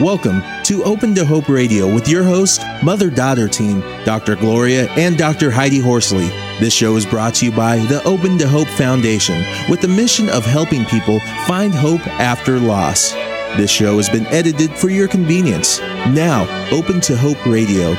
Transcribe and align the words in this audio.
Welcome 0.00 0.40
to 0.62 0.82
Open 0.84 1.14
to 1.14 1.26
Hope 1.26 1.50
Radio 1.50 1.92
with 1.92 2.08
your 2.08 2.24
host, 2.24 2.62
mother 2.82 3.10
daughter 3.10 3.46
team, 3.48 3.80
Dr. 4.06 4.34
Gloria 4.34 4.88
and 4.92 5.18
Dr. 5.18 5.50
Heidi 5.50 5.78
Horsley. 5.78 6.28
This 6.58 6.72
show 6.72 6.96
is 6.96 7.04
brought 7.04 7.34
to 7.34 7.44
you 7.44 7.52
by 7.52 7.76
the 7.80 8.02
Open 8.04 8.38
to 8.38 8.48
Hope 8.48 8.66
Foundation 8.68 9.44
with 9.68 9.82
the 9.82 9.88
mission 9.88 10.30
of 10.30 10.46
helping 10.46 10.86
people 10.86 11.20
find 11.46 11.74
hope 11.74 12.00
after 12.06 12.58
loss. 12.58 13.12
This 13.58 13.70
show 13.70 13.98
has 13.98 14.08
been 14.08 14.24
edited 14.28 14.70
for 14.70 14.88
your 14.88 15.06
convenience. 15.06 15.80
Now, 15.80 16.44
Open 16.72 17.02
to 17.02 17.14
Hope 17.14 17.44
Radio. 17.44 17.90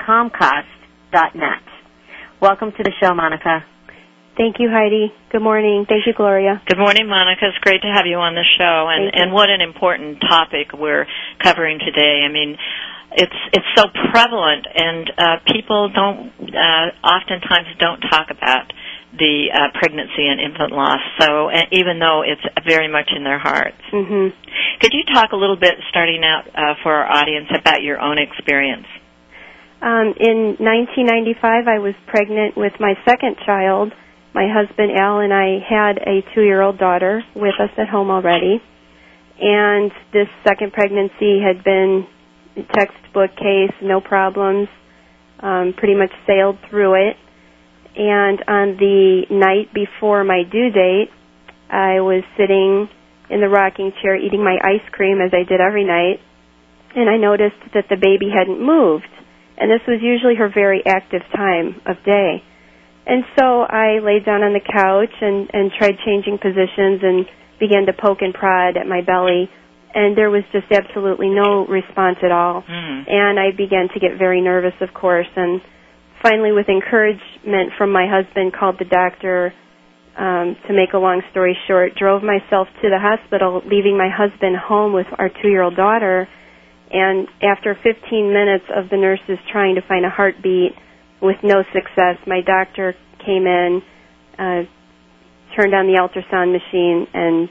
Comcast.net. 0.00 1.62
Welcome 2.42 2.72
to 2.76 2.82
the 2.82 2.90
show, 3.00 3.14
Monica. 3.14 3.64
Thank 4.36 4.56
you, 4.58 4.68
Heidi. 4.70 5.12
Good 5.32 5.42
morning. 5.42 5.86
Thank 5.88 6.06
you, 6.06 6.12
Gloria. 6.14 6.60
Good 6.66 6.78
morning, 6.78 7.08
Monica. 7.08 7.46
It's 7.50 7.58
great 7.58 7.82
to 7.82 7.88
have 7.92 8.06
you 8.06 8.16
on 8.18 8.34
the 8.34 8.44
show, 8.58 8.86
and 8.86 9.10
and 9.12 9.32
what 9.32 9.50
an 9.50 9.60
important 9.60 10.20
topic 10.22 10.70
we're 10.72 11.06
covering 11.42 11.80
today. 11.80 12.22
I 12.22 12.28
mean, 12.30 12.56
it's 13.12 13.40
it's 13.52 13.66
so 13.76 13.84
prevalent, 14.12 14.66
and 14.74 15.10
uh, 15.16 15.36
people 15.50 15.88
don't 15.94 16.32
uh, 16.52 17.06
oftentimes 17.06 17.68
don't 17.80 18.00
talk 18.10 18.28
about 18.30 18.72
the 19.16 19.48
uh, 19.48 19.72
pregnancy 19.78 20.28
and 20.28 20.40
infant 20.40 20.72
loss. 20.72 21.00
So 21.20 21.48
uh, 21.48 21.64
even 21.72 21.98
though 21.98 22.22
it's 22.22 22.44
very 22.68 22.88
much 22.88 23.08
in 23.16 23.24
their 23.24 23.38
hearts, 23.38 23.80
hmm 23.90 24.28
could 24.80 24.92
you 24.92 25.02
talk 25.12 25.32
a 25.32 25.36
little 25.36 25.56
bit, 25.58 25.74
starting 25.90 26.22
out 26.22 26.46
uh, 26.54 26.74
for 26.82 26.94
our 26.94 27.06
audience, 27.10 27.48
about 27.50 27.82
your 27.82 27.98
own 28.00 28.16
experience? 28.18 28.86
Um, 29.82 30.14
in 30.18 30.54
1995, 30.58 31.66
I 31.66 31.78
was 31.78 31.94
pregnant 32.06 32.56
with 32.56 32.72
my 32.78 32.94
second 33.08 33.36
child. 33.46 33.92
My 34.34 34.46
husband 34.46 34.92
Al 34.94 35.18
and 35.20 35.32
I 35.32 35.58
had 35.66 35.98
a 35.98 36.22
two-year-old 36.34 36.78
daughter 36.78 37.22
with 37.34 37.54
us 37.58 37.70
at 37.78 37.88
home 37.88 38.10
already, 38.10 38.62
and 39.40 39.90
this 40.12 40.28
second 40.46 40.72
pregnancy 40.72 41.40
had 41.42 41.64
been 41.64 42.06
textbook 42.74 43.36
case, 43.36 43.72
no 43.82 44.00
problems. 44.00 44.68
Um, 45.40 45.72
pretty 45.76 45.94
much 45.94 46.10
sailed 46.26 46.58
through 46.68 47.08
it. 47.10 47.16
And 47.96 48.38
on 48.48 48.76
the 48.76 49.22
night 49.30 49.72
before 49.72 50.24
my 50.24 50.42
due 50.42 50.70
date, 50.70 51.10
I 51.70 52.00
was 52.00 52.24
sitting 52.36 52.88
in 53.30 53.40
the 53.40 53.48
rocking 53.48 53.92
chair 54.02 54.16
eating 54.16 54.42
my 54.42 54.56
ice 54.62 54.84
cream 54.92 55.20
as 55.20 55.32
I 55.32 55.44
did 55.48 55.60
every 55.60 55.84
night, 55.84 56.20
and 56.96 57.08
I 57.08 57.16
noticed 57.18 57.60
that 57.74 57.84
the 57.90 57.96
baby 57.96 58.32
hadn't 58.32 58.60
moved. 58.60 59.08
And 59.58 59.70
this 59.70 59.84
was 59.86 60.00
usually 60.00 60.36
her 60.36 60.48
very 60.48 60.82
active 60.86 61.22
time 61.34 61.80
of 61.86 62.02
day. 62.04 62.42
And 63.06 63.24
so 63.38 63.62
I 63.62 63.98
laid 63.98 64.24
down 64.24 64.42
on 64.42 64.52
the 64.52 64.62
couch 64.64 65.12
and, 65.20 65.50
and 65.52 65.72
tried 65.72 65.96
changing 66.04 66.38
positions 66.38 67.00
and 67.02 67.26
began 67.58 67.86
to 67.86 67.92
poke 67.92 68.22
and 68.22 68.32
prod 68.32 68.76
at 68.76 68.86
my 68.86 69.00
belly. 69.02 69.50
And 69.98 70.16
there 70.16 70.30
was 70.30 70.44
just 70.52 70.70
absolutely 70.70 71.26
no 71.28 71.66
response 71.66 72.18
at 72.22 72.30
all. 72.30 72.62
Mm. 72.62 73.10
And 73.10 73.34
I 73.34 73.50
began 73.50 73.88
to 73.92 73.98
get 73.98 74.14
very 74.16 74.40
nervous, 74.40 74.74
of 74.80 74.94
course. 74.94 75.26
And 75.34 75.60
finally, 76.22 76.52
with 76.52 76.68
encouragement 76.68 77.74
from 77.76 77.90
my 77.90 78.06
husband, 78.06 78.54
called 78.54 78.76
the 78.78 78.84
doctor. 78.86 79.52
Um, 80.16 80.56
to 80.66 80.74
make 80.74 80.94
a 80.94 80.98
long 80.98 81.22
story 81.30 81.56
short, 81.68 81.94
drove 81.94 82.24
myself 82.24 82.66
to 82.82 82.90
the 82.90 82.98
hospital, 82.98 83.62
leaving 83.64 83.96
my 83.96 84.10
husband 84.10 84.56
home 84.56 84.92
with 84.92 85.06
our 85.16 85.30
two-year-old 85.30 85.76
daughter. 85.76 86.26
And 86.90 87.28
after 87.40 87.78
15 87.78 87.94
minutes 88.34 88.64
of 88.74 88.90
the 88.90 88.96
nurses 88.96 89.38
trying 89.52 89.76
to 89.76 89.82
find 89.86 90.04
a 90.04 90.10
heartbeat 90.10 90.74
with 91.22 91.36
no 91.44 91.62
success, 91.72 92.18
my 92.26 92.40
doctor 92.42 92.94
came 93.24 93.46
in, 93.46 93.80
uh, 94.38 94.62
turned 95.54 95.74
on 95.74 95.86
the 95.86 96.02
ultrasound 96.02 96.50
machine, 96.50 97.06
and 97.14 97.48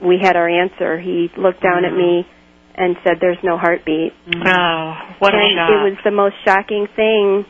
we 0.00 0.18
had 0.20 0.36
our 0.36 0.48
answer. 0.48 0.98
He 0.98 1.30
looked 1.36 1.62
down 1.62 1.84
at 1.84 1.92
me 1.92 2.26
and 2.74 2.96
said, 3.04 3.18
"There's 3.20 3.42
no 3.42 3.56
heartbeat." 3.56 4.12
Oh, 4.28 4.94
what 5.18 5.34
a 5.34 5.38
and 5.38 5.56
shock! 5.56 5.70
it 5.70 5.82
was 5.90 5.98
the 6.04 6.10
most 6.10 6.36
shocking 6.44 6.86
thing 6.94 7.44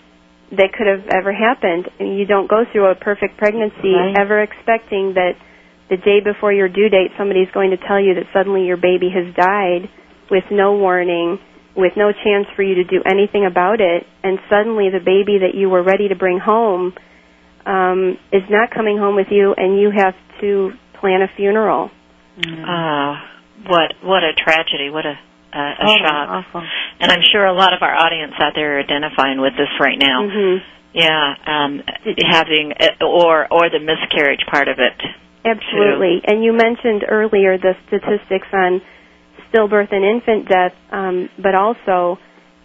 that 0.52 0.72
could 0.72 0.86
have 0.86 1.06
ever 1.12 1.32
happened. 1.32 1.88
And 2.00 2.18
you 2.18 2.24
don't 2.24 2.48
go 2.48 2.64
through 2.72 2.86
a 2.86 2.94
perfect 2.94 3.36
pregnancy 3.36 3.92
Right. 3.92 4.16
ever 4.18 4.40
expecting 4.40 5.14
that 5.14 5.36
the 5.90 5.96
day 5.96 6.20
before 6.20 6.52
your 6.52 6.68
due 6.68 6.88
date 6.88 7.12
somebody's 7.18 7.50
going 7.52 7.70
to 7.70 7.76
tell 7.76 8.00
you 8.00 8.14
that 8.14 8.24
suddenly 8.32 8.64
your 8.66 8.76
baby 8.76 9.10
has 9.10 9.34
died 9.34 9.88
with 10.30 10.44
no 10.50 10.76
warning, 10.76 11.38
with 11.76 11.92
no 11.96 12.12
chance 12.12 12.46
for 12.56 12.62
you 12.62 12.76
to 12.76 12.84
do 12.84 13.02
anything 13.04 13.44
about 13.46 13.80
it, 13.80 14.06
and 14.22 14.38
suddenly 14.48 14.90
the 14.90 15.00
baby 15.00 15.38
that 15.38 15.54
you 15.54 15.68
were 15.68 15.82
ready 15.82 16.08
to 16.08 16.16
bring 16.16 16.38
home 16.38 16.92
um, 17.66 18.18
is 18.32 18.42
not 18.50 18.70
coming 18.70 18.96
home 18.98 19.16
with 19.16 19.28
you, 19.30 19.54
and 19.56 19.80
you 19.80 19.90
have 19.90 20.14
to 20.40 20.72
plan 21.00 21.22
a 21.22 21.28
funeral. 21.36 21.90
Oh, 22.46 23.14
what 23.66 23.92
what 24.02 24.22
a 24.22 24.32
tragedy! 24.34 24.90
What 24.90 25.06
a 25.06 25.18
a, 25.52 25.58
a 25.58 25.74
Oh, 25.82 25.96
shock! 25.98 26.28
awful. 26.28 26.62
And 27.00 27.10
I'm 27.10 27.22
sure 27.32 27.46
a 27.46 27.52
lot 27.54 27.72
of 27.72 27.82
our 27.82 27.94
audience 27.94 28.34
out 28.38 28.52
there 28.54 28.76
are 28.76 28.80
identifying 28.80 29.40
with 29.40 29.54
this 29.56 29.70
right 29.80 29.98
now. 29.98 30.28
hmm 30.28 30.56
Yeah, 30.92 31.34
um, 31.46 31.82
having 32.30 32.72
or 33.00 33.46
or 33.50 33.70
the 33.70 33.80
miscarriage 33.80 34.44
part 34.50 34.68
of 34.68 34.78
it. 34.78 34.94
Absolutely. 35.44 36.20
And 36.26 36.44
you 36.44 36.52
mentioned 36.52 37.04
earlier 37.08 37.56
the 37.58 37.74
statistics 37.86 38.48
on 38.52 38.82
stillbirth 39.48 39.92
and 39.92 40.04
infant 40.04 40.48
death, 40.48 40.72
um, 40.92 41.28
but 41.40 41.54
also 41.54 42.18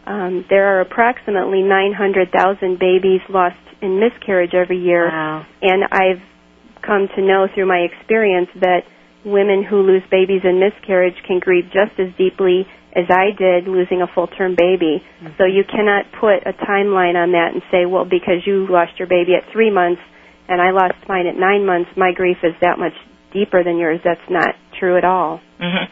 um, 0.06 0.44
there 0.50 0.76
are 0.76 0.82
approximately 0.82 1.62
900,000 1.64 2.78
babies 2.78 3.22
lost 3.30 3.56
in 3.82 4.00
miscarriage 4.00 4.54
every 4.54 4.78
year. 4.80 5.08
Wow. 5.08 5.46
And 5.62 5.84
I've 5.92 6.22
come 6.86 7.08
to 7.16 7.22
know 7.22 7.48
through 7.54 7.68
my 7.68 7.88
experience 7.88 8.50
that 8.60 8.82
women 9.26 9.64
who 9.64 9.82
lose 9.82 10.04
babies 10.12 10.42
in 10.44 10.60
miscarriage 10.60 11.16
can 11.28 11.40
grieve 11.40 11.66
just 11.66 12.00
as 12.00 12.14
deeply 12.18 12.68
as 12.96 13.06
I 13.10 13.32
did 13.38 13.68
losing 13.68 14.02
a 14.02 14.08
full 14.14 14.28
term 14.28 14.56
baby. 14.58 15.02
So 15.38 15.46
you 15.46 15.64
cannot 15.64 16.06
put 16.20 16.46
a 16.46 16.54
timeline 16.54 17.16
on 17.16 17.32
that 17.34 17.54
and 17.54 17.62
say, 17.72 17.86
well, 17.86 18.06
because 18.06 18.46
you 18.46 18.68
lost 18.70 19.00
your 19.00 19.08
baby 19.08 19.34
at 19.36 19.52
three 19.52 19.72
months 19.72 20.02
and 20.48 20.62
I 20.62 20.72
lost 20.72 20.96
mine 21.08 21.26
at 21.26 21.36
nine 21.36 21.66
months, 21.66 21.90
my 21.98 22.12
grief 22.14 22.38
is 22.44 22.54
that 22.62 22.78
much 22.78 22.94
deeper 23.34 23.64
than 23.64 23.78
yours. 23.78 24.00
That's 24.04 24.24
not 24.30 24.56
true 24.80 24.98
at 24.98 25.06
all. 25.06 25.42
hmm 25.58 25.88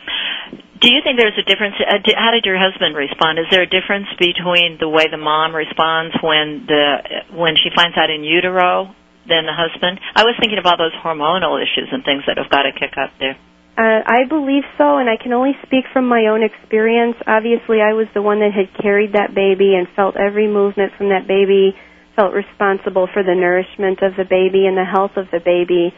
Do 0.81 0.89
you 0.91 1.01
think 1.03 1.17
there's 1.17 1.37
a 1.39 1.47
difference? 1.47 1.75
Uh, 1.79 1.97
how 2.17 2.31
did 2.31 2.45
your 2.45 2.59
husband 2.59 2.95
respond? 2.95 3.39
Is 3.39 3.45
there 3.49 3.63
a 3.63 3.69
difference 3.69 4.07
between 4.19 4.77
the 4.79 4.89
way 4.89 5.05
the 5.09 5.17
mom 5.17 5.55
responds 5.55 6.13
when 6.21 6.65
the 6.67 7.33
when 7.33 7.55
she 7.55 7.69
finds 7.73 7.97
out 7.97 8.09
in 8.09 8.23
utero 8.23 8.93
than 9.28 9.46
the 9.46 9.53
husband? 9.53 10.00
I 10.16 10.23
was 10.23 10.35
thinking 10.40 10.59
about 10.59 10.78
those 10.78 10.94
hormonal 11.03 11.62
issues 11.62 11.90
and 11.91 12.03
things 12.03 12.23
that 12.28 12.38
have 12.38 12.50
got 12.50 12.64
to 12.64 12.73
kick 12.73 12.97
up 12.97 13.12
there. 13.20 13.38
Uh, 13.78 14.03
I 14.06 14.28
believe 14.28 14.64
so, 14.78 14.97
and 14.97 15.09
I 15.09 15.16
can 15.16 15.32
only 15.32 15.56
speak 15.66 15.85
from 15.94 16.06
my 16.06 16.28
own 16.28 16.44
experience. 16.44 17.16
Obviously, 17.26 17.79
I 17.79 17.94
was 17.94 18.08
the 18.14 18.22
one 18.22 18.40
that 18.41 18.52
had 18.52 18.68
carried 18.78 19.14
that 19.14 19.34
baby 19.34 19.76
and 19.76 19.88
felt 19.96 20.18
every 20.18 20.47
movement 20.47 20.91
from 20.97 21.09
that 21.09 21.26
baby, 21.26 21.73
felt 22.16 22.34
responsible 22.34 23.08
for 23.08 23.23
the 23.23 23.34
nourishment 23.34 24.03
of 24.03 24.20
the 24.20 24.28
baby 24.28 24.68
and 24.68 24.76
the 24.76 24.84
health 24.84 25.16
of 25.16 25.32
the 25.32 25.40
baby. 25.40 25.96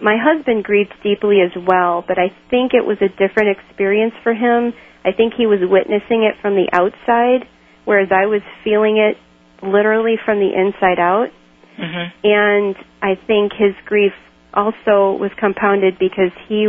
My 0.00 0.20
husband 0.20 0.62
grieved 0.62 0.94
deeply 1.02 1.40
as 1.40 1.50
well, 1.56 2.04
but 2.06 2.18
I 2.18 2.28
think 2.50 2.74
it 2.74 2.84
was 2.84 2.98
a 3.00 3.08
different 3.08 3.56
experience 3.56 4.14
for 4.22 4.34
him. 4.34 4.74
I 5.02 5.10
think 5.12 5.32
he 5.34 5.46
was 5.46 5.58
witnessing 5.64 6.22
it 6.22 6.36
from 6.42 6.54
the 6.54 6.68
outside, 6.70 7.48
whereas 7.84 8.12
I 8.12 8.26
was 8.26 8.42
feeling 8.62 8.98
it 8.98 9.16
literally 9.64 10.16
from 10.24 10.38
the 10.38 10.52
inside 10.54 11.00
out. 11.00 11.32
Hmm 11.78 12.06
and 12.24 12.74
I 13.00 13.14
think 13.26 13.52
his 13.52 13.74
grief 13.86 14.12
also 14.52 15.16
was 15.16 15.30
compounded 15.38 15.98
because 15.98 16.32
he, 16.48 16.66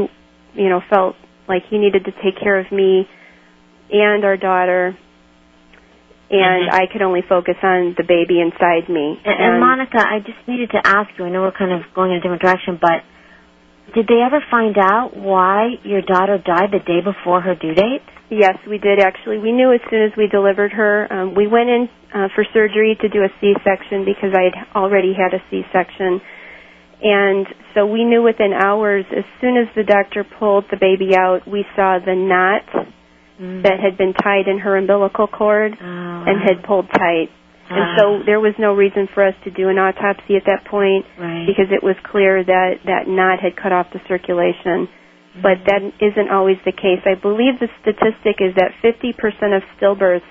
you 0.53 0.69
know, 0.69 0.81
felt 0.89 1.15
like 1.47 1.63
he 1.69 1.77
needed 1.79 2.05
to 2.05 2.11
take 2.23 2.37
care 2.39 2.59
of 2.59 2.71
me 2.71 3.07
and 3.91 4.23
our 4.23 4.37
daughter, 4.37 4.95
and 6.29 6.69
Mhm. 6.69 6.73
I 6.73 6.85
could 6.85 7.01
only 7.01 7.23
focus 7.23 7.57
on 7.63 7.95
the 7.97 8.03
baby 8.03 8.39
inside 8.39 8.87
me. 8.87 9.19
And, 9.25 9.39
and 9.39 9.59
Monica, 9.59 9.97
I 9.97 10.19
just 10.19 10.37
needed 10.47 10.69
to 10.71 10.81
ask 10.85 11.09
you. 11.17 11.25
I 11.25 11.29
know 11.29 11.41
we're 11.41 11.51
kind 11.51 11.71
of 11.71 11.81
going 11.95 12.11
in 12.11 12.17
a 12.17 12.21
different 12.21 12.41
direction, 12.43 12.77
but 12.79 13.01
Did 13.93 14.07
they 14.07 14.21
ever 14.25 14.43
find 14.51 14.77
out 14.77 15.15
why 15.15 15.75
your 15.83 16.01
daughter 16.01 16.37
died 16.37 16.71
the 16.71 16.79
day 16.79 17.01
before 17.01 17.41
her 17.41 17.55
due 17.55 17.73
date? 17.73 18.03
Yes, 18.29 18.57
we 18.69 18.77
did 18.77 18.99
actually. 18.99 19.39
We 19.39 19.51
knew 19.51 19.73
as 19.73 19.81
soon 19.89 20.03
as 20.03 20.11
we 20.15 20.27
delivered 20.27 20.71
her. 20.73 21.11
Um, 21.11 21.33
we 21.35 21.47
went 21.47 21.69
in 21.69 21.89
uh, 22.13 22.27
for 22.35 22.45
surgery 22.53 22.97
to 23.01 23.09
do 23.09 23.23
a 23.23 23.29
C-section 23.41 24.05
because 24.05 24.35
I 24.37 24.53
had 24.53 24.75
already 24.75 25.13
had 25.13 25.33
a 25.33 25.41
C-section. 25.49 26.21
And 27.01 27.47
so 27.73 27.87
we 27.87 28.03
knew 28.03 28.21
within 28.21 28.53
hours, 28.53 29.05
as 29.15 29.23
soon 29.41 29.57
as 29.57 29.67
the 29.75 29.83
doctor 29.83 30.23
pulled 30.23 30.65
the 30.69 30.77
baby 30.77 31.15
out, 31.15 31.47
we 31.47 31.65
saw 31.75 31.97
the 31.97 32.13
knot 32.13 32.67
mm. 33.39 33.63
that 33.63 33.79
had 33.79 33.97
been 33.97 34.13
tied 34.13 34.47
in 34.47 34.59
her 34.59 34.77
umbilical 34.77 35.27
cord 35.27 35.73
oh, 35.79 36.23
and 36.27 36.41
had 36.43 36.63
pulled 36.63 36.87
tight. 36.91 37.29
And 37.69 37.97
so 37.97 38.05
there 38.25 38.39
was 38.39 38.53
no 38.57 38.73
reason 38.73 39.07
for 39.13 39.21
us 39.25 39.35
to 39.43 39.51
do 39.51 39.69
an 39.69 39.77
autopsy 39.77 40.35
at 40.35 40.45
that 40.45 40.65
point 40.65 41.05
right. 41.19 41.45
because 41.45 41.69
it 41.69 41.83
was 41.83 41.95
clear 42.03 42.43
that 42.43 42.81
that 42.85 43.05
knot 43.07 43.39
had 43.39 43.55
cut 43.55 43.71
off 43.71 43.87
the 43.93 44.01
circulation. 44.07 44.89
Mm-hmm. 44.89 45.41
But 45.45 45.61
that 45.69 45.81
isn't 46.01 46.29
always 46.33 46.57
the 46.65 46.73
case. 46.73 47.05
I 47.05 47.13
believe 47.13 47.61
the 47.61 47.69
statistic 47.85 48.41
is 48.41 48.57
that 48.57 48.73
50% 48.81 49.13
of 49.53 49.61
stillbirths 49.77 50.25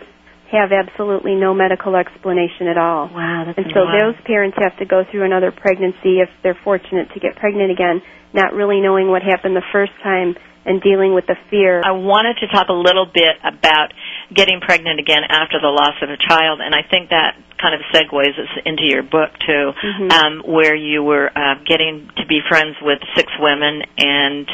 have 0.50 0.72
absolutely 0.72 1.34
no 1.36 1.52
medical 1.54 1.94
explanation 1.94 2.66
at 2.68 2.78
all. 2.78 3.12
Wow, 3.12 3.44
that's 3.46 3.58
and 3.58 3.66
so 3.70 3.84
wow. 3.84 4.00
those 4.00 4.16
parents 4.24 4.56
have 4.58 4.76
to 4.78 4.86
go 4.86 5.04
through 5.10 5.24
another 5.24 5.52
pregnancy 5.52 6.24
if 6.24 6.28
they're 6.42 6.58
fortunate 6.64 7.12
to 7.12 7.20
get 7.20 7.36
pregnant 7.36 7.70
again, 7.70 8.00
not 8.32 8.54
really 8.54 8.80
knowing 8.80 9.08
what 9.08 9.22
happened 9.22 9.54
the 9.54 9.68
first 9.72 9.92
time 10.02 10.34
and 10.64 10.80
dealing 10.82 11.14
with 11.14 11.26
the 11.26 11.36
fear. 11.50 11.80
I 11.84 11.92
wanted 11.92 12.36
to 12.40 12.46
talk 12.48 12.68
a 12.68 12.76
little 12.76 13.06
bit 13.06 13.36
about 13.44 13.92
getting 14.34 14.60
pregnant 14.60 15.00
again 15.00 15.24
after 15.28 15.58
the 15.60 15.68
loss 15.68 15.96
of 16.02 16.10
a 16.10 16.16
child, 16.16 16.60
and 16.60 16.74
I 16.74 16.82
think 16.82 17.10
that 17.10 17.36
kind 17.60 17.74
of 17.74 17.80
segues 17.92 18.38
us 18.38 18.52
into 18.64 18.84
your 18.84 19.02
book 19.02 19.30
too, 19.40 19.72
Mhm. 19.72 20.12
um, 20.12 20.42
where 20.44 20.74
you 20.74 21.02
were 21.02 21.30
uh, 21.34 21.56
getting 21.64 22.08
to 22.16 22.26
be 22.26 22.40
friends 22.48 22.76
with 22.80 23.00
six 23.14 23.32
women 23.38 23.82
and 23.98 24.50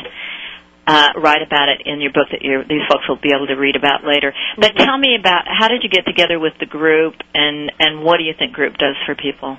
uh, 0.86 1.08
write 1.16 1.40
about 1.40 1.70
it 1.70 1.80
in 1.86 2.00
your 2.00 2.12
book 2.12 2.28
that 2.30 2.40
these 2.68 2.86
folks 2.92 3.08
will 3.08 3.16
be 3.16 3.32
able 3.34 3.46
to 3.46 3.56
read 3.56 3.74
about 3.74 4.04
later. 4.04 4.34
But 4.58 4.74
Mhm. 4.74 4.84
tell 4.84 4.98
me 4.98 5.16
about 5.16 5.48
how 5.48 5.68
did 5.68 5.82
you 5.82 5.88
get 5.88 6.04
together 6.04 6.38
with 6.38 6.58
the 6.58 6.66
group, 6.66 7.14
and 7.34 7.72
and 7.80 8.02
what 8.02 8.18
do 8.18 8.24
you 8.24 8.34
think 8.34 8.52
group 8.52 8.76
does 8.76 8.96
for 9.06 9.14
people? 9.14 9.58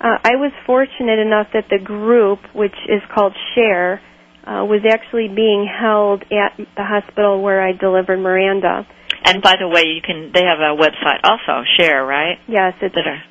Uh, 0.00 0.16
I 0.24 0.36
was 0.36 0.50
fortunate 0.64 1.18
enough 1.18 1.52
that 1.52 1.68
the 1.68 1.78
group, 1.78 2.38
which 2.54 2.74
is 2.88 3.02
called 3.14 3.36
Share, 3.54 4.00
uh, 4.46 4.64
was 4.64 4.80
actually 4.86 5.28
being 5.28 5.66
held 5.66 6.24
at 6.32 6.56
the 6.56 6.84
hospital 6.84 7.42
where 7.42 7.60
I 7.60 7.72
delivered 7.72 8.18
Miranda. 8.18 8.86
And 9.24 9.42
by 9.42 9.56
the 9.60 9.68
way, 9.68 9.82
you 9.84 10.00
can 10.02 10.32
they 10.32 10.44
have 10.44 10.58
a 10.60 10.74
website 10.76 11.20
also, 11.24 11.62
Share, 11.78 12.04
right? 12.04 12.38
Yes, 12.48 12.74
it's 12.80 12.94
That 12.94 13.06
are, 13.06 13.22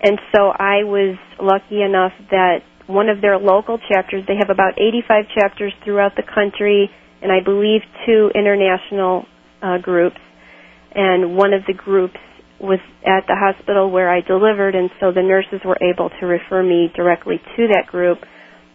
And 0.02 0.18
so 0.34 0.48
I 0.50 0.84
was 0.84 1.16
lucky 1.40 1.82
enough 1.82 2.12
that 2.30 2.60
one 2.86 3.08
of 3.08 3.20
their 3.20 3.38
local 3.38 3.78
chapters, 3.90 4.24
they 4.28 4.36
have 4.36 4.50
about 4.50 4.74
85 4.78 5.24
chapters 5.34 5.72
throughout 5.84 6.12
the 6.16 6.22
country, 6.22 6.90
and 7.22 7.32
I 7.32 7.40
believe 7.42 7.80
two 8.06 8.30
international 8.34 9.24
uh, 9.62 9.78
groups. 9.78 10.20
And 10.94 11.36
one 11.36 11.52
of 11.52 11.62
the 11.66 11.72
groups 11.74 12.16
was 12.60 12.78
at 13.04 13.26
the 13.26 13.36
hospital 13.36 13.90
where 13.90 14.08
I 14.10 14.20
delivered, 14.20 14.74
and 14.74 14.90
so 15.00 15.12
the 15.12 15.22
nurses 15.22 15.60
were 15.64 15.76
able 15.82 16.10
to 16.20 16.26
refer 16.26 16.62
me 16.62 16.90
directly 16.94 17.36
to 17.56 17.68
that 17.72 17.86
group. 17.86 18.18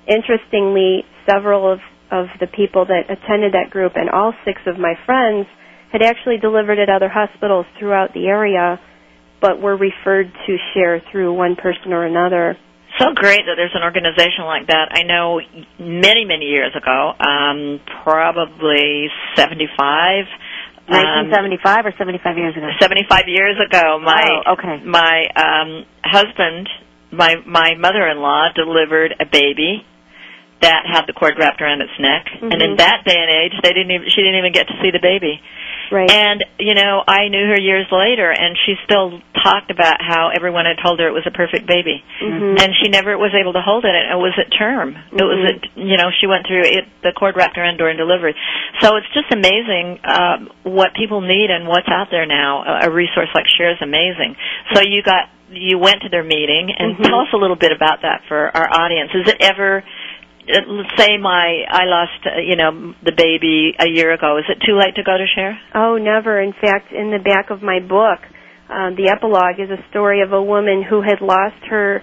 Interestingly, 0.07 1.03
several 1.29 1.71
of, 1.71 1.79
of 2.11 2.27
the 2.39 2.47
people 2.47 2.85
that 2.85 3.09
attended 3.09 3.53
that 3.53 3.69
group 3.71 3.93
and 3.95 4.09
all 4.09 4.33
six 4.45 4.61
of 4.67 4.77
my 4.77 4.93
friends 5.05 5.47
had 5.91 6.01
actually 6.01 6.37
delivered 6.37 6.79
at 6.79 6.89
other 6.89 7.09
hospitals 7.09 7.65
throughout 7.79 8.13
the 8.13 8.27
area, 8.27 8.79
but 9.41 9.59
were 9.61 9.75
referred 9.75 10.31
to 10.45 10.57
share 10.73 11.01
through 11.11 11.33
one 11.33 11.55
person 11.55 11.91
or 11.93 12.05
another. 12.05 12.55
So 12.99 13.13
great 13.15 13.41
that 13.47 13.55
there's 13.55 13.73
an 13.73 13.83
organization 13.83 14.45
like 14.45 14.67
that. 14.67 14.91
I 14.91 15.03
know 15.03 15.39
many, 15.79 16.25
many 16.25 16.45
years 16.45 16.75
ago, 16.75 17.13
um, 17.19 17.79
probably 18.03 19.07
75. 19.35 20.25
um, 20.91 21.31
1975 21.31 21.85
or 21.85 21.93
75 21.97 22.37
years 22.37 22.55
ago? 22.55 22.67
75 22.79 23.23
years 23.27 23.55
ago, 23.57 23.97
my 24.03 24.21
Oh, 24.45 24.53
okay. 24.53 24.83
my 24.85 25.25
um, 25.35 25.85
husband, 26.03 26.67
my 27.11 27.35
my 27.45 27.75
mother-in-law 27.79 28.53
delivered 28.55 29.15
a 29.19 29.25
baby 29.25 29.85
that 30.61 30.85
had 30.85 31.05
the 31.07 31.13
cord 31.13 31.35
wrapped 31.37 31.61
around 31.61 31.81
its 31.81 31.93
neck, 31.99 32.29
and 32.41 32.61
in 32.61 32.73
Mhm. 32.73 32.77
that 32.77 33.03
day 33.03 33.17
and 33.17 33.29
age, 33.29 33.53
they 33.61 33.73
didn't 33.73 33.91
even 33.91 34.09
she 34.09 34.21
didn't 34.21 34.37
even 34.37 34.51
get 34.53 34.67
to 34.67 34.77
see 34.81 34.91
the 34.91 34.99
baby. 34.99 35.41
Right. 35.91 36.09
And 36.09 36.43
you 36.57 36.73
know, 36.73 37.03
I 37.05 37.27
knew 37.27 37.45
her 37.47 37.59
years 37.59 37.85
later, 37.91 38.31
and 38.31 38.57
she 38.65 38.75
still 38.85 39.19
talked 39.43 39.71
about 39.71 40.01
how 40.01 40.29
everyone 40.29 40.65
had 40.65 40.77
told 40.81 40.99
her 40.99 41.07
it 41.07 41.11
was 41.13 41.25
a 41.27 41.31
perfect 41.31 41.65
baby, 41.65 42.03
Mhm. 42.21 42.61
and 42.63 42.75
she 42.81 42.89
never 42.89 43.17
was 43.17 43.33
able 43.33 43.53
to 43.53 43.61
hold 43.61 43.83
it. 43.85 43.93
And 43.93 44.11
it 44.11 44.21
was 44.21 44.37
at 44.37 44.51
term. 44.53 44.95
It 45.11 45.23
was 45.23 45.39
Mhm. 45.39 45.49
at 45.49 45.77
you 45.77 45.97
know 45.97 46.09
she 46.11 46.27
went 46.27 46.47
through 46.47 46.63
it 46.63 46.85
the 47.01 47.11
cord 47.11 47.35
wrapped 47.35 47.57
around 47.57 47.77
during 47.77 47.97
delivery. 47.97 48.35
So 48.79 48.95
it's 48.95 49.09
just 49.13 49.31
amazing 49.33 49.99
um, 50.05 50.49
what 50.63 50.93
people 50.93 51.21
need 51.21 51.49
and 51.51 51.67
what's 51.67 51.89
out 51.89 52.09
there 52.09 52.25
now. 52.25 52.63
A, 52.65 52.87
a 52.87 52.89
resource 52.89 53.29
like 53.33 53.47
Share 53.47 53.71
is 53.71 53.81
amazing. 53.81 54.35
So 54.73 54.81
you 54.81 55.01
got 55.01 55.27
you 55.53 55.77
went 55.77 56.01
to 56.01 56.07
their 56.07 56.23
meeting, 56.23 56.71
and 56.77 56.97
Mhm. 56.97 57.03
tell 57.03 57.19
us 57.19 57.27
a 57.33 57.37
little 57.37 57.57
bit 57.57 57.73
about 57.73 58.03
that 58.03 58.21
for 58.29 58.55
our 58.55 58.69
audience. 58.71 59.11
Is 59.13 59.27
it 59.27 59.35
ever 59.41 59.83
say 60.97 61.17
my 61.17 61.63
I 61.69 61.85
lost 61.85 62.25
uh, 62.25 62.39
you 62.41 62.55
know 62.55 62.93
the 63.03 63.11
baby 63.15 63.73
a 63.79 63.87
year 63.89 64.13
ago. 64.13 64.37
Is 64.37 64.45
it 64.49 64.63
too 64.65 64.77
late 64.77 64.95
to 64.95 65.03
go 65.03 65.17
to 65.17 65.25
share? 65.35 65.59
Oh, 65.75 65.97
never. 65.97 66.41
In 66.41 66.53
fact, 66.53 66.91
in 66.91 67.11
the 67.11 67.19
back 67.19 67.49
of 67.49 67.61
my 67.61 67.79
book, 67.79 68.19
um, 68.69 68.95
the 68.95 69.09
epilogue 69.09 69.59
is 69.59 69.69
a 69.69 69.81
story 69.89 70.21
of 70.21 70.33
a 70.33 70.41
woman 70.41 70.83
who 70.87 71.01
had 71.01 71.21
lost 71.21 71.61
her 71.69 72.01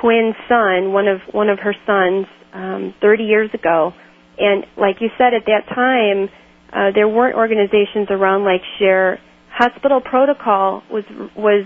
twin 0.00 0.34
son, 0.48 0.92
one 0.92 1.08
of 1.08 1.20
one 1.32 1.48
of 1.48 1.58
her 1.60 1.74
sons, 1.86 2.26
um, 2.52 2.94
30 3.00 3.24
years 3.24 3.50
ago. 3.54 3.92
And 4.38 4.64
like 4.76 4.96
you 5.00 5.08
said, 5.16 5.32
at 5.34 5.46
that 5.46 5.66
time, 5.74 6.28
uh, 6.72 6.92
there 6.94 7.08
weren't 7.08 7.36
organizations 7.36 8.08
around 8.10 8.44
like 8.44 8.60
Share. 8.78 9.18
Hospital 9.50 10.00
protocol 10.00 10.82
was 10.90 11.04
was 11.36 11.64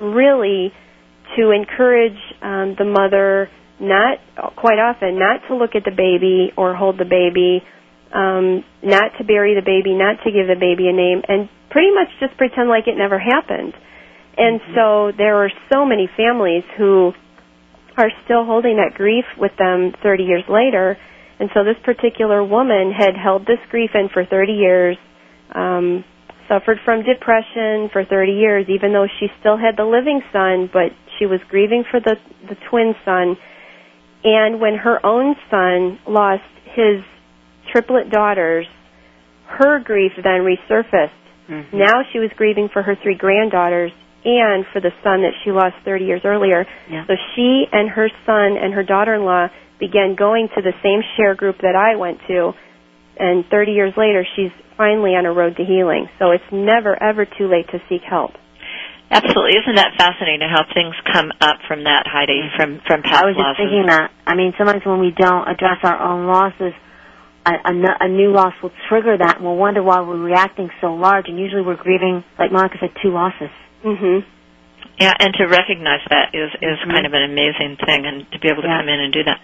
really 0.00 0.72
to 1.36 1.50
encourage 1.50 2.16
um, 2.40 2.74
the 2.78 2.84
mother 2.84 3.50
not 3.80 4.18
quite 4.56 4.78
often 4.78 5.18
not 5.18 5.40
to 5.48 5.56
look 5.56 5.74
at 5.74 5.84
the 5.84 5.94
baby 5.94 6.52
or 6.56 6.74
hold 6.74 6.98
the 6.98 7.04
baby 7.08 7.62
um, 8.12 8.64
not 8.82 9.12
to 9.18 9.24
bury 9.24 9.54
the 9.54 9.64
baby, 9.64 9.92
not 9.94 10.22
to 10.24 10.32
give 10.32 10.48
the 10.48 10.56
baby 10.58 10.88
a 10.88 10.92
name, 10.96 11.20
and 11.28 11.48
pretty 11.70 11.92
much 11.92 12.08
just 12.20 12.36
pretend 12.38 12.68
like 12.68 12.88
it 12.88 12.96
never 12.96 13.18
happened. 13.18 13.74
And 14.38 14.60
so 14.74 15.12
there 15.16 15.42
are 15.44 15.50
so 15.72 15.84
many 15.84 16.08
families 16.16 16.64
who 16.78 17.12
are 17.96 18.10
still 18.24 18.44
holding 18.46 18.76
that 18.76 18.94
grief 18.94 19.24
with 19.36 19.52
them 19.58 19.92
30 20.02 20.22
years 20.22 20.44
later. 20.48 20.96
And 21.40 21.50
so 21.52 21.64
this 21.64 21.76
particular 21.84 22.42
woman 22.44 22.92
had 22.96 23.16
held 23.18 23.42
this 23.42 23.58
grief 23.70 23.90
in 23.94 24.08
for 24.08 24.24
30 24.24 24.52
years, 24.52 24.96
um, 25.54 26.04
suffered 26.46 26.78
from 26.84 27.02
depression 27.02 27.90
for 27.92 28.04
30 28.08 28.32
years, 28.32 28.66
even 28.68 28.92
though 28.92 29.06
she 29.18 29.26
still 29.40 29.58
had 29.58 29.76
the 29.76 29.84
living 29.84 30.22
son, 30.32 30.70
but 30.72 30.94
she 31.18 31.26
was 31.26 31.40
grieving 31.50 31.84
for 31.90 32.00
the, 32.00 32.14
the 32.48 32.56
twin 32.70 32.94
son. 33.04 33.36
And 34.24 34.60
when 34.60 34.74
her 34.74 35.04
own 35.04 35.36
son 35.50 35.98
lost 36.06 36.42
his 36.74 37.02
triplet 37.72 38.10
daughters, 38.10 38.66
her 39.46 39.78
grief 39.80 40.12
then 40.16 40.42
resurfaced. 40.42 41.10
Mhm. 41.48 41.72
Now 41.72 42.02
she 42.12 42.18
was 42.18 42.30
grieving 42.34 42.68
for 42.68 42.82
her 42.82 42.94
three 42.96 43.14
granddaughters 43.14 43.92
and 44.24 44.66
for 44.66 44.80
the 44.80 44.92
son 45.02 45.22
that 45.22 45.32
she 45.42 45.52
lost 45.52 45.76
30 45.84 46.04
years 46.04 46.24
earlier. 46.24 46.66
Yeah. 46.90 47.04
So 47.06 47.16
she 47.34 47.66
and 47.72 47.88
her 47.90 48.10
son 48.26 48.56
and 48.56 48.74
her 48.74 48.82
daughter-in-law 48.82 49.48
began 49.78 50.14
going 50.14 50.48
to 50.50 50.62
the 50.62 50.74
same 50.82 51.02
share 51.16 51.34
group 51.34 51.58
that 51.58 51.76
I 51.76 51.96
went 51.96 52.18
to, 52.26 52.52
and 53.16 53.46
30 53.46 53.72
years 53.72 53.96
later, 53.96 54.26
she's 54.36 54.50
finally 54.76 55.14
on 55.14 55.24
a 55.24 55.32
road 55.32 55.56
to 55.56 55.64
healing. 55.64 56.08
So 56.18 56.32
it's 56.32 56.50
never 56.50 57.00
ever 57.00 57.24
too 57.24 57.48
late 57.48 57.68
to 57.68 57.80
seek 57.88 58.02
help. 58.02 58.32
Absolutely, 59.10 59.56
isn't 59.56 59.76
that 59.76 59.96
fascinating 59.96 60.48
how 60.52 60.64
things 60.74 60.94
come 61.12 61.32
up 61.40 61.56
from 61.66 61.84
that, 61.84 62.04
Heidi, 62.06 62.44
from 62.56 62.80
from 62.86 63.00
past 63.02 63.24
I 63.24 63.26
was 63.26 63.36
just 63.36 63.40
losses? 63.44 63.56
thinking 63.56 63.86
that. 63.88 64.10
I 64.26 64.34
mean, 64.36 64.52
sometimes 64.58 64.84
when 64.84 65.00
we 65.00 65.12
don't 65.16 65.48
address 65.48 65.80
our 65.82 65.96
own 65.96 66.26
losses, 66.26 66.74
a 67.46 67.52
a 67.64 68.08
new 68.08 68.32
loss 68.32 68.52
will 68.62 68.72
trigger 68.88 69.16
that, 69.16 69.36
and 69.36 69.44
we'll 69.46 69.56
wonder 69.56 69.82
why 69.82 70.00
we're 70.00 70.20
reacting 70.20 70.68
so 70.82 70.92
large. 70.94 71.24
And 71.28 71.38
usually, 71.38 71.62
we're 71.62 71.80
grieving, 71.80 72.22
like 72.38 72.52
Monica 72.52 72.76
said, 72.80 72.90
two 73.00 73.08
losses. 73.10 73.48
Mhm. 73.82 74.24
Yeah, 75.00 75.14
and 75.18 75.32
to 75.34 75.46
recognize 75.46 76.00
that 76.10 76.34
is 76.34 76.50
is 76.60 76.78
Mhm. 76.84 76.92
kind 76.92 77.06
of 77.06 77.14
an 77.14 77.22
amazing 77.22 77.76
thing, 77.86 78.04
and 78.04 78.30
to 78.32 78.38
be 78.40 78.48
able 78.48 78.60
to 78.62 78.68
Yeah. 78.68 78.78
come 78.78 78.88
in 78.90 79.00
and 79.00 79.12
do 79.12 79.22
that. 79.24 79.40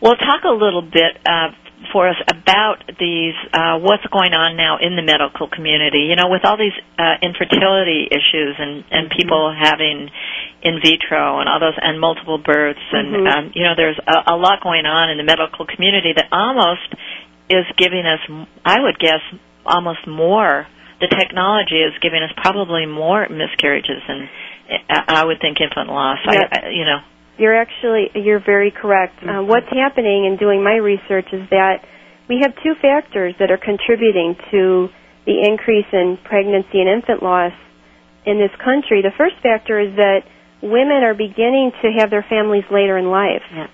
Well, 0.00 0.16
talk 0.16 0.44
a 0.44 0.50
little 0.50 0.82
bit 0.82 1.18
uh, 1.28 1.50
for 1.92 2.08
us 2.08 2.16
about 2.26 2.82
these 2.98 3.34
uh, 3.52 3.78
what's 3.78 4.06
going 4.10 4.32
on 4.32 4.56
now 4.56 4.78
in 4.80 4.96
the 4.96 5.02
medical 5.02 5.48
community. 5.48 6.06
You 6.10 6.16
know, 6.16 6.28
with 6.28 6.44
all 6.44 6.56
these 6.56 6.74
uh, 6.98 7.16
infertility 7.22 8.08
issues 8.10 8.56
and 8.58 8.84
and 8.90 9.04
Mm-hmm. 9.10 9.18
people 9.18 9.52
having 9.52 10.10
in 10.62 10.80
vitro 10.80 11.40
and 11.40 11.48
all 11.48 11.60
those 11.60 11.76
and 11.80 12.00
multiple 12.00 12.38
births 12.38 12.80
and 12.92 13.08
Mhm. 13.14 13.26
um, 13.32 13.52
you 13.54 13.62
know, 13.64 13.74
there's 13.76 13.98
a, 14.06 14.32
a 14.34 14.36
lot 14.36 14.62
going 14.62 14.86
on 14.86 15.10
in 15.10 15.18
the 15.18 15.24
medical 15.24 15.66
community 15.66 16.12
that 16.16 16.28
almost 16.32 16.88
is 17.50 17.66
giving 17.76 18.06
us, 18.06 18.20
I 18.64 18.80
would 18.80 18.98
guess, 18.98 19.20
almost 19.66 20.06
more. 20.06 20.66
The 21.00 21.08
technology 21.08 21.82
is 21.82 21.92
giving 22.00 22.22
us 22.22 22.30
probably 22.36 22.86
more 22.86 23.28
miscarriages 23.28 24.00
and 24.08 24.28
I 24.88 25.20
I 25.20 25.24
would 25.26 25.40
think 25.40 25.60
infant 25.60 25.88
loss. 25.90 26.18
Yeah. 26.24 26.48
I, 26.50 26.66
I, 26.66 26.68
you 26.70 26.84
know. 26.86 27.00
You're 27.36 27.56
actually 27.56 28.10
you're 28.14 28.42
very 28.44 28.70
correct. 28.70 29.18
Uh, 29.22 29.42
what's 29.42 29.68
happening 29.70 30.24
in 30.26 30.36
doing 30.38 30.62
my 30.62 30.76
research 30.76 31.26
is 31.32 31.48
that 31.50 31.82
we 32.28 32.40
have 32.42 32.54
two 32.62 32.74
factors 32.80 33.34
that 33.38 33.50
are 33.50 33.58
contributing 33.58 34.36
to 34.50 34.88
the 35.26 35.42
increase 35.42 35.88
in 35.92 36.18
pregnancy 36.24 36.80
and 36.80 36.88
infant 36.88 37.22
loss 37.22 37.52
in 38.24 38.38
this 38.38 38.52
country. 38.62 39.02
The 39.02 39.12
first 39.16 39.36
factor 39.42 39.80
is 39.80 39.96
that 39.96 40.24
women 40.62 41.04
are 41.04 41.14
beginning 41.14 41.72
to 41.82 41.92
have 41.98 42.10
their 42.10 42.24
families 42.28 42.64
later 42.70 42.96
in 42.96 43.10
life. 43.10 43.44
Yeah. 43.52 43.66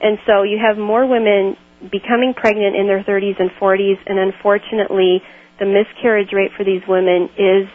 And 0.00 0.18
so 0.26 0.42
you 0.42 0.58
have 0.62 0.78
more 0.78 1.04
women 1.04 1.56
becoming 1.90 2.34
pregnant 2.34 2.76
in 2.76 2.86
their 2.86 3.02
30s 3.04 3.38
and 3.38 3.50
40s 3.60 3.98
and 4.06 4.18
unfortunately 4.18 5.22
the 5.58 5.66
miscarriage 5.66 6.32
rate 6.32 6.50
for 6.56 6.64
these 6.64 6.82
women 6.88 7.28
is 7.38 7.68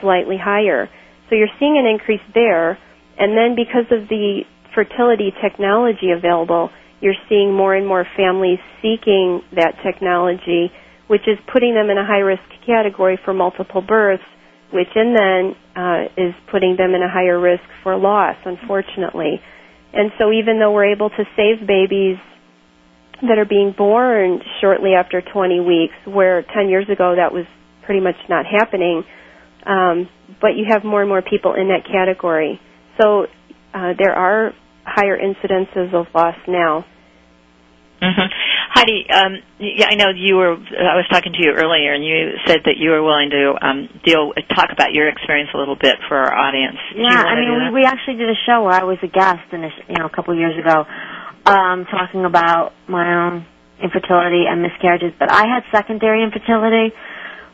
slightly 0.00 0.36
higher. 0.36 0.88
So 1.28 1.36
you're 1.36 1.52
seeing 1.58 1.78
an 1.78 1.86
increase 1.86 2.22
there 2.34 2.78
and 3.18 3.36
then 3.36 3.54
because 3.54 3.86
of 3.90 4.08
the 4.08 4.42
fertility 4.74 5.32
technology 5.42 6.10
available, 6.16 6.70
you're 7.00 7.18
seeing 7.28 7.52
more 7.52 7.74
and 7.74 7.86
more 7.86 8.06
families 8.16 8.58
seeking 8.82 9.42
that 9.56 9.74
technology, 9.84 10.70
which 11.08 11.22
is 11.26 11.38
putting 11.52 11.74
them 11.74 11.90
in 11.90 11.98
a 11.98 12.04
high 12.06 12.20
risk 12.20 12.42
category 12.66 13.18
for 13.24 13.32
multiple 13.32 13.80
births, 13.82 14.22
which 14.72 14.88
in 14.94 15.14
then 15.14 15.56
uh, 15.74 16.04
is 16.16 16.34
putting 16.50 16.76
them 16.76 16.94
in 16.94 17.02
a 17.02 17.08
higher 17.10 17.40
risk 17.40 17.62
for 17.82 17.96
loss, 17.96 18.36
unfortunately. 18.44 19.40
And 19.92 20.12
so 20.18 20.30
even 20.32 20.58
though 20.60 20.72
we're 20.72 20.92
able 20.92 21.10
to 21.10 21.24
save 21.36 21.66
babies 21.66 22.16
that 23.22 23.38
are 23.38 23.44
being 23.48 23.74
born 23.76 24.40
shortly 24.60 24.92
after 24.94 25.20
20 25.20 25.60
weeks, 25.60 25.94
where 26.06 26.42
10 26.54 26.68
years 26.68 26.86
ago 26.88 27.16
that 27.16 27.32
was 27.32 27.44
pretty 27.84 28.00
much 28.00 28.14
not 28.28 28.46
happening, 28.46 29.02
um, 29.66 30.08
but 30.40 30.56
you 30.56 30.64
have 30.68 30.84
more 30.84 31.00
and 31.00 31.08
more 31.08 31.22
people 31.22 31.54
in 31.54 31.68
that 31.68 31.84
category. 31.90 32.60
So 33.00 33.26
uh, 33.74 33.92
there 33.98 34.14
are 34.14 34.52
higher 34.84 35.18
incidences 35.18 35.94
of 35.94 36.06
loss 36.14 36.36
now. 36.48 36.84
hmm 38.00 38.28
Heidi, 38.72 39.04
um, 39.10 39.42
yeah, 39.58 39.88
I 39.90 39.94
know 39.96 40.14
you 40.14 40.36
were. 40.36 40.54
I 40.54 40.94
was 40.94 41.04
talking 41.10 41.32
to 41.34 41.42
you 41.42 41.50
earlier, 41.50 41.92
and 41.92 42.06
you 42.06 42.38
said 42.46 42.60
that 42.64 42.78
you 42.78 42.90
were 42.90 43.02
willing 43.02 43.28
to 43.30 43.58
um, 43.60 43.88
deal, 44.06 44.32
talk 44.54 44.70
about 44.72 44.94
your 44.94 45.08
experience 45.08 45.50
a 45.52 45.58
little 45.58 45.76
bit 45.76 45.96
for 46.08 46.16
our 46.16 46.32
audience. 46.32 46.78
Do 46.94 47.02
Yeah, 47.02 47.18
I 47.18 47.34
mean, 47.34 47.74
we, 47.74 47.82
we 47.82 47.84
actually 47.84 48.16
did 48.16 48.30
a 48.30 48.38
show 48.46 48.62
where 48.62 48.72
I 48.72 48.84
was 48.84 48.96
a 49.02 49.08
guest, 49.08 49.42
in 49.52 49.64
a, 49.64 49.70
you 49.88 49.98
know, 49.98 50.06
a 50.06 50.14
couple 50.14 50.32
of 50.32 50.38
years 50.38 50.56
ago, 50.56 50.86
um, 51.50 51.84
talking 51.90 52.24
about 52.24 52.72
my 52.88 53.26
own 53.26 53.44
infertility 53.82 54.44
and 54.48 54.62
miscarriages. 54.62 55.12
But 55.18 55.32
I 55.32 55.50
had 55.50 55.66
secondary 55.74 56.22
infertility, 56.22 56.94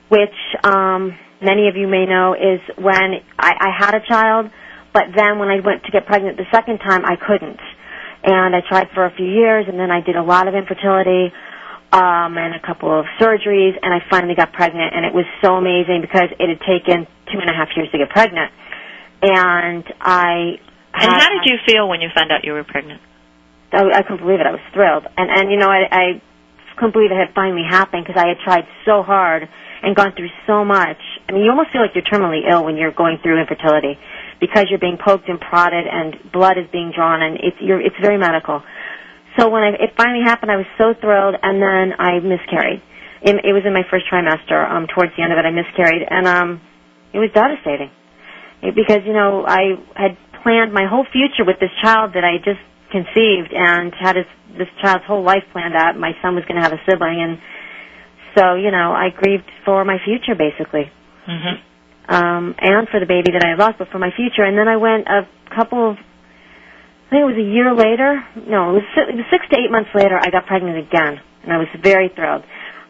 which 0.09 0.37
um, 0.63 1.17
many 1.41 1.69
of 1.69 1.77
you 1.77 1.89
may 1.89 2.05
know 2.05 2.35
is 2.35 2.61
when 2.77 3.25
I, 3.39 3.53
I 3.57 3.71
had 3.73 3.95
a 3.95 4.05
child, 4.07 4.51
but 4.97 5.13
then 5.13 5.37
when 5.37 5.53
I 5.53 5.61
went 5.61 5.85
to 5.85 5.93
get 5.93 6.09
pregnant 6.09 6.41
the 6.41 6.49
second 6.49 6.81
time, 6.81 7.05
I 7.05 7.21
couldn't. 7.21 7.61
And 8.25 8.57
I 8.57 8.65
tried 8.65 8.89
for 8.97 9.05
a 9.05 9.13
few 9.13 9.29
years, 9.29 9.69
and 9.69 9.77
then 9.79 9.91
I 9.93 10.01
did 10.01 10.17
a 10.17 10.25
lot 10.25 10.49
of 10.49 10.55
infertility 10.57 11.29
um, 11.93 12.41
and 12.41 12.57
a 12.57 12.63
couple 12.65 12.89
of 12.89 13.05
surgeries, 13.21 13.77
and 13.77 13.93
I 13.93 14.01
finally 14.09 14.35
got 14.35 14.57
pregnant, 14.57 14.97
and 14.97 15.05
it 15.05 15.13
was 15.13 15.29
so 15.45 15.61
amazing 15.61 16.01
because 16.01 16.33
it 16.41 16.49
had 16.49 16.61
taken 16.65 17.05
two 17.29 17.37
and 17.37 17.45
a 17.45 17.53
half 17.53 17.69
years 17.77 17.93
to 17.93 17.99
get 18.01 18.09
pregnant. 18.09 18.49
And 19.21 19.85
I 20.01 20.57
And 20.97 21.13
how 21.13 21.29
did 21.29 21.45
you 21.45 21.61
feel 21.69 21.89
when 21.93 22.01
you 22.01 22.09
found 22.17 22.33
out 22.33 22.41
you 22.49 22.57
were 22.57 22.65
pregnant? 22.65 23.01
I, 23.77 24.01
I 24.01 24.03
couldn't 24.03 24.25
believe 24.25 24.41
it. 24.41 24.47
I 24.49 24.57
was 24.57 24.65
thrilled, 24.73 25.05
and 25.13 25.29
and 25.29 25.53
you 25.53 25.59
know 25.61 25.69
I, 25.69 25.85
I 25.93 26.05
couldn't 26.81 26.97
believe 26.97 27.13
it 27.13 27.21
had 27.21 27.35
finally 27.37 27.69
happened 27.69 28.07
because 28.09 28.17
I 28.17 28.29
had 28.33 28.41
tried 28.41 28.65
so 28.89 29.03
hard 29.05 29.45
and 29.83 29.95
gone 29.95 30.17
through 30.17 30.33
so 30.47 30.65
much. 30.65 30.99
I 31.29 31.33
mean, 31.33 31.45
you 31.45 31.51
almost 31.51 31.69
feel 31.71 31.83
like 31.85 31.93
you're 31.93 32.09
terminally 32.09 32.49
ill 32.49 32.65
when 32.65 32.77
you're 32.81 32.97
going 32.97 33.19
through 33.23 33.39
infertility 33.41 34.01
because 34.41 34.67
you're 34.71 34.79
being 34.83 34.99
poked 34.99 35.29
and 35.29 35.41
prodded 35.41 35.87
and 35.87 36.15
blood 36.33 36.59
is 36.59 36.67
being 36.73 36.93
drawn, 36.95 37.23
and 37.23 37.37
it's 37.37 37.57
you're 37.61 37.81
it's 37.81 37.97
very 38.01 38.19
medical. 38.19 38.63
So 39.39 39.49
when 39.49 39.63
I, 39.63 39.69
it 39.77 39.93
finally 39.97 40.25
happened, 40.25 40.51
I 40.51 40.57
was 40.57 40.67
so 40.79 40.95
thrilled, 40.99 41.37
and 41.43 41.61
then 41.61 41.93
I 41.99 42.21
miscarried. 42.21 42.81
It, 43.23 43.37
it 43.45 43.53
was 43.53 43.65
in 43.67 43.73
my 43.73 43.83
first 43.91 44.07
trimester. 44.13 44.57
Um, 44.65 44.87
towards 44.89 45.13
the 45.17 45.23
end 45.23 45.33
of 45.33 45.39
it, 45.39 45.45
I 45.45 45.51
miscarried, 45.53 46.03
and 46.09 46.27
um, 46.27 46.61
it 47.13 47.19
was 47.19 47.31
devastating 47.35 47.91
It- 48.63 48.75
because 48.75 49.05
you 49.05 49.13
know 49.13 49.45
I 49.47 49.77
had 49.97 50.17
planned 50.43 50.73
my 50.73 50.87
whole 50.89 51.05
future 51.13 51.45
with 51.45 51.59
this 51.61 51.73
child 51.83 52.13
that 52.15 52.25
I 52.25 52.39
just 52.39 52.61
conceived 52.93 53.53
and 53.53 53.93
had 53.99 54.17
his, 54.17 54.27
this 54.57 54.69
child's 54.81 55.05
whole 55.05 55.23
life 55.25 55.43
planned 55.53 55.75
out. 55.75 55.99
My 55.99 56.13
son 56.23 56.35
was 56.37 56.45
going 56.45 56.57
to 56.57 56.63
have 56.63 56.73
a 56.73 56.81
sibling, 56.89 57.21
and 57.21 57.39
so 58.37 58.55
you 58.55 58.71
know 58.71 58.93
I 58.93 59.11
grieved 59.11 59.49
for 59.65 59.85
my 59.85 59.99
future 60.05 60.35
basically, 60.37 60.91
hmm 61.27 61.57
um, 62.09 62.55
and 62.59 62.89
for 62.89 63.01
the 63.01 63.07
baby 63.07 63.33
that 63.33 63.43
I 63.45 63.51
had 63.55 63.59
lost, 63.59 63.79
but 63.79 63.89
for 63.91 63.99
my 63.99 64.11
future. 64.15 64.45
And 64.45 64.57
then 64.59 64.69
I 64.69 64.77
went 64.77 65.07
a 65.09 65.27
couple 65.55 65.91
of, 65.91 65.97
I 65.97 67.07
think 67.11 67.21
it 67.23 67.31
was 67.35 67.39
a 67.39 67.49
year 67.49 67.75
later. 67.75 68.23
No, 68.47 68.71
it 68.75 68.83
was, 68.83 68.87
si- 68.95 69.09
it 69.11 69.17
was 69.17 69.27
six 69.31 69.47
to 69.51 69.57
eight 69.59 69.71
months 69.71 69.91
later. 69.95 70.19
I 70.19 70.31
got 70.31 70.47
pregnant 70.47 70.79
again, 70.79 71.19
and 71.43 71.53
I 71.53 71.59
was 71.59 71.69
very 71.83 72.11
thrilled. 72.15 72.43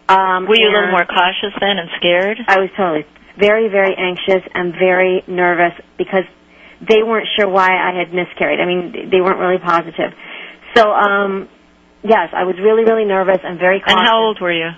Um, 0.09 0.47
Were 0.47 0.55
you 0.55 0.69
a 0.71 0.73
little 0.73 0.95
more 0.95 1.05
cautious 1.07 1.53
then 1.61 1.79
and 1.83 1.91
scared? 1.99 2.39
I 2.47 2.61
was 2.61 2.71
totally 2.77 3.05
very, 3.39 3.69
very 3.69 3.93
anxious 3.99 4.43
and 4.55 4.73
very 4.73 5.23
nervous 5.27 5.75
because 5.99 6.25
they 6.81 7.03
weren't 7.03 7.27
sure 7.37 7.49
why 7.49 7.69
I 7.75 7.99
had 7.99 8.15
miscarried. 8.15 8.61
I 8.61 8.67
mean, 8.67 9.11
they 9.11 9.21
weren't 9.21 9.41
really 9.41 9.59
positive. 9.59 10.13
So, 10.77 10.93
um, 10.93 11.49
yes, 12.05 12.31
I 12.33 12.45
was 12.45 12.57
really, 12.61 12.85
really 12.85 13.05
nervous 13.05 13.39
and 13.43 13.59
very 13.59 13.81
cautious. 13.81 13.97
And 13.99 14.07
how 14.07 14.23
old 14.23 14.41
were 14.41 14.53
you? 14.53 14.71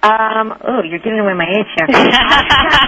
Um, 0.00 0.54
oh, 0.62 0.82
you're 0.86 1.02
giving 1.02 1.18
away 1.18 1.34
my 1.34 1.46
age 1.50 1.66
here. 1.74 1.86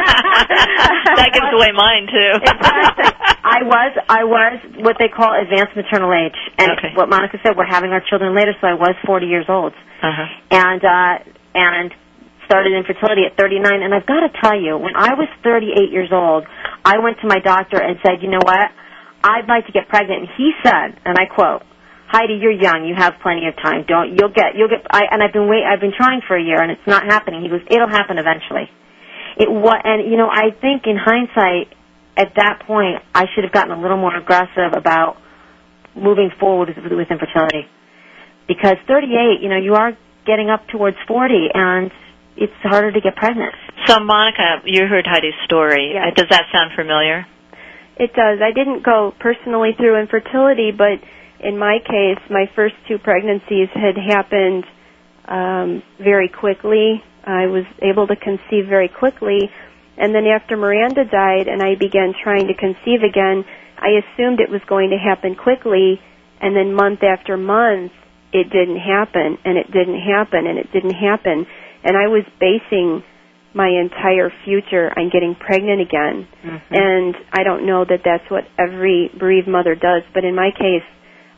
that 0.01 1.31
gives 1.35 1.51
away 1.53 1.71
mine 1.75 2.07
too. 2.07 2.31
exactly. 2.39 3.11
I 3.43 3.63
was, 3.67 3.93
I 4.09 4.23
was 4.25 4.55
what 4.85 4.97
they 4.99 5.09
call 5.09 5.35
advanced 5.35 5.75
maternal 5.75 6.13
age, 6.15 6.37
and 6.59 6.71
Okay. 6.79 6.93
what 6.95 7.09
Monica 7.09 7.39
said, 7.43 7.57
we're 7.57 7.67
having 7.67 7.91
our 7.91 8.01
children 8.09 8.35
later, 8.35 8.55
so 8.61 8.67
I 8.69 8.75
was 8.75 8.95
40 9.07 9.27
years 9.27 9.47
old, 9.49 9.73
Uh-huh. 10.03 10.27
and 10.51 10.85
uh, 10.85 11.19
and 11.55 11.91
started 12.47 12.73
infertility 12.75 13.23
at 13.27 13.37
39. 13.37 13.83
And 13.83 13.95
I've 13.95 14.07
got 14.07 14.21
to 14.21 14.31
tell 14.43 14.59
you, 14.59 14.77
when 14.79 14.95
I 14.97 15.15
was 15.15 15.29
38 15.43 15.91
years 15.91 16.11
old, 16.13 16.47
I 16.85 16.99
went 16.99 17.19
to 17.23 17.27
my 17.29 17.39
doctor 17.39 17.81
and 17.81 17.99
said, 18.07 18.23
you 18.23 18.29
know 18.31 18.43
what, 18.43 18.71
I'd 19.23 19.47
like 19.49 19.67
to 19.67 19.73
get 19.73 19.89
pregnant. 19.89 20.23
And 20.27 20.29
he 20.37 20.53
said, 20.63 20.99
and 21.05 21.17
I 21.19 21.27
quote. 21.27 21.63
Heidi, 22.11 22.43
you're 22.43 22.51
young. 22.51 22.85
You 22.91 22.95
have 22.99 23.15
plenty 23.23 23.47
of 23.47 23.55
time. 23.55 23.85
Don't 23.87 24.19
you'll 24.19 24.35
get 24.35 24.59
you'll 24.59 24.69
get. 24.69 24.83
I, 24.91 25.07
and 25.15 25.23
I've 25.23 25.33
been 25.33 25.47
wait. 25.49 25.63
I've 25.63 25.79
been 25.79 25.95
trying 25.97 26.23
for 26.27 26.35
a 26.37 26.43
year, 26.43 26.61
and 26.61 26.71
it's 26.75 26.87
not 26.87 27.05
happening. 27.07 27.43
He 27.43 27.49
goes, 27.49 27.63
it'll 27.71 27.89
happen 27.89 28.19
eventually. 28.19 28.67
It 29.39 29.47
what 29.47 29.87
and 29.87 30.11
you 30.11 30.19
know 30.19 30.27
I 30.29 30.51
think 30.51 30.91
in 30.91 30.99
hindsight, 30.99 31.71
at 32.19 32.35
that 32.35 32.67
point 32.67 32.99
I 33.15 33.27
should 33.35 33.45
have 33.45 33.53
gotten 33.55 33.71
a 33.71 33.81
little 33.81 33.97
more 33.97 34.11
aggressive 34.17 34.75
about 34.75 35.19
moving 35.95 36.31
forward 36.39 36.75
with, 36.75 36.83
with 36.91 37.11
infertility, 37.11 37.67
because 38.47 38.77
38, 38.87 39.43
you 39.43 39.49
know, 39.49 39.59
you 39.59 39.75
are 39.75 39.97
getting 40.27 40.51
up 40.51 40.67
towards 40.69 40.97
40, 41.07 41.51
and 41.55 41.91
it's 42.37 42.53
harder 42.63 42.93
to 42.93 43.01
get 43.01 43.17
pregnant. 43.17 43.55
So, 43.87 43.99
Monica, 44.01 44.63
you 44.65 44.87
heard 44.87 45.07
Heidi's 45.07 45.35
story. 45.45 45.93
Yes. 45.95 46.13
Uh, 46.13 46.15
Does 46.15 46.29
that 46.31 46.45
sound 46.53 46.73
familiar? 46.77 47.27
It 47.99 48.13
does. 48.15 48.39
I 48.41 48.53
didn't 48.55 48.83
go 48.85 49.13
personally 49.19 49.73
through 49.77 50.01
infertility, 50.01 50.71
but 50.73 51.03
in 51.43 51.59
my 51.59 51.79
case, 51.79 52.21
my 52.31 52.47
first 52.55 52.75
two 52.89 52.99
pregnancies 52.99 53.69
had 53.75 53.97
happened 53.97 54.65
um, 55.27 55.83
very 55.99 56.29
quickly. 56.29 57.03
I 57.25 57.47
was 57.47 57.65
able 57.83 58.07
to 58.07 58.17
conceive 58.17 58.67
very 58.69 58.89
quickly, 58.89 59.51
and 59.97 60.15
then 60.15 60.27
after 60.27 60.57
Miranda 60.57 61.05
died 61.05 61.49
and 61.49 61.63
I 61.63 61.75
began 61.79 62.15
trying 62.23 62.49
to 62.49 62.55
conceive 62.55 63.03
again, 63.03 63.45
I 63.77 64.01
assumed 64.01 64.41
it 64.41 64.51
was 64.51 64.63
going 64.69 64.91
to 64.91 64.99
happen 64.99 65.35
quickly, 65.35 66.01
and 66.41 66.57
then 66.57 66.75
month 66.75 67.01
after 67.03 67.37
month, 67.37 67.93
it 68.33 68.49
didn't 68.51 68.79
happen, 68.79 69.39
and 69.45 69.59
it 69.59 69.71
didn't 69.73 70.01
happen, 70.01 70.47
and 70.47 70.59
it 70.59 70.71
didn't 70.73 70.95
happen, 70.95 71.47
and 71.85 71.97
I 71.97 72.09
was 72.09 72.25
basing 72.39 73.03
my 73.55 73.69
entire 73.69 74.31
future 74.45 74.93
on 74.97 75.11
getting 75.13 75.35
pregnant 75.35 75.81
again. 75.81 76.29
And 76.71 77.15
I 77.33 77.43
don't 77.43 77.67
know 77.67 77.85
that 77.85 78.01
that's 78.05 78.31
what 78.31 78.45
every 78.59 79.11
bereaved 79.19 79.49
mother 79.49 79.75
does, 79.75 80.03
but 80.15 80.25
in 80.25 80.35
my 80.37 80.51
case, 80.57 80.87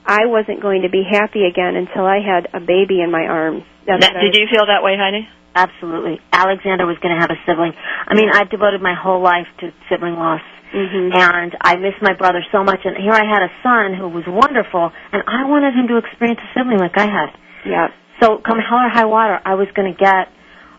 I 0.07 0.27
wasn't 0.27 0.61
going 0.61 0.83
to 0.83 0.89
be 0.91 1.03
happy 1.09 1.45
again 1.47 1.77
until 1.77 2.05
I 2.05 2.19
had 2.21 2.49
a 2.55 2.61
baby 2.61 3.01
in 3.01 3.11
my 3.11 3.23
arms. 3.27 3.63
That's 3.87 4.01
Now, 4.01 4.09
what 4.15 4.17
I 4.17 4.23
did 4.25 4.35
you 4.37 4.47
feel 4.51 4.67
that 4.67 4.83
way, 4.83 4.97
Heidi? 4.97 5.29
Absolutely, 5.55 6.19
Alexander 6.33 6.87
was 6.87 6.97
going 6.99 7.15
to 7.15 7.21
have 7.21 7.31
a 7.31 7.37
sibling. 7.47 7.73
I 8.09 8.15
mean, 8.15 8.31
I've 8.33 8.49
devoted 8.51 8.81
my 8.81 8.95
whole 8.95 9.21
life 9.21 9.47
to 9.61 9.71
sibling 9.89 10.15
loss. 10.17 10.41
Mhm. 10.73 11.13
and 11.15 11.55
I 11.61 11.77
miss 11.77 11.93
my 12.01 12.15
brother 12.15 12.43
so 12.51 12.65
much. 12.65 12.81
And 12.87 12.97
here 12.97 13.13
I 13.13 13.27
had 13.29 13.43
a 13.43 13.51
son 13.63 13.93
who 13.93 14.09
was 14.09 14.25
wonderful, 14.27 14.91
and 15.13 15.23
I 15.27 15.45
wanted 15.45 15.75
him 15.75 15.87
to 15.89 15.99
experience 15.99 16.41
a 16.41 16.59
sibling 16.59 16.79
like 16.79 16.97
I 16.97 17.05
had. 17.07 17.29
Yeah. 17.67 17.89
So 18.21 18.39
come 18.39 18.59
hell 18.59 18.79
or 18.79 18.89
high 18.89 19.05
water, 19.05 19.39
I 19.45 19.55
was 19.55 19.69
going 19.77 19.93
to 19.93 19.99
get. 19.99 20.29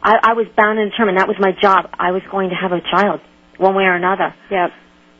I, 0.01 0.17
I 0.23 0.33
was 0.33 0.47
bound 0.57 0.79
and 0.79 0.89
determined. 0.89 1.19
That 1.19 1.27
was 1.27 1.37
my 1.39 1.51
job. 1.61 1.91
I 1.99 2.11
was 2.11 2.23
going 2.31 2.49
to 2.49 2.55
have 2.55 2.71
a 2.71 2.81
child, 2.81 3.21
one 3.57 3.75
way 3.75 3.83
or 3.83 3.93
another. 3.93 4.33
Yep. 4.49 4.71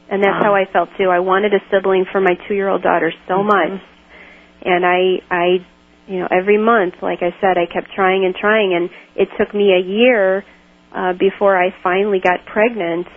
And 0.10 0.24
that's 0.24 0.38
Um, 0.38 0.44
how 0.44 0.56
I 0.56 0.66
felt 0.66 0.90
too. 0.98 1.08
I 1.12 1.20
wanted 1.20 1.54
a 1.54 1.62
sibling 1.70 2.06
for 2.12 2.20
my 2.20 2.34
two-year-old 2.48 2.82
daughter 2.82 3.14
so 3.28 3.44
Mhm. 3.44 3.46
much, 3.46 3.80
and 4.66 4.86
I, 4.86 5.22
I, 5.30 5.46
you 6.08 6.20
know, 6.20 6.28
every 6.32 6.58
month, 6.58 6.96
like 7.02 7.20
I 7.22 7.32
said, 7.42 7.58
I 7.58 7.66
kept 7.72 7.92
trying 7.96 8.26
and 8.26 8.36
trying, 8.36 8.74
and 8.74 8.90
it 9.16 9.30
took 9.38 9.54
me 9.54 9.74
a 9.74 9.80
year 9.80 10.44
uh, 10.96 11.14
before 11.14 11.58
I 11.58 11.74
finally 11.84 12.20
got 12.20 12.46
pregnant. 12.46 13.08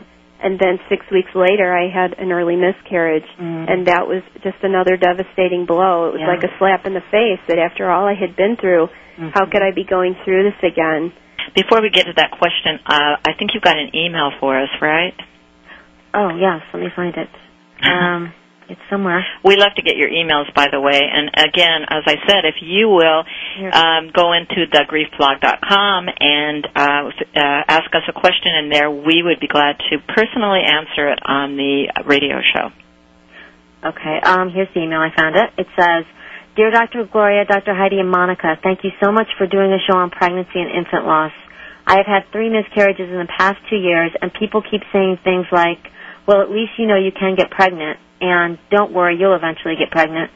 And 0.42 0.58
then 0.60 0.78
six 0.90 1.00
weeks 1.10 1.30
later, 1.34 1.72
I 1.72 1.88
had 1.88 2.12
an 2.18 2.30
early 2.30 2.56
miscarriage, 2.56 3.24
Mm. 3.40 3.70
and 3.72 3.86
that 3.86 4.06
was 4.06 4.22
just 4.44 4.58
another 4.62 4.96
devastating 4.98 5.64
blow. 5.64 6.08
It 6.08 6.12
was 6.12 6.20
Yeah. 6.20 6.28
like 6.28 6.44
a 6.44 6.52
slap 6.58 6.86
in 6.86 6.92
the 6.92 7.00
face 7.10 7.40
that 7.48 7.58
after 7.58 7.90
all 7.90 8.06
I 8.06 8.12
had 8.14 8.36
been 8.36 8.56
through, 8.56 8.88
Mhm. 9.18 9.32
how 9.34 9.46
could 9.46 9.62
I 9.62 9.70
be 9.70 9.84
going 9.84 10.14
through 10.24 10.42
this 10.44 10.62
again? 10.62 11.10
Before 11.54 11.80
we 11.80 11.88
get 11.88 12.04
to 12.06 12.12
that 12.14 12.32
question, 12.32 12.78
uh, 12.86 13.16
I 13.26 13.32
think 13.38 13.54
you've 13.54 13.62
got 13.62 13.78
an 13.78 13.96
email 13.96 14.30
for 14.38 14.58
us, 14.58 14.68
right? 14.82 15.14
Oh 16.12 16.36
yes, 16.36 16.62
let 16.72 16.82
me 16.82 16.90
find 16.90 17.16
it. 17.16 17.28
Um, 17.82 18.32
it's 18.68 18.80
somewhere. 18.90 19.24
We 19.44 19.56
love 19.56 19.74
to 19.76 19.82
get 19.82 19.96
your 19.96 20.10
emails, 20.10 20.52
by 20.54 20.66
the 20.70 20.80
way. 20.80 20.98
And 20.98 21.30
again, 21.30 21.86
as 21.88 22.02
I 22.06 22.16
said, 22.26 22.44
if 22.44 22.56
you 22.60 22.88
will 22.88 23.22
um, 23.72 24.10
go 24.10 24.32
into 24.32 24.66
thegriefblog.com 24.66 26.08
and 26.18 26.66
uh, 26.74 26.80
uh, 26.80 27.62
ask 27.68 27.94
us 27.94 28.02
a 28.08 28.12
question 28.12 28.58
in 28.58 28.70
there, 28.70 28.90
we 28.90 29.22
would 29.22 29.38
be 29.38 29.46
glad 29.46 29.78
to 29.90 29.98
personally 30.14 30.62
answer 30.66 31.10
it 31.12 31.20
on 31.24 31.56
the 31.56 31.92
radio 32.06 32.42
show. 32.54 32.70
Okay, 33.86 34.18
um, 34.24 34.50
here's 34.50 34.68
the 34.74 34.82
email. 34.82 34.98
I 34.98 35.14
found 35.14 35.36
it. 35.36 35.46
It 35.58 35.68
says, 35.78 36.04
Dear 36.56 36.70
Dr. 36.72 37.04
Gloria, 37.04 37.44
Dr. 37.44 37.74
Heidi, 37.74 38.00
and 38.00 38.10
Monica, 38.10 38.56
thank 38.62 38.82
you 38.82 38.90
so 39.00 39.12
much 39.12 39.28
for 39.38 39.46
doing 39.46 39.70
a 39.70 39.78
show 39.86 39.98
on 39.98 40.10
pregnancy 40.10 40.58
and 40.58 40.70
infant 40.70 41.06
loss. 41.06 41.32
I 41.86 41.98
have 41.98 42.06
had 42.06 42.32
three 42.32 42.50
miscarriages 42.50 43.06
in 43.06 43.18
the 43.18 43.30
past 43.30 43.58
two 43.70 43.76
years, 43.76 44.10
and 44.20 44.32
people 44.34 44.62
keep 44.62 44.82
saying 44.92 45.18
things 45.22 45.46
like, 45.52 45.78
well, 46.26 46.42
at 46.42 46.50
least 46.50 46.72
you 46.78 46.86
know 46.86 46.96
you 46.96 47.12
can 47.12 47.36
get 47.36 47.50
pregnant, 47.50 48.00
and 48.20 48.58
don't 48.70 48.92
worry, 48.92 49.16
you'll 49.18 49.36
eventually 49.36 49.74
get 49.76 49.90
pregnant. 49.90 50.30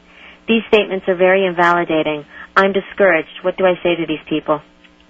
These 0.49 0.63
statements 0.69 1.07
are 1.09 1.17
very 1.17 1.47
invalidating. 1.47 2.25
I'm 2.57 2.73
discouraged. 2.73 3.41
What 3.43 3.57
do 3.57 3.65
I 3.65 3.75
say 3.83 3.97
to 3.97 4.07
these 4.07 4.23
people? 4.29 4.61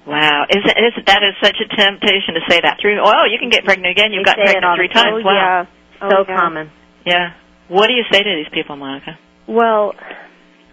Wow, 0.06 0.46
is, 0.48 0.64
is 0.64 0.94
that 1.06 1.20
is 1.22 1.36
such 1.44 1.56
a 1.60 1.68
temptation 1.68 2.34
to 2.34 2.42
say 2.48 2.60
that 2.60 2.78
three? 2.80 2.96
Oh, 2.96 3.24
you 3.28 3.38
can 3.38 3.50
get 3.50 3.64
pregnant 3.64 3.92
again. 3.92 4.12
You've 4.12 4.24
They 4.24 4.32
got 4.32 4.40
pregnant 4.40 4.76
three 4.76 4.88
times. 4.88 5.22
Oh, 5.22 5.28
wow. 5.28 5.66
yeah. 5.66 5.66
Oh, 6.00 6.08
so 6.08 6.16
yeah. 6.26 6.36
common. 6.36 6.70
Yeah. 7.04 7.26
What 7.68 7.86
do 7.86 7.92
you 7.92 8.04
say 8.10 8.18
to 8.18 8.32
these 8.36 8.50
people, 8.52 8.76
Monica? 8.76 9.18
Well, 9.46 9.92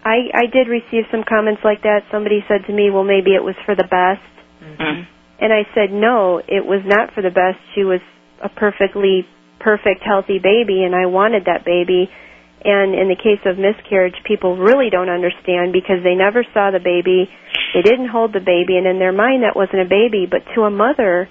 I 0.04 0.32
I 0.34 0.46
did 0.50 0.68
receive 0.68 1.04
some 1.10 1.24
comments 1.28 1.60
like 1.62 1.82
that. 1.82 2.08
Somebody 2.10 2.40
said 2.48 2.66
to 2.66 2.72
me, 2.72 2.90
"Well, 2.90 3.04
maybe 3.04 3.34
it 3.34 3.44
was 3.44 3.54
for 3.66 3.76
the 3.76 3.84
best." 3.84 4.24
Mm. 4.64 5.06
And 5.40 5.52
I 5.52 5.68
said, 5.74 5.92
"No, 5.92 6.38
it 6.38 6.64
was 6.64 6.82
not 6.84 7.12
for 7.14 7.22
the 7.22 7.30
best. 7.30 7.58
She 7.74 7.84
was 7.84 8.00
a 8.42 8.48
perfectly 8.48 9.26
perfect 9.60 10.02
healthy 10.02 10.38
baby 10.38 10.84
and 10.84 10.94
I 10.94 11.06
wanted 11.06 11.44
that 11.46 11.64
baby." 11.64 12.10
And 12.64 12.94
in 12.94 13.06
the 13.06 13.14
case 13.14 13.38
of 13.46 13.56
miscarriage, 13.56 14.20
people 14.24 14.56
really 14.56 14.90
don't 14.90 15.08
understand 15.08 15.72
because 15.72 16.02
they 16.02 16.16
never 16.16 16.42
saw 16.52 16.72
the 16.72 16.80
baby. 16.80 17.30
They 17.72 17.82
didn't 17.82 18.08
hold 18.08 18.32
the 18.32 18.40
baby 18.40 18.76
and 18.76 18.86
in 18.86 18.98
their 18.98 19.12
mind 19.12 19.44
that 19.44 19.54
wasn't 19.54 19.82
a 19.82 19.84
baby, 19.84 20.26
but 20.26 20.42
to 20.54 20.64
a 20.64 20.70
mother 20.70 21.28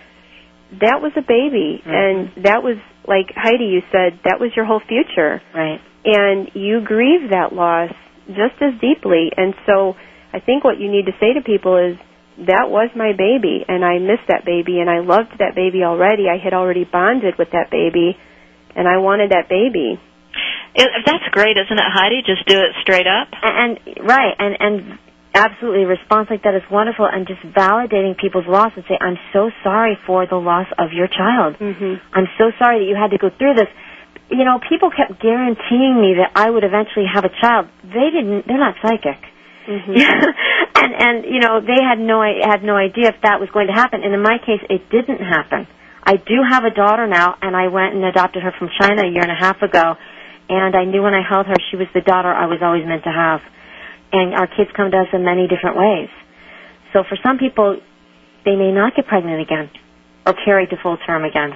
that 0.79 1.01
was 1.01 1.15
a 1.15 1.21
baby 1.21 1.81
Mhm. 1.85 1.93
and 1.93 2.43
that 2.43 2.61
was 2.63 2.77
like 3.07 3.33
Heidi 3.35 3.65
you 3.65 3.81
said 3.91 4.19
that 4.23 4.39
was 4.39 4.55
your 4.55 4.65
whole 4.65 4.81
future 4.81 5.41
Right. 5.53 5.79
and 6.03 6.49
you 6.53 6.81
grieve 6.81 7.29
that 7.29 7.53
loss 7.53 7.91
just 8.33 8.61
as 8.61 8.73
deeply. 8.75 9.31
And 9.37 9.53
so 9.65 9.95
I 10.33 10.39
think 10.39 10.63
what 10.63 10.77
you 10.79 10.89
need 10.89 11.05
to 11.05 11.13
say 11.19 11.33
to 11.33 11.41
people 11.41 11.77
is, 11.77 11.97
that 12.45 12.69
was 12.69 12.89
my 12.95 13.13
baby, 13.17 13.65
and 13.67 13.83
I 13.83 13.97
missed 13.97 14.29
that 14.29 14.45
baby, 14.45 14.79
and 14.79 14.89
I 14.89 14.99
loved 14.99 15.33
that 15.39 15.55
baby 15.55 15.81
already. 15.83 16.29
I 16.29 16.37
had 16.37 16.53
already 16.53 16.85
bonded 16.85 17.33
with 17.37 17.49
that 17.51 17.71
baby, 17.71 18.13
and 18.75 18.87
I 18.87 18.97
wanted 19.01 19.31
that 19.31 19.49
baby. 19.49 19.97
It, 20.77 20.87
that's 21.05 21.25
great, 21.31 21.57
isn't 21.57 21.73
it, 21.79 21.89
Heidi? 21.89 22.21
Just 22.21 22.45
do 22.45 22.57
it 22.61 22.77
straight 22.85 23.07
up. 23.09 23.29
And, 23.41 23.79
and 23.81 24.07
right, 24.07 24.33
and 24.37 24.53
and 24.59 24.75
absolutely, 25.33 25.83
a 25.83 25.87
response 25.89 26.29
like 26.29 26.43
that 26.43 26.53
is 26.53 26.61
wonderful, 26.69 27.09
and 27.09 27.25
just 27.25 27.41
validating 27.41 28.13
people's 28.17 28.45
loss 28.45 28.69
and 28.75 28.85
say, 28.87 28.97
"I'm 29.01 29.17
so 29.33 29.49
sorry 29.63 29.97
for 30.05 30.27
the 30.29 30.37
loss 30.37 30.67
of 30.77 30.93
your 30.93 31.07
child. 31.07 31.57
hmm 31.57 31.97
I'm 32.13 32.29
so 32.37 32.51
sorry 32.61 32.85
that 32.85 32.85
you 32.85 32.95
had 32.95 33.11
to 33.11 33.17
go 33.17 33.33
through 33.33 33.55
this." 33.55 33.69
You 34.29 34.43
know, 34.43 34.59
people 34.69 34.91
kept 34.91 35.17
guaranteeing 35.23 35.95
me 35.97 36.19
that 36.21 36.35
I 36.35 36.51
would 36.51 36.65
eventually 36.65 37.07
have 37.09 37.23
a 37.25 37.33
child. 37.41 37.65
They 37.81 38.11
didn't. 38.13 38.45
They're 38.45 38.59
not 38.61 38.75
psychic. 38.83 39.17
Hmm 39.67 39.91
and 40.81 40.91
and 40.95 41.15
you 41.25 41.39
know 41.39 41.59
they 41.59 41.81
had 41.83 41.99
no 41.99 42.21
i- 42.21 42.39
had 42.41 42.63
no 42.63 42.75
idea 42.75 43.09
if 43.09 43.19
that 43.23 43.39
was 43.39 43.49
going 43.51 43.67
to 43.67 43.73
happen. 43.73 44.01
And 44.03 44.13
in 44.13 44.21
my 44.21 44.37
case, 44.39 44.63
it 44.69 44.89
didn't 44.89 45.19
happen. 45.19 45.67
I 46.03 46.15
do 46.15 46.39
have 46.41 46.63
a 46.63 46.71
daughter 46.71 47.05
now, 47.05 47.35
and 47.41 47.55
I 47.55 47.67
went 47.67 47.93
and 47.95 48.03
adopted 48.05 48.41
her 48.43 48.53
from 48.57 48.69
China 48.79 49.03
a 49.03 49.09
year 49.11 49.21
and 49.21 49.31
a 49.31 49.35
half 49.35 49.61
ago. 49.61 49.95
And 50.49 50.73
I 50.75 50.85
knew 50.85 51.03
when 51.03 51.13
I 51.13 51.21
held 51.27 51.45
her, 51.47 51.55
she 51.69 51.75
was 51.75 51.87
the 51.93 51.99
daughter 51.99 52.31
I 52.31 52.45
was 52.47 52.59
always 52.63 52.85
meant 52.87 53.03
to 53.03 53.11
have. 53.11 53.41
And 54.13 54.33
our 54.33 54.47
kids 54.47 54.71
come 54.71 54.89
to 54.91 54.97
us 55.03 55.07
in 55.11 55.25
many 55.25 55.49
different 55.51 55.75
ways. 55.75 56.07
So 56.93 57.03
for 57.03 57.17
some 57.21 57.37
people, 57.37 57.75
they 58.45 58.55
may 58.55 58.71
not 58.71 58.95
get 58.95 59.05
pregnant 59.07 59.41
again 59.41 59.69
or 60.25 60.33
carry 60.45 60.65
to 60.67 60.77
full 60.81 60.95
term 61.05 61.25
again. 61.25 61.51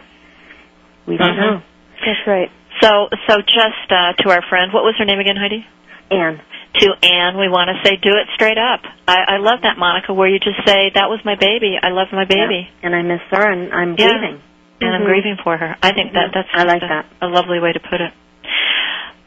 We 1.07 1.15
don't 1.15 1.31
Mhm. 1.31 1.37
know. 1.39 1.61
That's 2.05 2.27
right. 2.27 2.51
So, 2.81 3.07
so 3.29 3.39
just 3.41 3.87
uh, 3.89 4.11
to 4.19 4.29
our 4.31 4.41
friend, 4.49 4.73
what 4.73 4.83
was 4.83 4.95
her 4.97 5.05
name 5.05 5.19
again, 5.19 5.37
Heidi? 5.37 5.65
And 6.11 6.41
To 6.79 6.87
Anne, 7.03 7.37
we 7.37 7.49
want 7.49 7.67
to 7.67 7.77
say, 7.83 7.97
do 7.97 8.15
it 8.15 8.27
straight 8.33 8.57
up. 8.57 8.79
I, 9.07 9.35
I 9.35 9.37
love 9.37 9.59
that, 9.63 9.77
Monica, 9.77 10.13
where 10.13 10.29
you 10.29 10.39
just 10.39 10.63
say, 10.65 10.89
that 10.95 11.09
was 11.11 11.19
my 11.25 11.35
baby. 11.35 11.75
I 11.81 11.89
love 11.89 12.07
my 12.13 12.23
baby. 12.25 12.69
and 12.81 12.95
I 12.95 13.01
miss 13.03 13.19
her, 13.29 13.43
and 13.51 13.73
I'm 13.73 13.95
Yeah. 13.99 14.07
grieving. 14.17 14.39
and 14.81 14.95
I'm 14.95 15.01
Mhm. 15.01 15.05
grieving 15.05 15.37
for 15.43 15.57
her. 15.57 15.75
I 15.83 15.91
think 15.91 16.13
that 16.13 16.31
that's 16.33 16.49
I 16.55 16.63
like 16.63 16.81
a, 16.81 16.87
that. 16.87 17.05
a 17.21 17.27
lovely 17.27 17.59
way 17.59 17.71
to 17.73 17.79
put 17.79 18.01
it. 18.01 18.11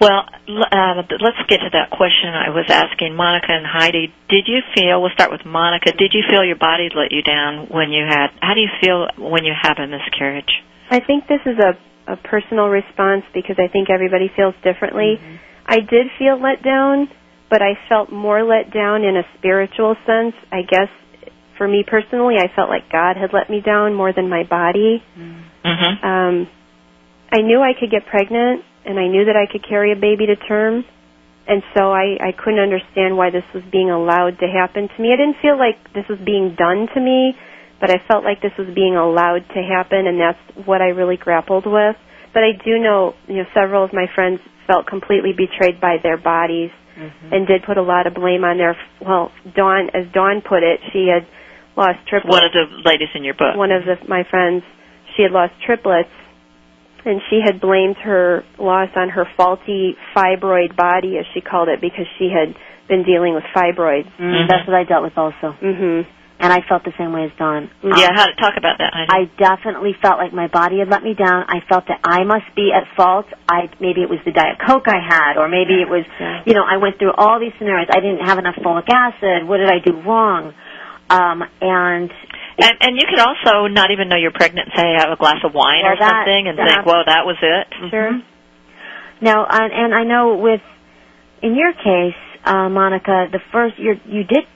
Well, 0.01 0.27
uh, 0.49 1.03
let's 1.21 1.39
get 1.49 1.61
to 1.61 1.71
that 1.71 1.91
question 1.91 2.35
I 2.35 2.51
was 2.51 2.67
asking 2.69 3.15
Monica 3.15 3.53
and 3.53 3.65
Heidi. 3.65 4.13
Did 4.29 4.49
you 4.49 4.61
feel? 4.75 5.01
We'll 5.01 5.13
start 5.15 5.31
with 5.31 5.45
Monica. 5.45 5.93
Did 5.93 6.13
you 6.13 6.25
feel 6.29 6.45
your 6.45 6.57
body 6.57 6.91
let 6.95 7.13
you 7.13 7.23
down 7.23 7.69
when 7.69 7.93
you 7.93 8.05
had? 8.05 8.31
How 8.43 8.55
do 8.55 8.61
you 8.61 8.69
feel 8.83 9.07
when 9.17 9.45
you 9.45 9.55
have 9.55 9.79
a 9.79 9.87
miscarriage? 9.87 10.51
I 10.91 10.99
think 11.01 11.29
this 11.29 11.41
is 11.47 11.59
a, 11.61 11.77
a 12.13 12.17
personal 12.17 12.69
response 12.69 13.23
because 13.33 13.57
I 13.59 13.69
think 13.69 13.89
everybody 13.91 14.29
feels 14.35 14.55
differently. 14.65 15.21
I 15.67 15.79
did 15.81 16.11
feel 16.19 16.37
let 16.37 16.63
down, 16.63 17.09
but 17.51 17.63
I 17.63 17.79
felt 17.89 18.11
more 18.11 18.43
let 18.43 18.73
down 18.73 19.05
in 19.05 19.17
a 19.17 19.23
spiritual 19.39 19.97
sense. 20.07 20.35
I 20.51 20.63
guess 20.63 20.89
for 21.57 21.69
me 21.69 21.85
personally, 21.87 22.37
I 22.39 22.49
felt 22.55 22.69
like 22.69 22.91
God 22.91 23.17
had 23.17 23.31
let 23.33 23.49
me 23.49 23.61
down 23.61 23.95
more 23.95 24.13
than 24.13 24.29
my 24.29 24.43
body. 24.43 25.03
Mm-hmm. 25.17 26.05
Um, 26.05 26.49
I 27.31 27.43
knew 27.43 27.61
I 27.61 27.73
could 27.79 27.91
get 27.91 28.07
pregnant, 28.07 28.63
and 28.85 28.99
I 28.99 29.09
knew 29.09 29.25
that 29.27 29.37
I 29.37 29.51
could 29.51 29.67
carry 29.67 29.93
a 29.93 29.97
baby 29.97 30.27
to 30.27 30.37
term, 30.37 30.85
and 31.47 31.63
so 31.77 31.93
I, 31.93 32.17
I 32.21 32.33
couldn't 32.33 32.61
understand 32.61 33.17
why 33.17 33.31
this 33.31 33.45
was 33.55 33.63
being 33.71 33.91
allowed 33.91 34.39
to 34.41 34.47
happen 34.47 34.89
to 34.89 35.03
me. 35.03 35.13
I 35.13 35.17
didn't 35.17 35.41
feel 35.43 35.59
like 35.59 35.77
this 35.95 36.05
was 36.09 36.19
being 36.25 36.55
done 36.57 36.89
to 36.95 37.01
me, 37.01 37.35
but 37.81 37.91
I 37.91 38.01
felt 38.09 38.25
like 38.25 38.41
this 38.41 38.55
was 38.59 38.69
being 38.75 38.97
allowed 38.97 39.45
to 39.55 39.61
happen, 39.63 40.07
and 40.07 40.19
that's 40.21 40.67
what 40.67 40.81
I 40.81 40.95
really 40.95 41.17
grappled 41.17 41.67
with. 41.67 41.97
But 42.33 42.43
I 42.43 42.53
do 42.65 42.79
know, 42.79 43.15
you 43.29 43.37
know, 43.37 43.49
several 43.55 43.85
of 43.85 43.93
my 43.93 44.07
friends 44.15 44.41
felt 44.67 44.87
completely 44.87 45.33
betrayed 45.33 45.81
by 45.81 45.97
their 46.03 46.17
bodies 46.17 46.71
and 47.33 47.47
did 47.47 47.63
put 47.65 47.77
a 47.77 47.83
lot 47.83 48.07
of 48.07 48.15
blame 48.15 48.45
on 48.45 48.57
their. 48.59 48.77
Well, 49.01 49.31
Dawn, 49.55 49.91
as 49.95 50.07
Dawn 50.13 50.41
put 50.43 50.63
it, 50.63 50.81
she 50.93 51.09
had 51.09 51.27
lost 51.77 51.99
triplets 52.09 52.33
One 52.33 52.45
of 52.45 52.53
the 52.53 52.67
ladies 52.89 53.09
in 53.15 53.25
your 53.25 53.35
book. 53.35 53.57
one 53.57 53.73
of 53.73 53.85
the, 53.85 53.97
my 54.09 54.23
friends, 54.31 54.63
she 55.17 55.23
had 55.23 55.33
lost 55.33 55.53
triplets, 55.67 56.09
and 57.05 57.21
she 57.31 57.41
had 57.45 57.61
blamed 57.61 57.97
her 57.99 58.45
loss 58.59 58.89
on 58.97 59.09
her 59.11 59.27
faulty 59.37 59.97
fibroid 60.17 60.77
body, 60.77 61.19
as 61.19 61.27
she 61.35 61.41
called 61.41 61.69
it, 61.69 61.81
because 61.81 62.07
she 62.19 62.31
had 62.31 62.55
been 62.89 63.03
dealing 63.03 63.35
with 63.35 63.45
fibroids. 63.55 64.09
Mm, 64.19 64.45
Mhm. 64.45 64.49
That's 64.49 64.67
what 64.69 64.77
I 64.77 64.85
dealt 64.85 65.03
with 65.03 65.17
also, 65.19 65.55
Mhm. 65.61 66.07
And 66.41 66.53
I 66.53 66.61
felt 66.69 66.85
the 66.85 66.93
same 66.99 67.13
way 67.13 67.25
as 67.25 67.31
Dawn. 67.39 67.71
Yeah, 67.83 67.91
Um, 68.11 68.15
how 68.17 68.27
to 68.27 68.35
talk 68.35 68.55
about 68.57 68.79
that, 68.79 68.93
Heidi? 68.93 69.11
I 69.11 69.25
definitely 69.39 69.95
felt 70.03 70.19
like 70.19 70.33
my 70.33 70.49
body 70.49 70.79
had 70.81 70.89
let 70.89 71.03
me 71.03 71.15
down. 71.15 71.45
I 71.49 71.61
felt 71.69 71.87
that 71.89 72.01
I 72.05 72.25
must 72.25 72.55
be 72.55 72.73
at 72.73 72.85
fault. 72.97 73.27
I 73.49 73.71
maybe 73.81 74.03
it 74.03 74.11
was 74.11 74.19
the 74.25 74.33
diet 74.33 74.59
coke 74.59 74.89
I 74.89 74.99
had, 75.01 75.37
or 75.39 75.49
maybe 75.49 75.81
it 75.81 75.89
was, 75.89 76.05
you 76.45 76.55
know, 76.55 76.65
I 76.65 76.77
went 76.79 76.99
through 76.99 77.13
all 77.17 77.39
these 77.39 77.53
scenarios. 77.59 77.89
I 77.91 78.01
didn't 78.01 78.25
have 78.27 78.39
enough 78.39 78.57
folic 78.57 78.89
acid. 78.91 79.47
What 79.49 79.59
did 79.59 79.71
I 79.71 79.79
do 79.79 80.01
wrong? 80.03 80.53
Um, 81.11 81.45
and 81.61 82.11
And, 82.59 82.75
and 82.81 82.97
you 82.97 83.07
could 83.11 83.21
also 83.21 83.67
not 83.69 83.91
even 83.91 84.09
know 84.09 84.17
you're 84.17 84.31
pregnant 84.33 84.69
and 84.73 84.75
say 84.81 84.95
have 84.99 85.11
a 85.13 85.17
glass 85.17 85.43
of 85.45 85.53
wine 85.55 85.83
Well, 85.83 85.93
or 85.93 85.97
that- 85.97 86.11
something 86.25 86.49
and 86.49 86.59
that- 86.59 86.69
think, 86.69 86.87
well, 86.87 87.03
that 87.05 87.27
was 87.27 87.37
it. 87.43 87.67
Sure. 87.91 88.11
Mhm. 88.13 88.23
Now, 89.21 89.47
and, 89.49 89.73
and 89.73 89.95
I 89.95 90.05
know 90.05 90.35
with 90.37 90.61
in 91.43 91.55
your 91.57 91.73
case, 91.75 92.17
uh, 92.45 92.69
Monica, 92.69 93.29
the 93.31 93.41
first 93.53 93.79
you 93.79 93.99
you 94.07 94.25
did 94.25 94.47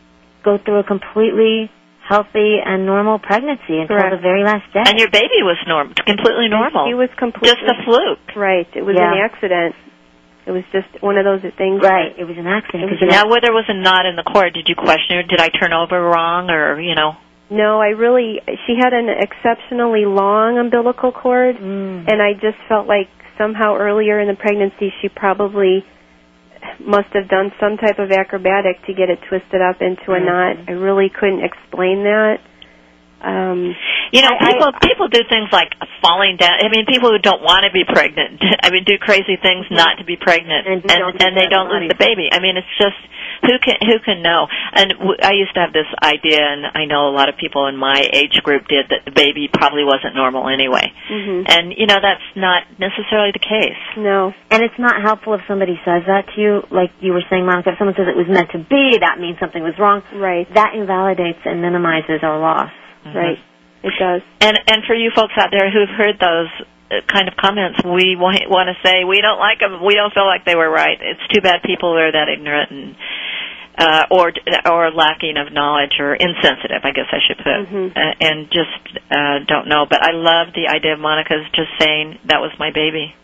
go 0.44 0.58
through 0.58 0.78
a 0.80 0.84
completely 0.84 1.70
healthy 2.08 2.56
and 2.64 2.86
normal 2.86 3.18
pregnancy 3.18 3.78
until 3.84 3.96
Correct. 4.00 4.16
the 4.16 4.22
very 4.22 4.42
last 4.42 4.64
day. 4.72 4.80
And 4.86 4.98
your 4.98 5.10
baby 5.10 5.44
was 5.44 5.58
norm, 5.66 5.92
completely 6.06 6.48
normal. 6.48 6.86
He 6.88 6.94
was 6.94 7.10
completely 7.18 7.52
just 7.52 7.68
a 7.68 7.84
fluke. 7.84 8.34
right. 8.36 8.66
It 8.74 8.82
was 8.84 8.96
Yeah. 8.96 9.12
an 9.12 9.18
accident. 9.18 9.74
It 10.46 10.52
was 10.52 10.64
just 10.72 10.88
one 11.02 11.18
of 11.18 11.24
those 11.28 11.42
things. 11.58 11.82
Right. 11.82 12.14
It 12.16 12.24
was 12.24 12.38
an 12.38 12.46
accident. 12.46 12.84
It 12.90 12.96
was 12.96 13.10
now, 13.10 13.28
whether 13.28 13.48
there 13.48 13.52
was 13.52 13.66
a 13.68 13.74
knot 13.74 14.06
in 14.06 14.16
the 14.16 14.22
cord, 14.22 14.54
did 14.54 14.66
you 14.66 14.74
question 14.74 15.16
her? 15.16 15.22
Did 15.22 15.40
I 15.40 15.48
turn 15.48 15.74
over 15.74 16.00
wrong, 16.00 16.48
or 16.48 16.80
you 16.80 16.94
know? 16.94 17.16
No, 17.50 17.80
I 17.80 17.88
really. 17.88 18.40
She 18.66 18.76
had 18.80 18.94
an 18.94 19.10
exceptionally 19.10 20.06
long 20.06 20.56
umbilical 20.58 21.12
cord, 21.12 21.56
Mm. 21.56 22.08
and 22.10 22.22
I 22.22 22.32
just 22.32 22.56
felt 22.66 22.86
like 22.86 23.08
somehow 23.36 23.76
earlier 23.76 24.18
in 24.20 24.28
the 24.28 24.34
pregnancy 24.34 24.92
she 25.02 25.08
probably 25.10 25.84
must 26.80 27.08
have 27.12 27.28
done 27.28 27.52
some 27.60 27.76
type 27.76 27.98
of 27.98 28.10
acrobatic 28.10 28.82
to 28.86 28.94
get 28.94 29.10
it 29.10 29.18
twisted 29.28 29.60
up 29.60 29.80
into 29.82 30.12
a 30.12 30.20
Mhm. 30.20 30.24
knot. 30.24 30.56
I 30.68 30.72
really 30.72 31.08
couldn't 31.08 31.44
explain 31.44 32.04
that. 32.04 32.40
Um, 33.22 33.74
You 34.12 34.22
know, 34.22 34.28
I- 34.30 34.38
I- 34.40 34.52
people 34.52 34.72
people 34.80 35.08
do 35.08 35.22
things 35.28 35.48
like 35.52 35.74
falling 36.00 36.36
down. 36.36 36.64
I 36.64 36.68
mean, 36.68 36.86
people 36.86 37.10
who 37.10 37.18
don't 37.18 37.42
want 37.42 37.64
to 37.64 37.70
be 37.70 37.84
pregnant. 37.84 38.40
I 38.62 38.70
mean, 38.70 38.84
do 38.84 38.96
crazy 38.98 39.36
things 39.36 39.66
not 39.70 39.98
to 39.98 40.04
be 40.04 40.16
pregnant, 40.16 40.66
And 40.66 40.74
and 40.82 40.98
don't 40.98 41.22
and, 41.22 41.36
they 41.36 41.46
don't 41.46 41.68
lose 41.68 41.88
the 41.88 41.94
baby. 41.98 42.28
I 42.32 42.38
mean, 42.40 42.56
it's 42.56 42.74
just 42.78 42.96
who 43.42 43.58
can 43.58 43.76
who 43.84 43.98
can 44.00 44.22
know? 44.22 44.46
And 44.72 44.90
w- 44.98 45.18
I 45.22 45.32
used 45.32 45.52
to 45.54 45.60
have 45.60 45.72
this 45.72 45.86
idea, 46.02 46.40
and 46.40 46.66
I 46.74 46.86
know 46.86 47.08
a 47.08 47.14
lot 47.14 47.28
of 47.28 47.36
people 47.36 47.66
in 47.66 47.76
my 47.76 48.00
age 48.12 48.40
group 48.42 48.66
did 48.68 48.88
that 48.88 49.04
the 49.04 49.10
baby 49.12 49.48
probably 49.52 49.84
wasn't 49.84 50.14
normal 50.14 50.48
anyway. 50.48 50.92
mhm. 51.10 51.44
And 51.48 51.74
you 51.76 51.86
know, 51.86 51.98
that's 52.00 52.24
not 52.34 52.64
necessarily 52.78 53.32
the 53.32 53.38
case. 53.44 53.76
No. 53.96 54.32
And 54.50 54.62
it's 54.62 54.78
not 54.78 55.02
helpful 55.02 55.34
if 55.34 55.42
somebody 55.46 55.78
says 55.84 56.04
that 56.06 56.28
to 56.34 56.40
you, 56.40 56.62
like 56.70 56.90
you 57.00 57.12
were 57.12 57.22
saying, 57.28 57.44
Monica. 57.44 57.70
If 57.70 57.78
someone 57.78 57.94
says 57.96 58.08
it 58.08 58.16
was 58.16 58.28
meant 58.28 58.50
to 58.52 58.58
be, 58.58 58.98
that 58.98 59.18
means 59.20 59.38
something 59.38 59.62
was 59.62 59.78
wrong. 59.78 60.02
Right. 60.14 60.46
That 60.54 60.74
invalidates 60.74 61.40
and 61.44 61.60
minimizes 61.60 62.22
our 62.22 62.38
loss. 62.38 62.70
Right. 63.14 63.38
It 63.82 63.92
does. 63.98 64.22
And 64.40 64.58
and 64.66 64.82
for 64.86 64.94
you 64.94 65.10
folks 65.14 65.34
out 65.36 65.50
there 65.50 65.70
who've 65.70 65.88
heard 65.96 66.18
those 66.18 66.50
uh, 66.90 67.00
kind 67.06 67.28
of 67.28 67.36
comments, 67.36 67.78
we 67.84 68.16
want 68.16 68.42
to 68.42 68.76
say 68.82 69.04
we 69.04 69.20
don't 69.20 69.38
like 69.38 69.60
them. 69.60 69.84
We 69.84 69.94
don't 69.94 70.12
feel 70.12 70.26
like 70.26 70.44
they 70.44 70.56
were 70.56 70.70
right. 70.70 70.98
It's 71.00 71.22
too 71.32 71.40
bad 71.40 71.62
people 71.62 71.96
are 71.96 72.10
that 72.10 72.28
ignorant 72.28 72.70
and 72.72 72.96
uh, 73.78 74.04
or 74.10 74.32
or 74.66 74.90
lacking 74.90 75.36
of 75.38 75.52
knowledge 75.52 76.00
or 76.00 76.14
insensitive, 76.14 76.82
I 76.82 76.90
guess 76.90 77.06
I 77.12 77.18
should 77.22 77.38
put, 77.38 77.70
Mhm. 77.70 77.96
uh, 77.96 78.14
and 78.20 78.50
just 78.50 78.98
uh, 79.10 79.38
don't 79.46 79.68
know. 79.68 79.86
But 79.88 80.02
I 80.02 80.10
love 80.10 80.52
the 80.54 80.66
idea 80.66 80.94
of 80.94 80.98
Monica's 81.00 81.46
just 81.54 81.70
saying 81.78 82.18
that 82.26 82.40
was 82.40 82.50
my 82.58 82.72
baby. 82.72 83.14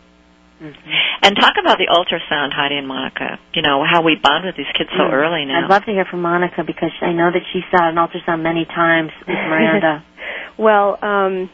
And 0.60 1.36
talk 1.36 1.54
about 1.60 1.78
the 1.78 1.88
ultrasound, 1.90 2.52
Heidi 2.52 2.76
and 2.76 2.86
Monica. 2.86 3.38
You 3.54 3.62
know 3.62 3.84
how 3.84 4.02
we 4.02 4.16
bond 4.22 4.44
with 4.44 4.56
these 4.56 4.70
kids 4.76 4.90
so 4.96 5.04
Mm. 5.04 5.12
early 5.12 5.44
now. 5.44 5.64
I'd 5.64 5.70
love 5.70 5.84
to 5.84 5.92
hear 5.92 6.04
from 6.04 6.22
Monica 6.22 6.62
because 6.64 6.92
I 7.02 7.12
know 7.12 7.30
that 7.30 7.42
she 7.52 7.62
saw 7.70 7.88
an 7.88 7.96
ultrasound 7.96 8.42
many 8.42 8.64
times 8.64 9.10
with 9.26 9.28
Miranda. 9.48 10.02
Well, 10.56 10.98
um, 11.02 11.50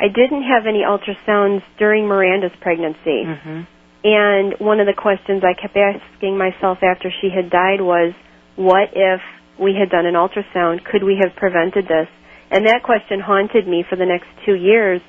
I 0.00 0.08
didn't 0.08 0.42
have 0.42 0.66
any 0.66 0.82
ultrasounds 0.82 1.62
during 1.78 2.06
Miranda's 2.06 2.52
pregnancy. 2.60 3.24
mm-hmm. 3.24 3.60
And 4.06 4.54
one 4.58 4.80
of 4.80 4.86
the 4.86 4.92
questions 4.92 5.42
I 5.42 5.54
kept 5.54 5.76
asking 5.76 6.36
myself 6.36 6.82
after 6.82 7.10
she 7.22 7.30
had 7.30 7.48
died 7.48 7.80
was, 7.80 8.12
what 8.56 8.90
if 8.92 9.22
we 9.58 9.74
had 9.74 9.88
done 9.88 10.04
an 10.04 10.12
ultrasound? 10.14 10.84
Could 10.84 11.02
we 11.02 11.16
have 11.22 11.34
prevented 11.36 11.86
this? 11.88 12.08
And 12.50 12.66
that 12.66 12.82
question 12.82 13.20
haunted 13.20 13.66
me 13.66 13.82
for 13.88 13.96
the 13.96 14.04
next 14.04 14.26
two 14.44 14.54
years. 14.54 15.00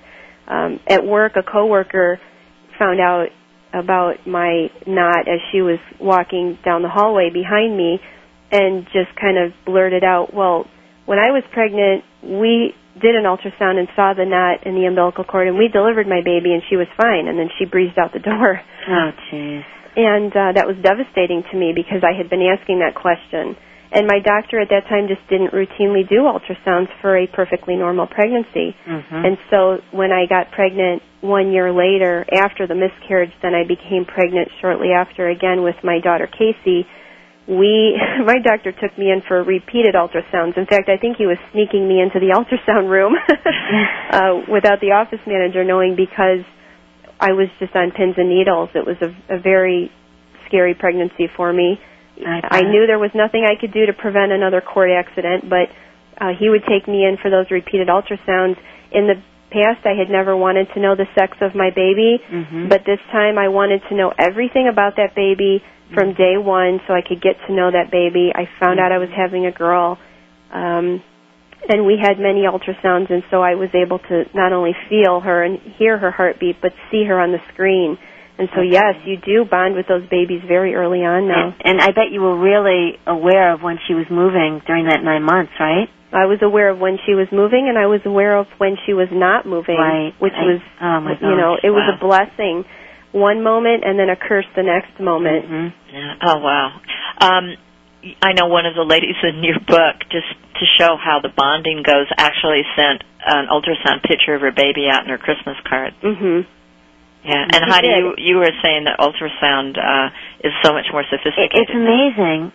Um, 0.48 0.80
at 0.88 1.04
work, 1.06 1.36
a 1.36 1.44
coworker 1.44 2.20
found 2.78 3.00
out 3.00 3.28
about 3.74 4.26
my 4.26 4.72
knot 4.88 5.28
as 5.28 5.40
she 5.52 5.62
was 5.62 5.80
walking 6.00 6.58
down 6.64 6.82
the 6.82 6.90
hallway 6.90 7.30
behind 7.30 7.76
me 7.76 8.00
and 8.52 8.86
just 8.94 9.12
kind 9.20 9.38
of 9.38 9.52
blurted 9.66 10.04
out, 10.04 10.34
well, 10.34 10.66
when 11.06 11.20
I 11.20 11.32
was 11.32 11.44
pregnant, 11.52 12.04
we 12.24 12.74
did 12.96 13.16
an 13.16 13.28
ultrasound 13.28 13.76
and 13.76 13.88
saw 13.96 14.14
the 14.16 14.24
knot 14.24 14.66
in 14.66 14.76
the 14.76 14.88
umbilical 14.88 15.24
cord 15.24 15.48
and 15.48 15.58
we 15.58 15.68
delivered 15.68 16.08
my 16.08 16.24
baby 16.24 16.56
and 16.56 16.64
she 16.70 16.78
was 16.78 16.88
fine 16.96 17.28
and 17.28 17.38
then 17.38 17.50
she 17.60 17.66
breezed 17.66 18.00
out 18.00 18.14
the 18.14 18.24
door. 18.24 18.62
Oh, 18.88 19.12
jeez. 19.32 19.64
And 19.96 20.32
uh, 20.32 20.52
that 20.56 20.68
was 20.68 20.76
devastating 20.84 21.44
to 21.52 21.56
me 21.58 21.74
because 21.76 22.04
I 22.04 22.16
had 22.16 22.30
been 22.30 22.44
asking 22.44 22.80
that 22.80 22.96
question. 22.96 23.56
And 23.96 24.08
my 24.12 24.20
doctor 24.20 24.60
at 24.60 24.68
that 24.76 24.92
time 24.92 25.08
just 25.08 25.24
didn't 25.32 25.56
routinely 25.56 26.04
do 26.04 26.28
ultrasounds 26.28 26.92
for 27.00 27.16
a 27.16 27.28
perfectly 27.32 27.78
normal 27.78 28.08
pregnancy. 28.08 28.76
Mm-hmm. 28.84 29.24
And 29.24 29.38
so 29.50 29.80
when 29.96 30.12
I 30.12 30.28
got 30.28 30.52
pregnant 30.52 31.02
one 31.22 31.54
year 31.54 31.72
later 31.72 32.26
after 32.28 32.68
the 32.68 32.76
miscarriage, 32.76 33.32
then 33.42 33.56
I 33.56 33.64
became 33.64 34.04
pregnant 34.04 34.52
shortly 34.60 34.92
after 34.92 35.30
again 35.30 35.64
with 35.64 35.80
my 35.82 36.04
daughter 36.04 36.28
Casey. 36.28 36.84
We, 37.48 37.96
my 38.28 38.44
doctor 38.44 38.76
took 38.76 38.92
me 39.00 39.16
in 39.16 39.24
for 39.26 39.42
repeated 39.48 39.96
ultrasounds. 39.96 40.58
In 40.60 40.68
fact, 40.68 40.92
I 40.92 41.00
think 41.00 41.16
he 41.16 41.26
was 41.26 41.40
sneaking 41.56 41.88
me 41.88 42.04
into 42.04 42.20
the 42.20 42.36
ultrasound 42.38 42.92
room 42.92 43.16
uh, 44.12 44.44
without 44.52 44.84
the 44.84 44.92
office 44.92 45.24
manager 45.26 45.64
knowing 45.64 45.96
because 45.96 46.44
I 47.22 47.32
was 47.32 47.48
just 47.64 47.74
on 47.74 47.92
pins 47.96 48.16
and 48.18 48.28
needles. 48.28 48.76
It 48.76 48.84
was 48.86 49.00
a, 49.00 49.36
a 49.36 49.40
very 49.40 49.90
scary 50.48 50.76
pregnancy 50.76 51.32
for 51.32 51.54
me. 51.54 51.80
I 52.26 52.42
I 52.50 52.62
knew 52.62 52.88
there 52.88 53.00
was 53.00 53.12
nothing 53.14 53.46
I 53.46 53.60
could 53.60 53.74
do 53.74 53.86
to 53.86 53.94
prevent 53.94 54.32
another 54.32 54.62
cord 54.62 54.92
accident, 54.92 55.50
but 55.50 55.70
uh, 56.20 56.32
he 56.38 56.50
would 56.50 56.64
take 56.66 56.88
me 56.88 57.06
in 57.06 57.18
for 57.22 57.30
those 57.30 57.50
repeated 57.52 57.88
ultrasounds. 57.88 58.58
In 58.92 59.08
the 59.08 59.16
past, 59.52 59.86
I 59.86 59.94
had 59.98 60.10
never 60.10 60.36
wanted 60.36 60.68
to 60.74 60.80
know 60.80 60.96
the 60.96 61.08
sex 61.18 61.38
of 61.42 61.56
my 61.56 61.72
baby, 61.72 62.22
Mhm. 62.32 62.70
but 62.70 62.86
this 62.86 63.00
time 63.12 63.38
I 63.38 63.48
wanted 63.50 63.82
to 63.90 63.96
know 63.96 64.14
everything 64.18 64.68
about 64.68 64.96
that 64.98 65.16
baby 65.16 65.64
from 65.94 66.14
day 66.14 66.38
one 66.38 66.82
so 66.88 66.94
I 66.94 67.02
could 67.02 67.22
get 67.22 67.36
to 67.48 67.54
know 67.54 67.70
that 67.72 67.92
baby. 67.92 68.32
I 68.34 68.46
found 68.60 68.80
out 68.80 68.92
I 68.92 68.98
was 68.98 69.10
having 69.10 69.46
a 69.46 69.52
girl. 69.52 69.98
Um, 70.52 71.02
and 71.70 71.86
we 71.86 71.98
had 71.98 72.20
many 72.20 72.44
ultrasounds, 72.44 73.10
and 73.10 73.24
so 73.32 73.42
I 73.42 73.56
was 73.56 73.70
able 73.74 74.00
to 74.00 74.26
not 74.34 74.54
only 74.54 74.76
feel 74.90 75.20
her 75.22 75.44
and 75.44 75.60
hear 75.78 75.98
her 75.98 76.12
heartbeat, 76.12 76.58
but 76.62 76.74
see 76.92 77.04
her 77.06 77.20
on 77.20 77.32
the 77.32 77.42
screen. 77.54 77.98
And 78.38 78.50
so, 78.54 78.62
yes, 78.62 78.96
you 79.06 79.16
do 79.18 79.46
bond 79.50 79.76
with 79.76 79.88
those 79.88 80.04
babies 80.10 80.42
very 80.48 80.76
early 80.76 81.00
on 81.06 81.28
now. 81.28 81.56
And, 81.64 81.80
and 81.80 81.82
I 81.82 81.92
bet 81.96 82.12
you 82.12 82.20
were 82.22 82.38
really 82.38 83.00
aware 83.08 83.54
of 83.54 83.62
when 83.62 83.80
she 83.88 83.94
was 83.94 84.06
moving 84.12 84.62
during 84.68 84.86
that 84.88 85.04
nine 85.04 85.24
months, 85.24 85.54
right? 85.60 85.88
I 86.12 86.26
was 86.28 86.40
aware 86.42 86.70
of 86.70 86.80
when 86.80 86.98
she 87.06 87.14
was 87.14 87.28
moving, 87.32 87.68
and 87.68 87.78
I 87.78 87.88
was 87.88 88.00
aware 88.06 88.38
of 88.38 88.48
when 88.58 88.76
she 88.86 88.94
was 88.94 89.08
not 89.12 89.46
moving, 89.46 89.76
Right. 89.80 90.14
which 90.20 90.34
I- 90.36 90.44
was, 90.46 90.62
oh 90.82 91.00
my 91.02 91.12
you 91.20 91.36
know, 91.36 91.56
gosh, 91.56 91.64
it 91.64 91.72
was 91.72 91.84
wow. 91.88 91.96
a 91.96 91.98
blessing. 92.00 92.66
One 93.12 93.44
moment, 93.44 93.84
and 93.86 93.98
then 93.98 94.10
a 94.10 94.16
curse 94.16 94.46
the 94.56 94.64
next 94.64 95.00
moment. 95.00 95.46
Mhm. 95.48 95.74
Yeah. 95.94 96.16
Oh 96.22 96.40
wow. 96.40 96.72
Um, 97.22 97.56
I 98.22 98.34
know 98.34 98.48
one 98.48 98.66
of 98.66 98.76
the 98.76 98.84
ladies 98.84 99.16
in 99.24 99.44
your 99.44 99.60
book, 99.60 99.96
just 100.12 100.28
to 100.60 100.66
show 100.78 100.96
how 101.00 101.20
the 101.24 101.30
bonding 101.36 101.84
goes, 101.84 102.08
actually 102.18 102.64
sent 102.76 103.04
an 103.26 103.48
ultrasound 103.48 104.04
picture 104.04 104.36
of 104.36 104.42
her 104.42 104.52
baby 104.52 104.88
out 104.92 105.04
in 105.04 105.10
her 105.10 105.18
Christmas 105.18 105.56
card. 105.68 105.94
hmm 106.02 106.42
Yeah. 107.26 107.44
And 107.50 107.62
Heidi, 107.66 107.90
did. 107.90 107.98
you, 107.98 108.14
you 108.18 108.36
were 108.38 108.54
saying 108.62 108.86
that 108.86 109.02
ultrasound 109.02 109.76
uh, 109.82 110.14
is 110.46 110.54
so 110.64 110.72
much 110.74 110.86
more 110.94 111.04
sophisticated. 111.10 111.58
it's 111.58 111.74
amazing, 111.74 112.54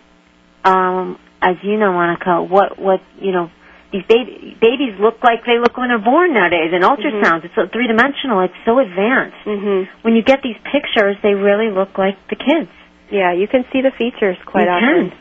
um, 0.63 1.19
as 1.41 1.55
you 1.63 1.77
know, 1.77 1.91
Monica, 1.91 2.41
what 2.43 2.79
what 2.79 3.01
you 3.19 3.31
know. 3.31 3.49
These 3.91 4.07
baby, 4.07 4.55
babies 4.55 4.95
look 5.03 5.19
like 5.19 5.43
they 5.43 5.59
look 5.59 5.75
when 5.75 5.89
they're 5.91 5.99
born 5.99 6.31
nowadays. 6.31 6.71
In 6.71 6.79
ultrasounds, 6.79 7.43
it's 7.43 7.51
so 7.59 7.67
three 7.67 7.91
dimensional. 7.91 8.39
It's 8.39 8.55
so 8.63 8.79
advanced. 8.79 9.35
hmm 9.43 9.83
When 10.07 10.15
you 10.15 10.23
get 10.23 10.39
these 10.39 10.55
pictures, 10.71 11.19
they 11.19 11.35
really 11.35 11.67
look 11.67 11.97
like 11.99 12.15
the 12.31 12.39
kids. 12.39 12.71
Yeah, 13.11 13.35
you 13.35 13.51
can 13.51 13.67
see 13.73 13.83
the 13.83 13.91
features 13.91 14.39
quite 14.47 14.71
You 14.71 14.79
often. 14.79 15.11
can. 15.11 15.17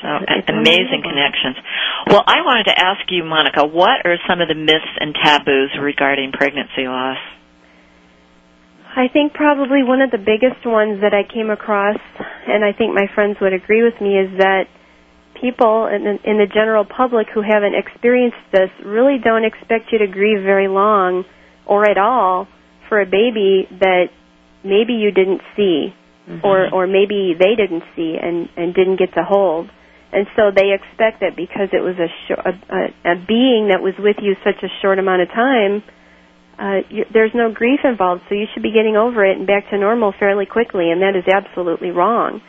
So 0.00 0.08
It's 0.40 0.48
amazing 0.48 1.04
connections. 1.04 1.60
Well, 2.08 2.24
I 2.24 2.40
wanted 2.40 2.72
to 2.72 2.76
ask 2.80 3.04
you, 3.12 3.24
Monica, 3.28 3.68
what 3.68 4.08
are 4.08 4.16
some 4.24 4.40
of 4.40 4.48
the 4.48 4.56
myths 4.56 4.88
and 5.00 5.12
taboos 5.12 5.76
regarding 5.76 6.32
pregnancy 6.32 6.88
loss? 6.88 7.20
I 8.96 9.08
think 9.12 9.34
probably 9.34 9.82
one 9.82 10.00
of 10.00 10.10
the 10.10 10.18
biggest 10.22 10.64
ones 10.64 11.00
that 11.02 11.12
I 11.12 11.26
came 11.26 11.50
across, 11.50 11.98
and 12.46 12.64
I 12.64 12.72
think 12.72 12.94
my 12.94 13.06
friends 13.14 13.36
would 13.40 13.52
agree 13.52 13.82
with 13.82 14.00
me, 14.00 14.18
is 14.18 14.38
that 14.38 14.64
people 15.40 15.86
in 15.90 16.04
the, 16.04 16.14
in 16.30 16.38
the 16.38 16.46
general 16.46 16.84
public 16.84 17.26
who 17.34 17.42
haven't 17.42 17.74
experienced 17.74 18.38
this 18.52 18.70
really 18.84 19.18
don't 19.22 19.44
expect 19.44 19.90
you 19.90 19.98
to 19.98 20.06
grieve 20.06 20.42
very 20.42 20.68
long 20.68 21.24
or 21.66 21.88
at 21.90 21.98
all 21.98 22.46
for 22.88 23.00
a 23.00 23.06
baby 23.06 23.66
that 23.80 24.06
maybe 24.62 24.94
you 24.94 25.10
didn't 25.10 25.40
see 25.56 25.92
mm-hmm. 26.28 26.46
or 26.46 26.72
or 26.72 26.86
maybe 26.86 27.34
they 27.38 27.54
didn't 27.56 27.82
see 27.96 28.16
and 28.20 28.48
and 28.56 28.74
didn't 28.74 28.96
get 28.98 29.12
to 29.14 29.24
hold. 29.24 29.68
And 30.12 30.26
so 30.36 30.50
they 30.54 30.70
expect 30.70 31.20
that 31.20 31.34
because 31.34 31.70
it 31.72 31.82
was 31.82 31.96
a, 31.98 32.06
shor- 32.28 32.38
a, 32.46 32.54
a 32.54 33.12
a 33.12 33.26
being 33.26 33.68
that 33.74 33.82
was 33.82 33.94
with 33.98 34.16
you 34.22 34.36
such 34.44 34.62
a 34.62 34.70
short 34.80 34.98
amount 34.98 35.22
of 35.22 35.28
time 35.28 35.82
uh, 36.58 36.80
you, 36.88 37.04
there's 37.12 37.32
no 37.34 37.52
grief 37.52 37.80
involved, 37.84 38.22
so 38.28 38.34
you 38.34 38.46
should 38.52 38.62
be 38.62 38.72
getting 38.72 38.96
over 38.96 39.24
it 39.24 39.36
and 39.36 39.46
back 39.46 39.70
to 39.70 39.78
normal 39.78 40.12
fairly 40.18 40.46
quickly, 40.46 40.90
and 40.90 41.02
that 41.02 41.16
is 41.16 41.24
absolutely 41.26 41.90
wrong. 41.90 42.40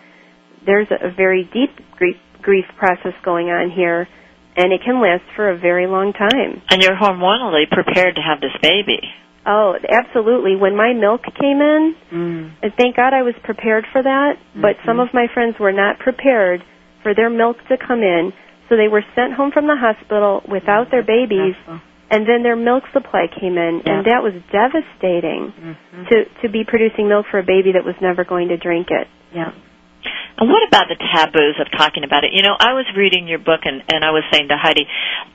There's 0.65 0.87
a, 0.91 1.07
a 1.07 1.11
very 1.11 1.43
deep 1.43 1.71
grief, 1.97 2.17
grief 2.41 2.65
process 2.77 3.13
going 3.23 3.47
on 3.47 3.71
here, 3.71 4.07
and 4.57 4.71
it 4.71 4.81
can 4.85 5.01
last 5.01 5.23
for 5.35 5.49
a 5.49 5.57
very 5.57 5.87
long 5.87 6.13
time. 6.13 6.61
And 6.69 6.81
you're 6.81 6.95
hormonally 6.95 7.69
prepared 7.69 8.15
to 8.15 8.21
have 8.21 8.39
this 8.41 8.55
baby. 8.61 9.01
Oh, 9.45 9.75
absolutely. 9.89 10.55
When 10.55 10.75
my 10.75 10.93
milk 10.93 11.21
came 11.39 11.61
in, 11.61 11.95
Mm. 12.11 12.51
and 12.63 12.73
thank 12.77 12.95
God 12.95 13.13
I 13.13 13.21
was 13.21 13.35
prepared 13.43 13.85
for 13.91 14.01
that, 14.01 14.37
but 14.55 14.77
some 14.85 14.99
of 14.99 15.13
my 15.13 15.27
friends 15.33 15.55
were 15.59 15.71
not 15.73 15.99
prepared 15.99 16.63
for 17.03 17.13
their 17.13 17.29
milk 17.29 17.57
to 17.69 17.77
come 17.77 18.01
in, 18.01 18.33
so 18.69 18.75
they 18.75 18.87
were 18.87 19.03
sent 19.13 19.33
home 19.33 19.51
from 19.51 19.67
the 19.67 19.75
hospital 19.75 20.41
without 20.49 20.89
their 20.89 21.03
babies, 21.03 21.53
and 22.09 22.27
then 22.27 22.43
their 22.43 22.55
milk 22.55 22.83
supply 22.93 23.27
came 23.27 23.57
in, 23.57 23.81
and 23.85 24.05
that 24.05 24.21
was 24.23 24.33
devastating. 24.51 25.51
Mhm. 25.51 26.07
to 26.09 26.25
to 26.41 26.49
be 26.49 26.63
producing 26.63 27.07
milk 27.07 27.25
for 27.31 27.39
a 27.39 27.43
baby 27.43 27.71
that 27.73 27.85
was 27.85 27.95
never 28.01 28.23
going 28.23 28.49
to 28.49 28.57
drink 28.57 28.87
it. 28.91 29.07
Yeah. 29.33 29.51
And 30.37 30.51
what 30.51 30.67
about 30.67 30.91
the 30.91 30.99
taboos 30.99 31.55
of 31.63 31.71
talking 31.71 32.03
about 32.03 32.27
it? 32.27 32.35
You 32.35 32.43
know, 32.43 32.59
I 32.59 32.75
was 32.75 32.83
reading 32.91 33.27
your 33.27 33.39
book 33.39 33.63
and, 33.63 33.79
and 33.87 34.03
I 34.03 34.11
was 34.11 34.27
saying 34.35 34.51
to 34.51 34.59
Heidi 34.59 34.83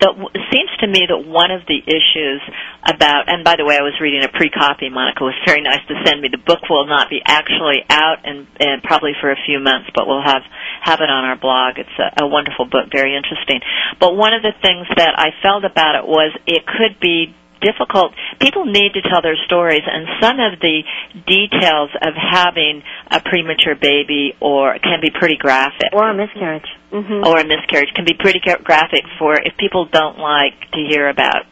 that 0.05 0.13
w- 0.13 0.29
it 0.37 0.45
seems 0.53 0.69
to 0.85 0.87
me 0.87 1.09
that 1.09 1.25
one 1.25 1.49
of 1.49 1.65
the 1.65 1.81
issues 1.81 2.45
about, 2.85 3.33
and 3.33 3.41
by 3.41 3.57
the 3.57 3.65
way, 3.65 3.81
I 3.81 3.85
was 3.85 3.97
reading 3.97 4.21
a 4.21 4.29
pre-copy. 4.29 4.93
Monica 4.93 5.25
was 5.25 5.37
very 5.49 5.65
nice 5.65 5.81
to 5.89 5.97
send 6.05 6.21
me. 6.21 6.29
The 6.29 6.45
book 6.45 6.69
will 6.69 6.85
not 6.85 7.09
be 7.09 7.25
actually 7.25 7.81
out 7.89 8.29
and, 8.29 8.45
and 8.61 8.85
probably 8.85 9.17
for 9.25 9.33
a 9.33 9.41
few 9.49 9.57
months, 9.57 9.89
but 9.97 10.05
we'll 10.05 10.25
have 10.25 10.45
have 10.85 11.01
it 11.01 11.09
on 11.09 11.25
our 11.25 11.37
blog. 11.37 11.81
It's 11.81 11.97
a, 11.97 12.25
a 12.25 12.29
wonderful 12.29 12.65
book, 12.69 12.93
very 12.93 13.17
interesting. 13.17 13.61
But 14.01 14.17
one 14.17 14.33
of 14.37 14.43
the 14.45 14.53
things 14.61 14.85
that 14.97 15.17
I 15.17 15.33
felt 15.41 15.65
about 15.65 15.97
it 15.97 16.05
was 16.05 16.37
it 16.45 16.65
could 16.69 17.01
be 17.01 17.33
difficult. 17.61 18.13
People 18.41 18.65
need 18.65 18.93
to 18.95 19.03
tell 19.03 19.23
their 19.23 19.37
stories, 19.47 19.83
and 19.85 20.07
some 20.21 20.41
of 20.41 20.59
the 20.61 20.83
details 21.27 21.91
of 22.01 22.15
having 22.17 22.83
a 23.11 23.21
premature 23.21 23.75
baby 23.75 24.35
or 24.41 24.79
can 24.79 25.01
be 25.01 25.11
pretty 25.11 25.37
graphic. 25.37 25.93
Or 25.93 26.11
a 26.11 26.15
miscarriage. 26.15 26.69
Mm-hmm. 26.93 27.23
Or 27.25 27.39
a 27.39 27.47
miscarriage 27.47 27.93
can 27.95 28.05
be 28.05 28.15
pretty 28.19 28.41
graphic 28.41 29.05
for 29.19 29.35
if 29.39 29.57
people 29.59 29.87
don't 29.87 30.19
like 30.19 30.59
to 30.73 30.81
hear 30.89 31.09
about 31.09 31.47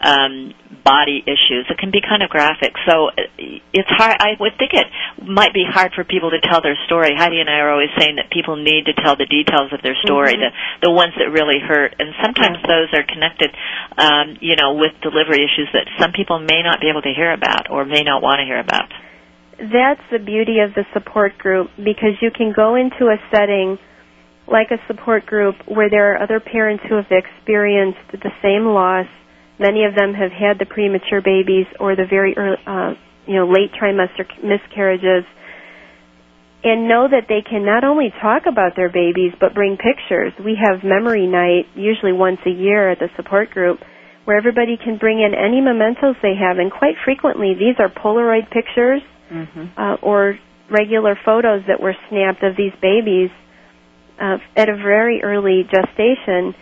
um, 0.00 0.54
body 0.84 1.22
issues. 1.26 1.66
It 1.68 1.78
can 1.78 1.90
be 1.90 2.00
kind 2.00 2.22
of 2.22 2.30
graphic. 2.30 2.72
So 2.86 3.10
uh, 3.10 3.26
it's 3.74 3.90
hard. 3.90 4.16
I 4.20 4.38
would 4.38 4.54
think 4.58 4.72
it 4.74 4.86
might 5.26 5.52
be 5.52 5.66
hard 5.66 5.92
for 5.94 6.04
people 6.04 6.30
to 6.30 6.40
tell 6.40 6.62
their 6.62 6.78
story. 6.86 7.14
Heidi 7.16 7.40
and 7.40 7.50
I 7.50 7.58
are 7.58 7.70
always 7.72 7.90
saying 7.98 8.16
that 8.16 8.30
people 8.30 8.56
need 8.56 8.86
to 8.86 8.94
tell 8.94 9.16
the 9.16 9.26
details 9.26 9.72
of 9.72 9.82
their 9.82 9.96
story, 10.02 10.34
Mhm. 10.34 10.50
the 10.80 10.88
the 10.88 10.90
ones 10.90 11.14
that 11.18 11.30
really 11.30 11.58
hurt, 11.58 11.94
and 11.98 12.14
sometimes 12.22 12.58
those 12.62 12.88
are 12.94 13.02
connected, 13.02 13.50
um, 13.98 14.36
you 14.40 14.54
know, 14.56 14.74
with 14.74 14.92
delivery 15.02 15.44
issues 15.44 15.68
that 15.72 15.86
some 15.98 16.12
people 16.12 16.38
may 16.38 16.62
not 16.62 16.80
be 16.80 16.88
able 16.88 17.02
to 17.02 17.12
hear 17.12 17.32
about 17.32 17.68
or 17.70 17.84
may 17.84 18.02
not 18.02 18.22
want 18.22 18.38
to 18.38 18.44
hear 18.44 18.58
about. 18.58 18.88
That's 19.58 20.00
the 20.10 20.20
beauty 20.20 20.60
of 20.60 20.74
the 20.74 20.86
support 20.92 21.36
group 21.36 21.70
because 21.76 22.14
you 22.22 22.30
can 22.30 22.52
go 22.52 22.76
into 22.76 23.08
a 23.08 23.18
setting 23.34 23.78
like 24.46 24.70
a 24.70 24.78
support 24.86 25.26
group 25.26 25.56
where 25.66 25.90
there 25.90 26.12
are 26.14 26.22
other 26.22 26.40
parents 26.40 26.84
who 26.88 26.94
have 26.94 27.10
experienced 27.10 27.98
the 28.12 28.32
same 28.40 28.64
loss. 28.66 29.06
Many 29.58 29.84
of 29.84 29.94
them 29.94 30.14
have 30.14 30.30
had 30.30 30.58
the 30.58 30.66
premature 30.66 31.20
babies 31.20 31.66
or 31.80 31.96
the 31.96 32.06
very 32.08 32.36
early, 32.36 32.58
uh, 32.66 32.94
you 33.26 33.34
know, 33.34 33.46
late 33.46 33.72
trimester 33.74 34.24
miscarriages, 34.42 35.26
and 36.62 36.88
know 36.88 37.06
that 37.10 37.26
they 37.28 37.42
can 37.42 37.64
not 37.64 37.84
only 37.84 38.12
talk 38.20 38.46
about 38.46 38.74
their 38.74 38.90
babies 38.90 39.32
but 39.38 39.54
bring 39.54 39.76
pictures. 39.76 40.32
We 40.42 40.58
have 40.58 40.82
memory 40.82 41.26
night 41.26 41.66
usually 41.74 42.12
once 42.12 42.40
a 42.46 42.50
year 42.50 42.90
at 42.90 42.98
the 42.98 43.08
support 43.16 43.50
group 43.50 43.80
where 44.24 44.36
everybody 44.36 44.76
can 44.76 44.98
bring 44.98 45.20
in 45.20 45.32
any 45.34 45.60
mementos 45.60 46.16
they 46.20 46.34
have, 46.34 46.58
and 46.58 46.70
quite 46.70 46.94
frequently 47.04 47.54
these 47.54 47.76
are 47.78 47.88
Polaroid 47.88 48.50
pictures 48.50 49.02
Mm-hmm. 49.30 49.78
uh, 49.78 49.96
or 49.96 50.38
regular 50.70 51.14
photos 51.22 51.62
that 51.68 51.80
were 51.80 51.94
snapped 52.08 52.42
of 52.42 52.56
these 52.56 52.72
babies 52.80 53.28
uh, 54.18 54.38
at 54.56 54.70
a 54.70 54.76
very 54.76 55.22
early 55.22 55.68
gestation. 55.70 56.54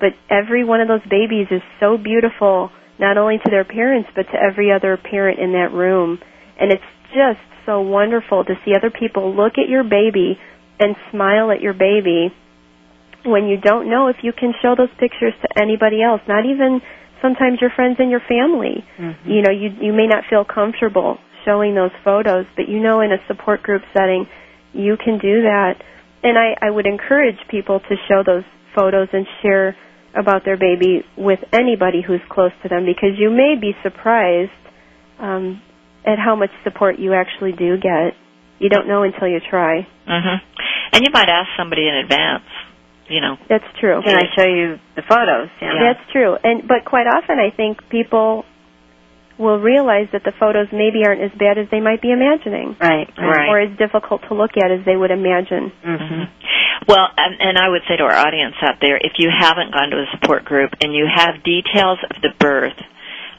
But 0.00 0.16
every 0.30 0.64
one 0.64 0.80
of 0.80 0.88
those 0.88 1.04
babies 1.08 1.46
is 1.50 1.62
so 1.78 1.96
beautiful, 1.96 2.70
not 2.98 3.18
only 3.18 3.38
to 3.38 3.50
their 3.50 3.64
parents, 3.64 4.08
but 4.16 4.24
to 4.32 4.36
every 4.40 4.72
other 4.72 4.96
parent 4.96 5.38
in 5.38 5.52
that 5.52 5.72
room. 5.72 6.18
And 6.58 6.72
it's 6.72 6.90
just 7.12 7.44
so 7.66 7.80
wonderful 7.82 8.44
to 8.44 8.54
see 8.64 8.72
other 8.74 8.90
people 8.90 9.36
look 9.36 9.54
at 9.58 9.68
your 9.68 9.84
baby 9.84 10.38
and 10.80 10.96
smile 11.10 11.50
at 11.50 11.60
your 11.60 11.74
baby 11.74 12.32
when 13.24 13.46
you 13.46 13.60
don't 13.60 13.90
know 13.90 14.08
if 14.08 14.16
you 14.22 14.32
can 14.32 14.54
show 14.62 14.74
those 14.76 14.88
pictures 14.98 15.34
to 15.42 15.48
anybody 15.60 16.02
else, 16.02 16.22
not 16.26 16.46
even 16.46 16.80
sometimes 17.20 17.60
your 17.60 17.70
friends 17.70 17.96
and 17.98 18.10
your 18.10 18.22
family. 18.26 18.84
Mm-hmm. 18.98 19.30
You 19.30 19.42
know, 19.42 19.52
you 19.52 19.68
you 19.80 19.92
may 19.92 20.06
not 20.06 20.24
feel 20.30 20.44
comfortable 20.44 21.18
showing 21.44 21.74
those 21.74 21.92
photos, 22.04 22.46
but 22.56 22.68
you 22.68 22.80
know 22.80 23.00
in 23.00 23.12
a 23.12 23.18
support 23.26 23.62
group 23.62 23.82
setting 23.92 24.26
you 24.72 24.96
can 24.96 25.18
do 25.18 25.42
that. 25.42 25.74
And 26.22 26.36
I, 26.38 26.66
I 26.66 26.70
would 26.70 26.86
encourage 26.86 27.36
people 27.50 27.80
to 27.80 27.96
show 28.08 28.22
those 28.24 28.44
photos 28.74 29.08
and 29.12 29.26
share 29.42 29.76
about 30.14 30.44
their 30.44 30.56
baby 30.56 31.04
with 31.16 31.38
anybody 31.52 32.02
who's 32.06 32.20
close 32.30 32.52
to 32.62 32.68
them 32.68 32.84
because 32.84 33.18
you 33.18 33.30
may 33.30 33.54
be 33.60 33.72
surprised 33.82 34.50
um, 35.18 35.60
at 36.06 36.18
how 36.18 36.34
much 36.36 36.50
support 36.64 36.98
you 36.98 37.14
actually 37.14 37.52
do 37.52 37.76
get. 37.76 38.14
You 38.58 38.68
don't 38.68 38.88
know 38.88 39.02
until 39.02 39.28
you 39.28 39.40
try. 39.40 39.86
hmm 40.06 40.36
And 40.92 41.00
you 41.04 41.10
might 41.12 41.28
ask 41.28 41.48
somebody 41.56 41.88
in 41.88 41.94
advance, 41.94 42.44
you 43.08 43.20
know. 43.20 43.36
That's 43.48 43.64
true. 43.80 44.00
Can 44.04 44.16
I 44.16 44.26
show 44.36 44.44
you 44.48 44.76
the 44.96 45.02
photos? 45.08 45.48
Yeah. 45.62 45.72
That's 45.92 46.04
true. 46.12 46.36
And 46.42 46.66
but 46.68 46.84
quite 46.84 47.06
often 47.06 47.38
I 47.38 47.54
think 47.54 47.78
people 47.90 48.44
will 49.38 49.58
realize 49.58 50.06
that 50.12 50.20
the 50.22 50.32
photos 50.38 50.68
maybe 50.70 51.00
aren't 51.06 51.22
as 51.22 51.32
bad 51.38 51.56
as 51.56 51.64
they 51.70 51.80
might 51.80 52.02
be 52.02 52.12
imagining. 52.12 52.76
Right. 52.78 53.08
Right. 53.16 53.48
Or 53.48 53.58
as 53.58 53.72
difficult 53.78 54.20
to 54.28 54.34
look 54.34 54.52
at 54.60 54.70
as 54.70 54.84
they 54.84 54.96
would 54.96 55.10
imagine. 55.10 55.72
Mm-hmm. 55.80 56.22
Well, 56.88 57.06
and, 57.16 57.40
and 57.40 57.58
I 57.58 57.68
would 57.68 57.82
say 57.88 57.96
to 57.96 58.02
our 58.04 58.14
audience 58.14 58.54
out 58.62 58.76
there, 58.80 58.96
if 58.96 59.12
you 59.18 59.28
haven't 59.30 59.72
gone 59.72 59.90
to 59.90 59.98
a 59.98 60.06
support 60.18 60.44
group 60.44 60.70
and 60.80 60.94
you 60.94 61.06
have 61.06 61.42
details 61.44 61.98
of 62.08 62.20
the 62.22 62.30
birth 62.38 62.76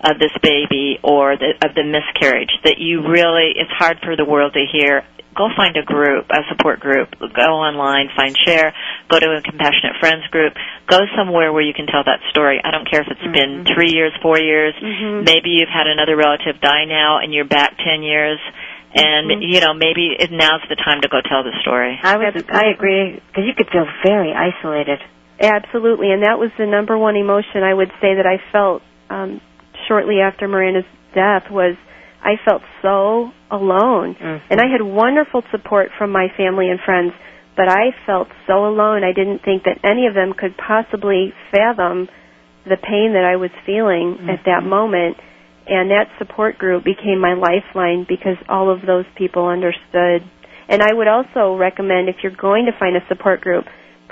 of 0.04 0.18
this 0.20 0.32
baby 0.42 0.98
or 1.04 1.38
the, 1.38 1.54
of 1.62 1.76
the 1.76 1.84
miscarriage 1.84 2.52
that 2.64 2.78
you 2.80 3.06
really, 3.08 3.54
it's 3.56 3.72
hard 3.72 4.00
for 4.04 4.16
the 4.16 4.26
world 4.26 4.54
to 4.54 4.66
hear, 4.72 5.04
go 5.36 5.48
find 5.56 5.78
a 5.78 5.84
group, 5.84 6.26
a 6.30 6.42
support 6.50 6.80
group. 6.80 7.10
Go 7.20 7.50
online, 7.62 8.10
find 8.16 8.36
share, 8.46 8.74
go 9.10 9.20
to 9.20 9.38
a 9.38 9.42
compassionate 9.42 9.98
friends 10.00 10.26
group, 10.32 10.54
go 10.88 11.00
somewhere 11.16 11.54
where 11.54 11.62
you 11.62 11.74
can 11.74 11.88
tell 11.88 12.04
that 12.04 12.20
story. 12.30 12.60
I 12.64 12.72
don't 12.72 12.90
care 12.90 13.02
if 13.02 13.08
it's 13.10 13.32
been 13.32 13.66
three 13.74 13.92
years, 13.94 14.12
four 14.22 14.40
years, 14.40 14.74
Mhm. 14.76 15.24
maybe 15.26 15.52
you've 15.52 15.70
had 15.70 15.88
another 15.88 16.16
relative 16.16 16.60
die 16.62 16.86
now 16.86 17.20
and 17.20 17.34
you're 17.34 17.46
back 17.46 17.78
ten 17.78 18.04
years. 18.04 18.40
And 18.94 19.30
Mhm. 19.32 19.42
you 19.42 19.62
know 19.62 19.74
maybe 19.74 20.16
it, 20.20 20.32
now's 20.32 20.62
the 20.68 20.76
time 20.76 21.02
to 21.02 21.08
go 21.08 21.22
tell 21.22 21.44
the 21.44 21.54
story. 21.62 22.00
I 22.04 22.18
would. 22.18 22.46
I 22.52 22.66
agree 22.68 23.20
because 23.28 23.46
you 23.46 23.54
could 23.54 23.70
feel 23.70 23.88
very 24.04 24.34
isolated. 24.34 25.00
Absolutely, 25.40 26.12
and 26.12 26.24
that 26.24 26.38
was 26.40 26.52
the 26.58 26.66
number 26.66 26.98
one 26.98 27.16
emotion 27.16 27.64
I 27.64 27.74
would 27.74 27.92
say 28.02 28.16
that 28.16 28.26
I 28.28 28.38
felt 28.52 28.84
um, 29.10 29.42
shortly 29.88 30.22
after 30.22 30.48
Miranda's 30.48 30.86
death 31.14 31.50
was 31.50 31.76
I 32.24 32.36
felt 32.46 32.62
so 32.82 33.32
alone. 33.50 34.16
Mhm. 34.16 34.42
And 34.50 34.62
I 34.62 34.68
had 34.68 34.82
wonderful 34.82 35.44
support 35.52 35.92
from 35.98 36.12
my 36.12 36.28
family 36.38 36.70
and 36.70 36.80
friends, 36.82 37.14
but 37.56 37.68
I 37.68 37.92
felt 38.06 38.28
so 38.46 38.66
alone. 38.68 39.04
I 39.04 39.12
didn't 39.12 39.40
think 39.40 39.64
that 39.64 39.80
any 39.84 40.06
of 40.06 40.14
them 40.14 40.34
could 40.34 40.56
possibly 40.58 41.34
fathom 41.52 42.10
the 42.66 42.78
pain 42.78 43.14
that 43.14 43.26
I 43.26 43.38
was 43.38 43.50
feeling 43.66 44.30
at 44.30 44.44
that 44.46 44.64
moment. 44.64 45.18
And 45.67 45.91
that 45.91 46.10
support 46.17 46.58
group 46.58 46.84
became 46.84 47.19
my 47.19 47.34
lifeline 47.34 48.06
because 48.08 48.38
all 48.50 48.69
of 48.69 48.82
those 48.86 49.06
people 49.15 49.47
understood. 49.47 50.24
And 50.67 50.82
I 50.82 50.93
would 50.93 51.08
also 51.08 51.56
recommend 51.56 52.10
if 52.10 52.17
you're 52.24 52.36
going 52.36 52.65
to 52.65 52.71
find 52.80 52.95
a 52.97 53.06
support 53.08 53.41
group, 53.41 53.65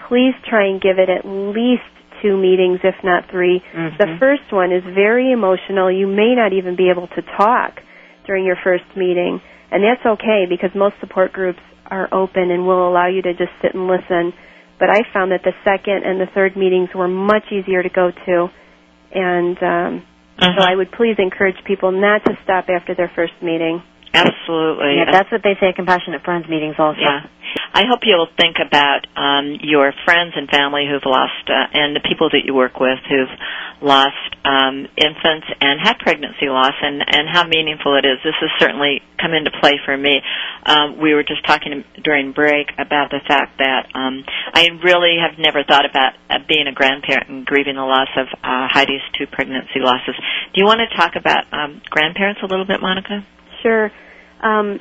please 0.07 0.33
try 0.47 0.67
and 0.67 0.81
give 0.81 0.99
it 0.99 1.09
at 1.09 1.25
least 1.25 1.83
two 2.21 2.37
meetings, 2.37 2.79
if 2.83 2.95
not 3.03 3.25
3 3.31 3.61
Mhm. 3.73 3.97
The 3.97 4.17
first 4.19 4.51
one 4.51 4.71
is 4.71 4.83
very 4.83 5.31
emotional. 5.31 5.89
You 5.89 6.07
may 6.07 6.35
not 6.35 6.53
even 6.53 6.75
be 6.75 6.89
able 6.89 7.07
to 7.07 7.21
talk 7.37 7.81
during 8.25 8.45
your 8.45 8.57
first 8.57 8.83
meeting. 8.95 9.41
And 9.71 9.83
that's 9.83 10.05
okay 10.05 10.45
because 10.47 10.73
most 10.75 10.99
support 10.99 11.31
groups 11.31 11.59
are 11.89 12.07
open 12.11 12.51
and 12.51 12.65
will 12.67 12.87
allow 12.87 13.07
you 13.07 13.21
to 13.21 13.33
just 13.33 13.51
sit 13.61 13.73
and 13.73 13.87
listen. 13.87 14.33
But 14.79 14.89
I 14.89 15.01
found 15.13 15.31
that 15.31 15.43
the 15.43 15.53
second 15.63 16.03
and 16.05 16.19
the 16.19 16.25
third 16.27 16.55
meetings 16.55 16.93
were 16.93 17.07
much 17.07 17.51
easier 17.51 17.81
to 17.83 17.89
go 17.89 18.11
to. 18.11 18.49
And 19.13 19.63
um, 19.63 20.01
Mhm. 20.39 20.57
so 20.57 20.63
I 20.63 20.75
would 20.75 20.91
please 20.93 21.15
encourage 21.19 21.57
people 21.65 21.91
not 21.91 22.23
to 22.25 22.37
stop 22.43 22.69
after 22.69 22.95
their 22.95 23.09
first 23.15 23.33
meeting. 23.41 23.81
Absolutely. 24.13 24.97
Yeah, 24.97 25.11
that's 25.11 25.31
what 25.31 25.41
they 25.43 25.53
say 25.59 25.69
at 25.69 25.75
Compassionate 25.75 26.23
Friends 26.23 26.47
meetings 26.49 26.75
also. 26.79 26.99
Yeah. 26.99 27.29
I 27.73 27.85
hope 27.89 28.01
you'll 28.03 28.29
think 28.37 28.57
about 28.61 29.05
um, 29.17 29.57
your 29.61 29.93
friends 30.05 30.33
and 30.35 30.49
family 30.49 30.85
who've 30.89 31.05
lost, 31.05 31.45
uh, 31.49 31.69
and 31.73 31.95
the 31.95 32.01
people 32.01 32.29
that 32.29 32.45
you 32.45 32.53
work 32.53 32.79
with 32.79 32.99
who've 33.09 33.33
lost 33.81 34.35
um, 34.45 34.85
infants 34.97 35.47
and 35.61 35.79
had 35.81 35.97
pregnancy 35.99 36.49
loss, 36.49 36.73
and 36.81 37.01
and 37.05 37.29
how 37.29 37.45
meaningful 37.47 37.95
it 37.97 38.05
is. 38.05 38.17
This 38.23 38.35
has 38.41 38.49
certainly 38.59 39.01
come 39.17 39.33
into 39.33 39.51
play 39.61 39.79
for 39.85 39.95
me. 39.95 40.21
Um, 40.65 40.99
we 41.01 41.13
were 41.13 41.23
just 41.23 41.45
talking 41.45 41.83
during 42.03 42.33
break 42.33 42.69
about 42.77 43.09
the 43.09 43.21
fact 43.27 43.57
that 43.59 43.89
um, 43.95 44.25
I 44.53 44.67
really 44.83 45.17
have 45.21 45.37
never 45.39 45.63
thought 45.63 45.85
about 45.85 46.13
uh, 46.29 46.39
being 46.47 46.67
a 46.67 46.73
grandparent 46.73 47.29
and 47.29 47.45
grieving 47.45 47.75
the 47.75 47.85
loss 47.85 48.09
of 48.17 48.27
uh, 48.43 48.67
Heidi's 48.69 49.05
two 49.17 49.25
pregnancy 49.25 49.79
losses. 49.81 50.15
Do 50.53 50.61
you 50.61 50.65
want 50.65 50.81
to 50.85 50.89
talk 50.97 51.13
about 51.15 51.45
um, 51.53 51.81
grandparents 51.89 52.41
a 52.43 52.47
little 52.47 52.65
bit, 52.65 52.81
Monica? 52.81 53.25
Sure. 53.61 53.91
Um, 54.41 54.79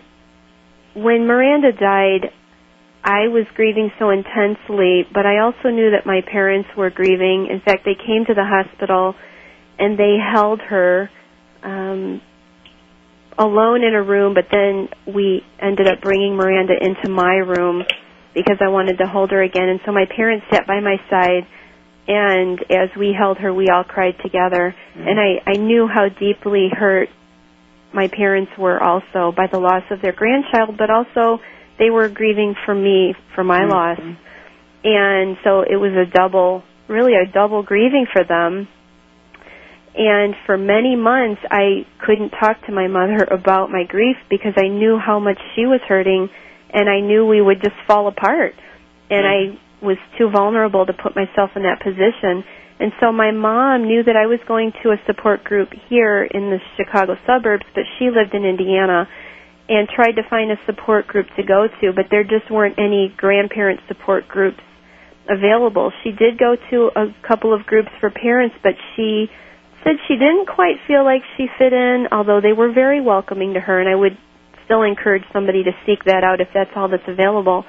when 0.95 1.27
Miranda 1.27 1.73
died, 1.73 2.33
I 3.05 3.29
was 3.29 3.47
grieving 3.55 3.91
so 3.99 4.11
intensely, 4.11 5.07
but 5.13 5.25
I 5.25 5.39
also 5.39 5.71
knew 5.71 5.93
that 5.93 6.05
my 6.05 6.21
parents 6.21 6.69
were 6.77 6.91
grieving. 6.91 7.49
In 7.51 7.61
fact, 7.61 7.85
they 7.85 7.95
came 7.95 8.25
to 8.27 8.35
the 8.35 8.45
hospital 8.45 9.15
and 9.79 9.99
they 9.99 10.17
held 10.19 10.61
her 10.61 11.09
um, 11.63 12.21
alone 13.39 13.85
in 13.85 13.95
a 13.95 14.03
room, 14.03 14.35
but 14.35 14.47
then 14.51 14.89
we 15.07 15.43
ended 15.61 15.87
up 15.87 16.01
bringing 16.01 16.35
Miranda 16.37 16.75
into 16.81 17.09
my 17.09 17.37
room 17.37 17.85
because 18.35 18.59
I 18.61 18.69
wanted 18.69 18.99
to 18.99 19.07
hold 19.07 19.31
her 19.31 19.43
again. 19.43 19.69
And 19.69 19.81
so 19.87 19.93
my 19.93 20.05
parents 20.05 20.47
sat 20.51 20.67
by 20.67 20.81
my 20.81 20.97
side, 21.09 21.47
and 22.09 22.59
as 22.71 22.91
we 22.99 23.15
held 23.17 23.39
her, 23.39 23.55
we 23.55 23.69
all 23.69 23.85
cried 23.85 24.17
together. 24.23 24.75
And 24.97 25.21
I, 25.21 25.51
I 25.51 25.53
knew 25.55 25.87
how 25.87 26.09
deeply 26.09 26.69
hurt 26.73 27.09
my 27.93 28.09
parents 28.09 28.53
were 28.59 28.83
also 28.83 29.33
by 29.33 29.47
the 29.51 29.59
loss 29.59 29.83
of 29.91 30.01
their 30.03 30.13
grandchild, 30.13 30.77
but 30.77 30.91
also 30.91 31.41
they 31.79 31.91
were 31.91 32.09
grieving 32.09 32.55
for 32.65 32.75
me 32.75 33.15
for 33.35 33.45
my 33.45 33.63
Mhm. 33.63 33.71
loss. 33.71 34.01
And 34.85 35.37
so 35.43 35.63
it 35.63 35.77
was 35.77 35.93
a 35.95 36.07
double, 36.07 36.63
really 36.89 37.15
a 37.15 37.27
double 37.27 37.63
grieving 37.63 38.07
for 38.07 38.25
them. 38.25 38.69
And 39.97 40.37
for 40.47 40.57
many 40.57 40.95
months, 40.95 41.41
I 41.51 41.85
couldn't 41.99 42.31
talk 42.31 42.65
to 42.67 42.73
my 42.73 42.87
mother 42.87 43.25
about 43.31 43.71
my 43.71 43.85
grief 43.85 44.17
because 44.29 44.55
I 44.57 44.69
knew 44.69 44.99
how 44.99 45.19
much 45.19 45.39
she 45.55 45.67
was 45.67 45.81
hurting 45.83 46.31
and 46.71 46.89
I 46.89 47.01
knew 47.01 47.27
we 47.27 47.41
would 47.41 47.63
just 47.63 47.77
fall 47.87 48.07
apart. 48.07 48.55
And 49.11 49.27
I 49.27 49.59
was 49.81 49.97
too 50.19 50.29
vulnerable 50.29 50.85
to 50.85 50.93
put 50.93 51.17
myself 51.17 51.51
in 51.57 51.63
that 51.63 51.81
position. 51.81 52.45
And 52.81 52.93
so 53.01 53.11
my 53.11 53.33
mom 53.33 53.87
knew 53.87 54.05
that 54.05 54.15
I 54.15 54.27
was 54.27 54.39
going 54.47 54.73
to 54.83 54.91
a 54.91 55.03
support 55.07 55.43
group 55.43 55.71
here 55.89 56.23
in 56.23 56.51
the 56.51 56.59
Chicago 56.77 57.17
suburbs, 57.27 57.67
but 57.75 57.85
she 57.99 58.07
lived 58.07 58.35
in 58.35 58.45
Indiana 58.45 59.09
and 59.69 59.89
tried 59.89 60.13
to 60.13 60.23
find 60.31 60.51
a 60.51 60.57
support 60.65 61.07
group 61.07 61.27
to 61.37 61.43
go 61.43 61.67
to, 61.81 61.93
but 61.93 62.07
there 62.11 62.23
just 62.23 62.51
weren't 62.51 62.79
any 62.79 63.13
grandparent 63.17 63.81
support 63.89 64.29
groups 64.29 64.63
available. 65.29 65.93
She 66.03 66.11
did 66.11 66.39
go 66.39 66.57
to 66.71 66.91
a 66.97 67.15
couple 67.27 67.53
of 67.53 67.67
groups 67.67 67.91
for 68.01 68.11
parents, 68.11 68.57
but 68.63 68.73
she 68.97 69.27
said 69.85 69.97
she 70.07 70.15
didn't 70.15 70.47
quite 70.47 70.77
feel 70.87 71.05
like 71.05 71.23
she 71.37 71.47
fit 71.59 71.73
in, 71.73 72.09
although 72.11 72.41
they 72.41 72.53
were 72.53 72.73
very 72.73 73.01
welcoming 73.01 73.55
to 73.55 73.61
her, 73.61 73.79
and 73.79 73.89
I 73.89 73.95
would 73.95 74.17
still 74.65 74.83
encourage 74.83 75.25
somebody 75.33 75.65
to 75.65 75.73
seek 75.85 76.05
that 76.05 76.25
out 76.25 76.41
if 76.41 76.49
that's 76.55 76.71
all 76.77 76.89
that's 76.89 77.07
available. 77.07 77.65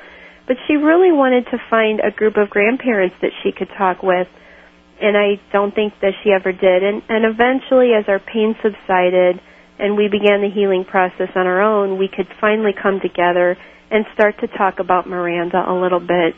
But 0.48 0.58
she 0.68 0.76
really 0.76 1.12
wanted 1.12 1.46
to 1.52 1.58
find 1.70 2.00
a 2.00 2.12
group 2.12 2.38
of 2.38 2.50
grandparents 2.50 3.16
that 3.22 3.32
she 3.44 3.52
could 3.52 3.70
talk 3.78 4.02
with, 4.04 4.28
and 5.02 5.16
I 5.18 5.40
don't 5.52 5.74
think 5.74 5.94
that 6.02 6.14
she 6.24 6.32
ever 6.32 6.52
did. 6.52 6.84
And, 6.84 7.02
and 7.10 7.26
eventually, 7.26 7.92
as 7.98 8.06
our 8.08 8.20
pain 8.20 8.56
subsided 8.62 9.40
and 9.80 9.96
we 9.96 10.08
began 10.10 10.42
the 10.42 10.52
healing 10.54 10.84
process 10.86 11.30
on 11.36 11.48
our 11.48 11.62
own, 11.62 11.98
we 11.98 12.08
could 12.08 12.28
finally 12.42 12.72
come 12.76 13.00
together 13.00 13.58
and 13.92 14.06
start 14.14 14.36
to 14.42 14.48
talk 14.48 14.80
about 14.80 15.08
Miranda 15.08 15.64
a 15.68 15.74
little 15.74 16.00
bit. 16.02 16.36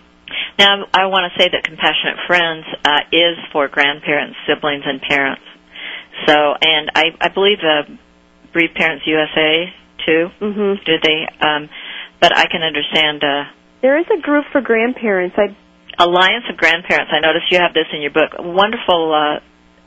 Now, 0.58 0.86
I 0.94 1.08
want 1.08 1.32
to 1.32 1.34
say 1.42 1.50
that 1.52 1.64
Compassionate 1.64 2.20
Friends 2.28 2.66
uh, 2.86 3.00
is 3.12 3.36
for 3.52 3.68
grandparents, 3.68 4.38
siblings, 4.48 4.84
and 4.86 5.02
parents. 5.02 5.44
So, 6.28 6.36
and 6.62 6.92
I, 6.96 7.04
I 7.20 7.28
believe 7.30 7.58
uh, 7.60 7.90
Bereaved 8.54 8.76
Parents 8.76 9.04
USA 9.08 9.74
too. 10.06 10.28
hmm 10.40 10.74
Do 10.86 10.94
they? 11.04 11.28
Um, 11.46 11.70
but 12.22 12.38
I 12.38 12.46
can 12.48 12.62
understand. 12.64 13.24
Uh, 13.24 13.44
There 13.82 13.98
is 14.00 14.06
a 14.16 14.22
group 14.22 14.46
for 14.52 14.62
grandparents. 14.62 15.36
I 15.38 15.56
Alliance 16.02 16.46
of 16.50 16.58
Grandparents. 16.58 17.12
I 17.14 17.20
noticed 17.22 17.46
you 17.52 17.60
have 17.62 17.74
this 17.74 17.86
in 17.94 18.02
your 18.02 18.12
book. 18.12 18.32
Wonderful 18.40 19.14
uh, 19.14 19.40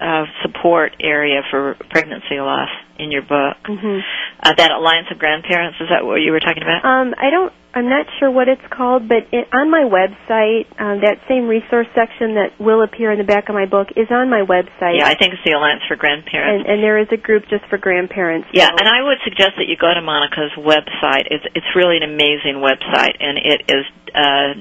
uh, 0.04 0.24
support 0.42 0.94
area 1.02 1.42
for 1.50 1.74
pregnancy 1.90 2.38
loss 2.38 2.70
in 2.98 3.10
your 3.10 3.22
book. 3.22 3.56
hmm 3.66 3.98
Uh, 4.42 4.52
that 4.56 4.70
Alliance 4.70 5.08
of 5.10 5.18
Grandparents. 5.18 5.78
Is 5.80 5.88
that 5.90 6.04
what 6.04 6.20
you 6.22 6.30
were 6.30 6.40
talking 6.40 6.62
about? 6.62 6.84
Um, 6.84 7.14
I 7.18 7.30
don't. 7.30 7.52
I'm 7.74 7.88
not 7.90 8.06
sure 8.20 8.30
what 8.30 8.46
it's 8.46 8.62
called, 8.70 9.08
but 9.08 9.26
it, 9.34 9.48
on 9.50 9.66
my 9.68 9.82
website, 9.82 10.70
um, 10.78 11.02
that 11.02 11.18
same 11.26 11.48
resource 11.50 11.88
section 11.90 12.38
that 12.38 12.54
will 12.62 12.82
appear 12.86 13.10
in 13.10 13.18
the 13.18 13.26
back 13.26 13.48
of 13.50 13.56
my 13.58 13.66
book 13.66 13.88
is 13.98 14.06
on 14.14 14.30
my 14.30 14.46
website. 14.46 14.94
yeah, 14.94 15.10
I 15.10 15.18
think 15.18 15.34
it's 15.34 15.42
the 15.42 15.58
Alliance 15.58 15.82
for 15.90 15.96
Grandparents. 15.98 16.62
and, 16.62 16.70
and 16.70 16.78
there 16.86 16.98
is 17.02 17.08
a 17.10 17.16
group 17.18 17.42
just 17.50 17.66
for 17.66 17.74
grandparents. 17.78 18.46
Yeah, 18.54 18.70
so- 18.70 18.78
and 18.78 18.86
I 18.86 19.02
would 19.02 19.18
suggest 19.26 19.58
that 19.58 19.66
you 19.66 19.74
go 19.74 19.90
to 19.92 19.98
Monica's 20.02 20.54
website. 20.54 21.26
It's 21.34 21.46
it's 21.58 21.66
really 21.74 21.96
an 21.98 22.06
amazing 22.06 22.62
website, 22.62 23.18
and 23.18 23.38
it 23.42 23.60
is 23.66 23.84
uh, 24.14 24.54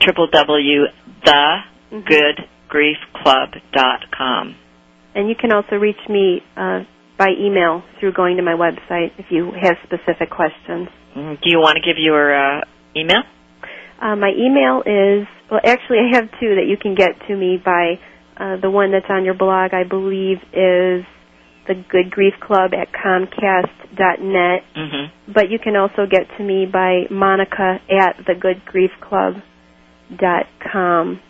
triple 0.00 0.28
w 0.32 0.84
the 1.24 1.58
good 2.06 2.40
grief 2.68 2.96
club 3.22 3.50
dot 3.72 4.00
com. 4.16 4.56
And 5.14 5.28
you 5.28 5.34
can 5.34 5.52
also 5.52 5.76
reach 5.76 6.08
me 6.08 6.40
uh, 6.56 6.80
by 7.16 7.28
email 7.38 7.82
through 8.00 8.12
going 8.14 8.36
to 8.38 8.42
my 8.42 8.54
website 8.54 9.12
if 9.18 9.26
you 9.30 9.52
have 9.52 9.76
specific 9.84 10.30
questions. 10.30 10.88
Mm, 11.16 11.40
Do 11.40 11.48
you 11.50 11.58
want 11.60 11.76
to 11.76 11.82
give 11.82 11.96
your 11.98 12.34
uh, 12.34 12.64
email? 12.96 13.22
Uh, 14.02 14.16
my 14.16 14.32
email 14.36 14.82
is 14.84 15.26
well, 15.50 15.60
actually, 15.64 15.98
I 15.98 16.16
have 16.16 16.30
two 16.40 16.56
that 16.56 16.66
you 16.66 16.76
can 16.76 16.94
get 16.94 17.10
to 17.28 17.36
me 17.36 17.58
by. 17.64 17.98
Uh, 18.36 18.56
the 18.60 18.68
one 18.68 18.90
that's 18.90 19.06
on 19.08 19.24
your 19.24 19.34
blog, 19.34 19.72
I 19.72 19.84
believe, 19.84 20.38
is 20.52 21.06
the 21.68 21.74
Good 21.88 22.10
Grief 22.10 22.34
Club 22.40 22.72
at 22.74 22.88
Comcast.net. 22.92 24.62
Mm-hmm. 24.76 25.32
But 25.32 25.50
you 25.50 25.60
can 25.60 25.76
also 25.76 26.06
get 26.10 26.26
to 26.36 26.42
me 26.42 26.66
by 26.66 27.04
Monica 27.12 27.78
at 27.88 28.16
thegoodgriefclub.com. 30.10 31.20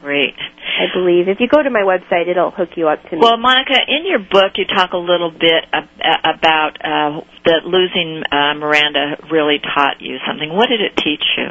Great. 0.00 0.34
I 0.34 0.88
believe 0.94 1.28
if 1.28 1.40
you 1.40 1.48
go 1.48 1.62
to 1.62 1.68
my 1.68 1.82
website, 1.84 2.26
it'll 2.26 2.50
hook 2.50 2.70
you 2.76 2.88
up 2.88 3.02
to 3.02 3.16
me. 3.16 3.20
Well, 3.20 3.36
Monica, 3.36 3.76
in 3.86 4.06
your 4.06 4.18
book, 4.18 4.56
you 4.56 4.64
talk 4.64 4.92
a 4.92 4.96
little 4.96 5.30
bit 5.30 5.68
ab- 5.72 6.40
about 6.40 6.72
uh, 6.80 7.20
that 7.44 7.66
losing 7.66 8.22
uh, 8.32 8.54
Miranda 8.54 9.20
really 9.30 9.58
taught 9.60 10.00
you 10.00 10.16
something. 10.26 10.48
What 10.56 10.68
did 10.70 10.80
it 10.80 10.96
teach 10.96 11.24
you? 11.36 11.48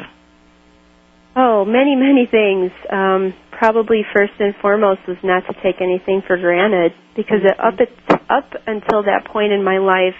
Oh, 1.36 1.64
many, 1.64 1.94
many 1.94 2.26
things. 2.26 2.72
Um, 2.90 3.34
probably 3.52 4.02
first 4.12 4.32
and 4.40 4.52
foremost 4.60 5.00
was 5.06 5.18
not 5.22 5.46
to 5.46 5.54
take 5.62 5.80
anything 5.80 6.22
for 6.26 6.36
granted 6.36 6.92
because 7.14 7.44
it, 7.44 7.54
up 7.60 7.78
at, 7.78 8.20
up 8.28 8.50
until 8.66 9.04
that 9.04 9.30
point 9.30 9.52
in 9.52 9.62
my 9.62 9.78
life, 9.78 10.18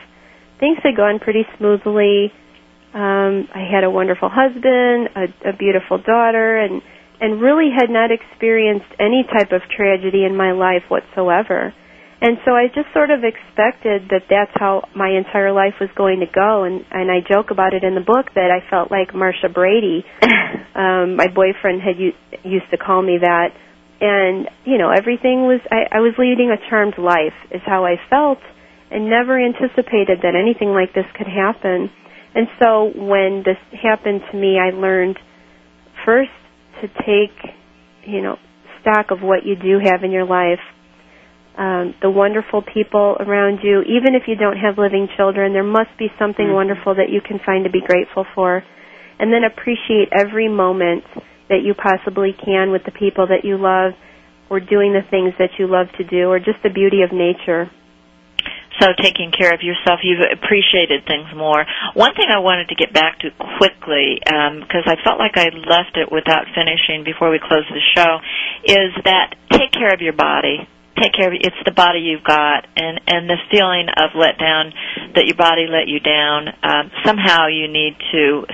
things 0.61 0.79
had 0.85 0.97
gone 0.97 1.19
pretty 1.19 1.43
smoothly. 1.59 2.31
Um, 2.93 3.47
I 3.55 3.63
had 3.71 3.85
a 3.85 3.91
wonderful 3.91 4.29
husband, 4.33 5.11
a, 5.15 5.51
a 5.51 5.57
beautiful 5.57 5.99
daughter, 5.99 6.59
and 6.59 6.83
and 7.21 7.41
really 7.41 7.69
had 7.71 7.91
not 7.91 8.11
experienced 8.11 8.89
any 8.99 9.25
type 9.29 9.53
of 9.53 9.61
tragedy 9.69 10.25
in 10.25 10.35
my 10.35 10.53
life 10.53 10.83
whatsoever. 10.89 11.75
And 12.23 12.37
so 12.45 12.53
I 12.53 12.67
just 12.69 12.93
sort 12.93 13.11
of 13.11 13.25
expected 13.25 14.09
that 14.13 14.29
that's 14.29 14.53
how 14.55 14.89
my 14.95 15.09
entire 15.09 15.53
life 15.53 15.81
was 15.81 15.89
going 15.97 16.21
to 16.21 16.27
go. 16.29 16.65
And, 16.65 16.85
and 16.91 17.11
I 17.11 17.21
joke 17.25 17.51
about 17.51 17.73
it 17.73 17.83
in 17.83 17.95
the 17.95 18.05
book 18.05 18.29
that 18.35 18.53
I 18.53 18.61
felt 18.69 18.91
like 18.91 19.15
Marcia 19.15 19.49
Brady. 19.49 20.05
um, 20.77 21.17
my 21.17 21.29
boyfriend 21.33 21.81
had 21.81 21.97
u- 21.97 22.17
used 22.45 22.69
to 22.73 22.77
call 22.77 23.01
me 23.01 23.17
that. 23.21 23.57
And, 24.01 24.49
you 24.65 24.77
know, 24.77 24.91
everything 24.93 25.49
was, 25.49 25.61
I, 25.73 25.97
I 25.97 26.01
was 26.01 26.13
leading 26.19 26.53
a 26.53 26.61
charmed 26.69 26.97
life, 26.99 27.37
is 27.53 27.61
how 27.65 27.85
I 27.85 27.97
felt, 28.09 28.41
and 28.91 29.09
never 29.09 29.37
anticipated 29.41 30.21
that 30.25 30.37
anything 30.37 30.73
like 30.73 30.93
this 30.93 31.09
could 31.17 31.29
happen. 31.29 31.89
And 32.35 32.47
so 32.63 32.93
when 32.95 33.43
this 33.45 33.59
happened 33.83 34.23
to 34.31 34.37
me, 34.37 34.59
I 34.59 34.71
learned 34.71 35.19
first 36.05 36.31
to 36.81 36.89
take, 36.89 37.37
you 38.07 38.23
know, 38.23 38.37
stock 38.81 39.11
of 39.11 39.21
what 39.21 39.45
you 39.45 39.57
do 39.57 39.79
have 39.83 40.05
in 40.05 40.11
your 40.11 40.25
life, 40.25 40.61
um, 41.59 41.95
the 42.01 42.09
wonderful 42.09 42.63
people 42.63 43.17
around 43.21 43.61
you. 43.63 43.83
Even 43.83 44.15
if 44.15 44.23
you 44.27 44.37
don't 44.37 44.57
have 44.57 44.79
living 44.79 45.09
children, 45.17 45.53
there 45.53 45.65
must 45.65 45.91
be 45.99 46.11
something 46.19 46.47
Mhm. 46.47 46.55
wonderful 46.55 46.95
that 46.95 47.11
you 47.11 47.21
can 47.21 47.39
find 47.41 47.65
to 47.65 47.71
be 47.71 47.81
grateful 47.81 48.25
for. 48.35 48.63
And 49.19 49.33
then 49.33 49.45
appreciate 49.45 50.09
every 50.13 50.49
moment 50.49 51.05
that 51.49 51.63
you 51.63 51.75
possibly 51.75 52.33
can 52.33 52.71
with 52.71 52.85
the 52.85 52.93
people 52.93 53.27
that 53.27 53.45
you 53.45 53.59
love, 53.59 53.95
or 54.49 54.61
doing 54.61 54.93
the 54.93 55.03
things 55.03 55.35
that 55.37 55.59
you 55.59 55.67
love 55.67 55.93
to 55.93 56.05
do, 56.05 56.31
or 56.31 56.39
just 56.39 56.63
the 56.63 56.71
beauty 56.71 57.03
of 57.03 57.13
nature. 57.13 57.69
So 58.81 58.89
taking 58.97 59.31
care 59.31 59.53
of 59.53 59.61
yourself, 59.61 60.01
you've 60.03 60.25
appreciated 60.25 61.05
things 61.05 61.29
more. 61.37 61.67
One 61.93 62.15
thing 62.17 62.33
I 62.33 62.41
wanted 62.41 62.73
to 62.73 62.75
get 62.75 62.93
back 62.93 63.21
to 63.21 63.31
quickly, 63.61 64.17
because 64.25 64.89
I 64.89 64.97
felt 65.05 65.21
like 65.21 65.37
I 65.37 65.53
left 65.53 66.01
it 66.01 66.09
without 66.11 66.49
finishing 66.57 67.05
before 67.05 67.31
we 67.31 67.39
close 67.39 67.69
the 67.69 67.85
show, 67.95 68.19
is 68.65 68.97
that 69.05 69.37
take 69.53 69.73
care 69.73 69.93
of 69.93 70.01
your 70.01 70.17
body. 70.17 70.67
Take 70.97 71.13
care 71.13 71.29
of 71.29 71.35
it's 71.37 71.57
the 71.65 71.73
body 71.73 72.01
you've 72.01 72.25
got, 72.25 72.67
and 72.77 73.01
and 73.07 73.29
the 73.29 73.37
feeling 73.51 73.89
of 73.89 74.11
let 74.17 74.37
down 74.39 74.73
that 75.15 75.25
your 75.25 75.37
body 75.37 75.65
let 75.69 75.89
you 75.89 76.01
down. 76.01 76.49
Um, 76.63 76.91
somehow 77.07 77.47
you 77.47 77.69
need 77.69 77.97
to 78.13 78.45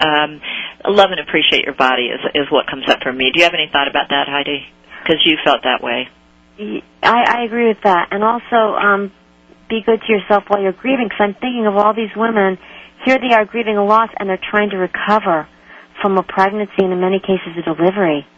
um, 0.00 0.40
love 0.88 1.10
and 1.10 1.20
appreciate 1.20 1.64
your 1.64 1.74
body 1.74 2.08
is 2.08 2.20
is 2.34 2.46
what 2.50 2.66
comes 2.66 2.88
up 2.88 3.00
for 3.02 3.12
me. 3.12 3.30
Do 3.32 3.40
you 3.40 3.44
have 3.44 3.52
any 3.52 3.68
thought 3.72 3.88
about 3.88 4.08
that, 4.08 4.28
Heidi? 4.28 4.64
Because 5.02 5.20
you 5.26 5.36
felt 5.44 5.64
that 5.64 5.82
way. 5.82 6.08
I, 7.02 7.40
I 7.40 7.44
agree 7.44 7.68
with 7.68 7.82
that. 7.84 8.08
And 8.12 8.22
also, 8.22 8.76
um, 8.76 9.12
be 9.72 9.80
good 9.80 10.04
to 10.04 10.08
yourself 10.12 10.44
while 10.52 10.60
you're 10.60 10.76
grieving. 10.76 11.08
Because 11.08 11.32
I'm 11.32 11.36
thinking 11.40 11.64
of 11.64 11.80
all 11.80 11.96
these 11.96 12.12
women. 12.14 12.60
Here 13.08 13.16
they 13.18 13.32
are 13.32 13.44
grieving 13.48 13.76
a 13.80 13.84
loss, 13.84 14.10
and 14.20 14.28
they're 14.28 14.44
trying 14.52 14.70
to 14.70 14.78
recover 14.78 15.48
from 16.04 16.18
a 16.20 16.22
pregnancy, 16.22 16.84
and 16.84 16.92
in 16.92 17.00
many 17.00 17.18
cases, 17.18 17.56
a 17.56 17.64
delivery. 17.64 18.28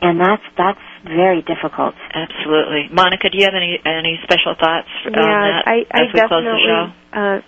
And 0.00 0.18
that's 0.20 0.42
that's 0.56 0.80
very 1.04 1.42
difficult. 1.42 1.94
Absolutely, 2.14 2.88
Monica. 2.94 3.28
Do 3.30 3.36
you 3.36 3.44
have 3.44 3.54
any 3.58 3.76
any 3.84 4.14
special 4.22 4.54
thoughts 4.54 4.88
on 5.06 5.12
that 5.12 5.66
I, 5.66 5.82
I 5.90 6.06
as 6.06 6.14
we 6.14 6.20
close 6.22 6.46
the 6.46 6.58
show? 6.62 6.82
uh, 7.18 7.38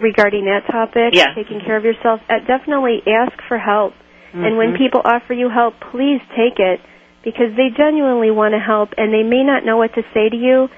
regarding 0.00 0.44
that 0.44 0.66
topic, 0.70 1.14
Yeah. 1.14 1.32
taking 1.34 1.60
care 1.60 1.76
of 1.76 1.84
yourself. 1.84 2.20
Uh, 2.28 2.38
definitely 2.46 3.02
ask 3.06 3.32
for 3.48 3.58
help. 3.58 3.94
And 4.34 4.58
when 4.58 4.72
Mhm. 4.72 4.78
people 4.78 5.00
offer 5.04 5.32
you 5.32 5.48
help, 5.48 5.78
please 5.78 6.20
take 6.34 6.58
it 6.58 6.80
because 7.22 7.54
they 7.54 7.70
genuinely 7.70 8.30
want 8.32 8.52
to 8.52 8.58
help 8.58 8.92
and 8.98 9.14
they 9.14 9.22
may 9.22 9.44
not 9.44 9.64
know 9.64 9.76
what 9.76 9.94
to 9.94 10.02
say 10.12 10.28
to 10.28 10.36
you. 10.36 10.68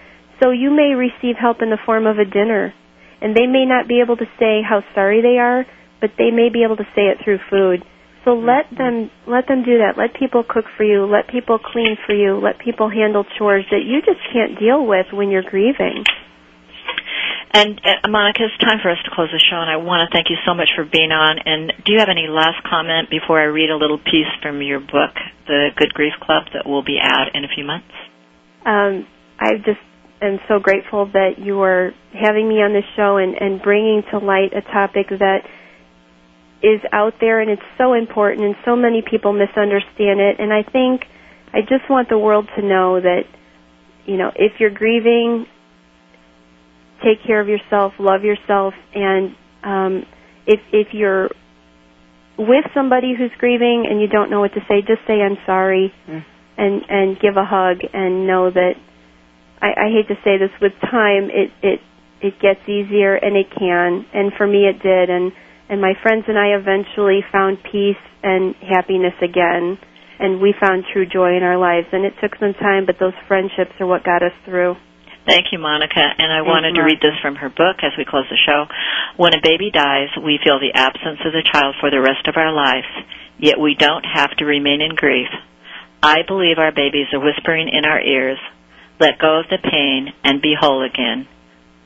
So 0.42 0.50
you 0.50 0.70
may 0.70 0.94
receive 0.94 1.36
help 1.40 1.62
in 1.62 1.70
the 1.70 1.78
form 1.84 2.06
of 2.06 2.18
a 2.18 2.24
dinner. 2.24 2.74
And 3.20 3.34
they 3.34 3.46
may 3.46 3.64
not 3.64 3.88
be 3.88 4.00
able 4.00 4.16
to 4.16 4.28
say 4.38 4.60
how 4.60 4.82
sorry 4.94 5.22
they 5.22 5.38
are, 5.38 5.64
but 6.00 6.10
they 6.18 6.30
may 6.30 6.50
be 6.52 6.64
able 6.64 6.76
to 6.76 6.88
say 6.94 7.08
it 7.08 7.18
through 7.24 7.38
food. 7.48 7.84
So 8.24 8.34
let 8.34 8.66
them 8.76 9.08
let 9.26 9.46
them 9.46 9.62
do 9.62 9.78
that. 9.86 9.94
Let 9.96 10.18
people 10.18 10.42
cook 10.42 10.66
for 10.76 10.82
you, 10.82 11.06
let 11.06 11.28
people 11.30 11.58
clean 11.62 11.96
for 12.04 12.12
you, 12.12 12.42
let 12.42 12.58
people 12.58 12.90
handle 12.90 13.24
chores 13.38 13.64
that 13.70 13.86
you 13.86 14.02
just 14.02 14.18
can't 14.34 14.58
deal 14.58 14.84
with 14.84 15.06
when 15.12 15.30
you're 15.30 15.46
grieving. 15.46 16.02
And 17.54 17.80
uh, 17.80 18.08
Monica, 18.10 18.44
it's 18.44 18.58
time 18.58 18.82
for 18.82 18.90
us 18.90 18.98
to 19.06 19.10
close 19.14 19.30
the 19.32 19.38
show, 19.38 19.56
and 19.56 19.70
I 19.70 19.78
want 19.78 20.04
to 20.04 20.12
thank 20.12 20.28
you 20.28 20.36
so 20.44 20.52
much 20.52 20.68
for 20.74 20.84
being 20.84 21.14
on. 21.14 21.38
And 21.38 21.72
do 21.86 21.92
you 21.94 21.98
have 22.00 22.10
any 22.10 22.26
last 22.28 22.60
comment 22.68 23.08
before 23.08 23.40
I 23.40 23.46
read 23.46 23.70
a 23.70 23.78
little 23.78 23.96
piece 23.96 24.28
from 24.42 24.60
your 24.60 24.80
book, 24.80 25.14
The 25.46 25.70
Good 25.76 25.94
Grief 25.94 26.12
Club, 26.20 26.50
that 26.52 26.66
will 26.66 26.82
be 26.84 26.98
out 27.00 27.32
in 27.32 27.44
a 27.46 27.48
few 27.48 27.64
months? 27.64 27.94
Um, 28.66 29.06
I 29.38 29.56
just 29.64 29.80
am 30.22 30.38
so 30.48 30.58
grateful 30.58 31.06
that 31.12 31.38
you 31.38 31.60
are 31.62 31.92
having 32.12 32.48
me 32.48 32.56
on 32.56 32.72
this 32.72 32.84
show 32.96 33.16
and, 33.16 33.34
and 33.34 33.62
bringing 33.62 34.02
to 34.10 34.18
light 34.18 34.52
a 34.54 34.62
topic 34.62 35.08
that 35.10 35.40
is 36.62 36.80
out 36.92 37.14
there 37.20 37.40
and 37.40 37.50
it's 37.50 37.68
so 37.76 37.92
important 37.92 38.44
and 38.44 38.56
so 38.64 38.74
many 38.76 39.02
people 39.02 39.32
misunderstand 39.32 40.20
it. 40.20 40.40
And 40.40 40.52
I 40.52 40.62
think 40.62 41.02
I 41.52 41.60
just 41.60 41.88
want 41.88 42.08
the 42.08 42.18
world 42.18 42.48
to 42.56 42.62
know 42.62 43.00
that, 43.00 43.24
you 44.06 44.16
know, 44.16 44.32
if 44.34 44.58
you're 44.58 44.70
grieving, 44.70 45.46
take 47.02 47.24
care 47.26 47.40
of 47.40 47.48
yourself, 47.48 47.92
love 47.98 48.24
yourself, 48.24 48.74
and 48.94 49.34
um, 49.62 50.06
if 50.46 50.60
if 50.72 50.88
you're 50.92 51.28
with 52.38 52.64
somebody 52.74 53.14
who's 53.16 53.30
grieving 53.38 53.86
and 53.88 54.00
you 54.00 54.06
don't 54.08 54.30
know 54.30 54.40
what 54.40 54.52
to 54.54 54.60
say, 54.68 54.80
just 54.80 55.06
say 55.06 55.20
I'm 55.20 55.38
sorry, 55.44 55.92
mm. 56.08 56.24
and 56.56 56.82
and 56.88 57.20
give 57.20 57.36
a 57.36 57.44
hug 57.44 57.78
and 57.92 58.26
know 58.26 58.50
that. 58.50 58.74
I, 59.60 59.86
I 59.86 59.88
hate 59.90 60.08
to 60.08 60.18
say 60.22 60.38
this, 60.38 60.50
with 60.60 60.72
time 60.80 61.30
it 61.30 61.50
it 61.62 61.80
it 62.20 62.40
gets 62.40 62.60
easier 62.68 63.14
and 63.14 63.36
it 63.36 63.50
can, 63.50 64.06
and 64.12 64.32
for 64.36 64.46
me 64.46 64.66
it 64.66 64.82
did, 64.82 65.10
and 65.10 65.32
and 65.68 65.80
my 65.80 65.94
friends 66.02 66.24
and 66.28 66.38
I 66.38 66.54
eventually 66.54 67.24
found 67.32 67.58
peace 67.62 68.00
and 68.22 68.54
happiness 68.56 69.14
again, 69.22 69.78
and 70.18 70.40
we 70.40 70.54
found 70.58 70.84
true 70.92 71.06
joy 71.06 71.36
in 71.36 71.42
our 71.42 71.58
lives, 71.58 71.88
and 71.92 72.04
it 72.04 72.14
took 72.20 72.36
some 72.38 72.54
time, 72.54 72.86
but 72.86 72.98
those 72.98 73.14
friendships 73.26 73.72
are 73.80 73.86
what 73.86 74.04
got 74.04 74.22
us 74.22 74.32
through. 74.44 74.76
Thank 75.26 75.50
you, 75.50 75.58
Monica. 75.58 75.98
And 75.98 76.32
I 76.32 76.38
Thanks, 76.38 76.48
wanted 76.48 76.74
to 76.76 76.82
read 76.82 77.02
this 77.02 77.18
from 77.20 77.34
her 77.34 77.48
book 77.50 77.82
as 77.82 77.90
we 77.98 78.04
close 78.04 78.26
the 78.30 78.38
show. 78.46 78.66
When 79.16 79.34
a 79.34 79.42
baby 79.42 79.72
dies, 79.74 80.08
we 80.22 80.38
feel 80.38 80.60
the 80.60 80.70
absence 80.72 81.18
of 81.26 81.32
the 81.32 81.42
child 81.42 81.74
for 81.80 81.90
the 81.90 82.00
rest 82.00 82.28
of 82.28 82.36
our 82.36 82.52
lives, 82.52 82.86
yet 83.38 83.58
we 83.58 83.74
don't 83.74 84.04
have 84.06 84.30
to 84.38 84.44
remain 84.44 84.80
in 84.80 84.94
grief. 84.94 85.28
I 86.00 86.22
believe 86.22 86.58
our 86.58 86.70
babies 86.70 87.08
are 87.12 87.18
whispering 87.18 87.68
in 87.68 87.84
our 87.84 88.00
ears, 88.00 88.38
let 88.98 89.18
go 89.18 89.40
of 89.40 89.46
the 89.50 89.58
pain 89.58 90.12
and 90.24 90.40
be 90.42 90.54
whole 90.58 90.82
again. 90.82 91.28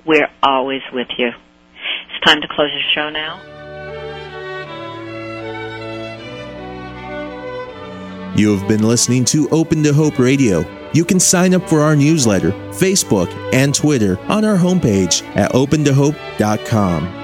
We're 0.05 0.31
always 0.43 0.83
with 0.93 1.09
you. 1.19 1.29
It's 1.29 2.25
time 2.25 2.41
to 2.41 2.49
close 2.49 2.71
the 2.71 2.83
show 2.95 3.11
now. 3.11 3.41
You 8.37 8.57
have 8.57 8.69
been 8.69 8.83
listening 8.83 9.25
to 9.27 9.49
Open 9.51 9.83
to 9.83 9.93
Hope 9.93 10.19
Radio. 10.19 10.65
You 10.93 11.05
can 11.05 11.21
sign 11.21 11.55
up 11.55 11.69
for 11.69 11.81
our 11.81 11.95
newsletter, 11.95 12.53
Facebook, 12.71 13.29
and 13.53 13.75
Twitter 13.75 14.19
on 14.31 14.45
our 14.45 14.57
homepage 14.57 15.25
at 15.37 15.53
opentohope.com. 15.53 17.20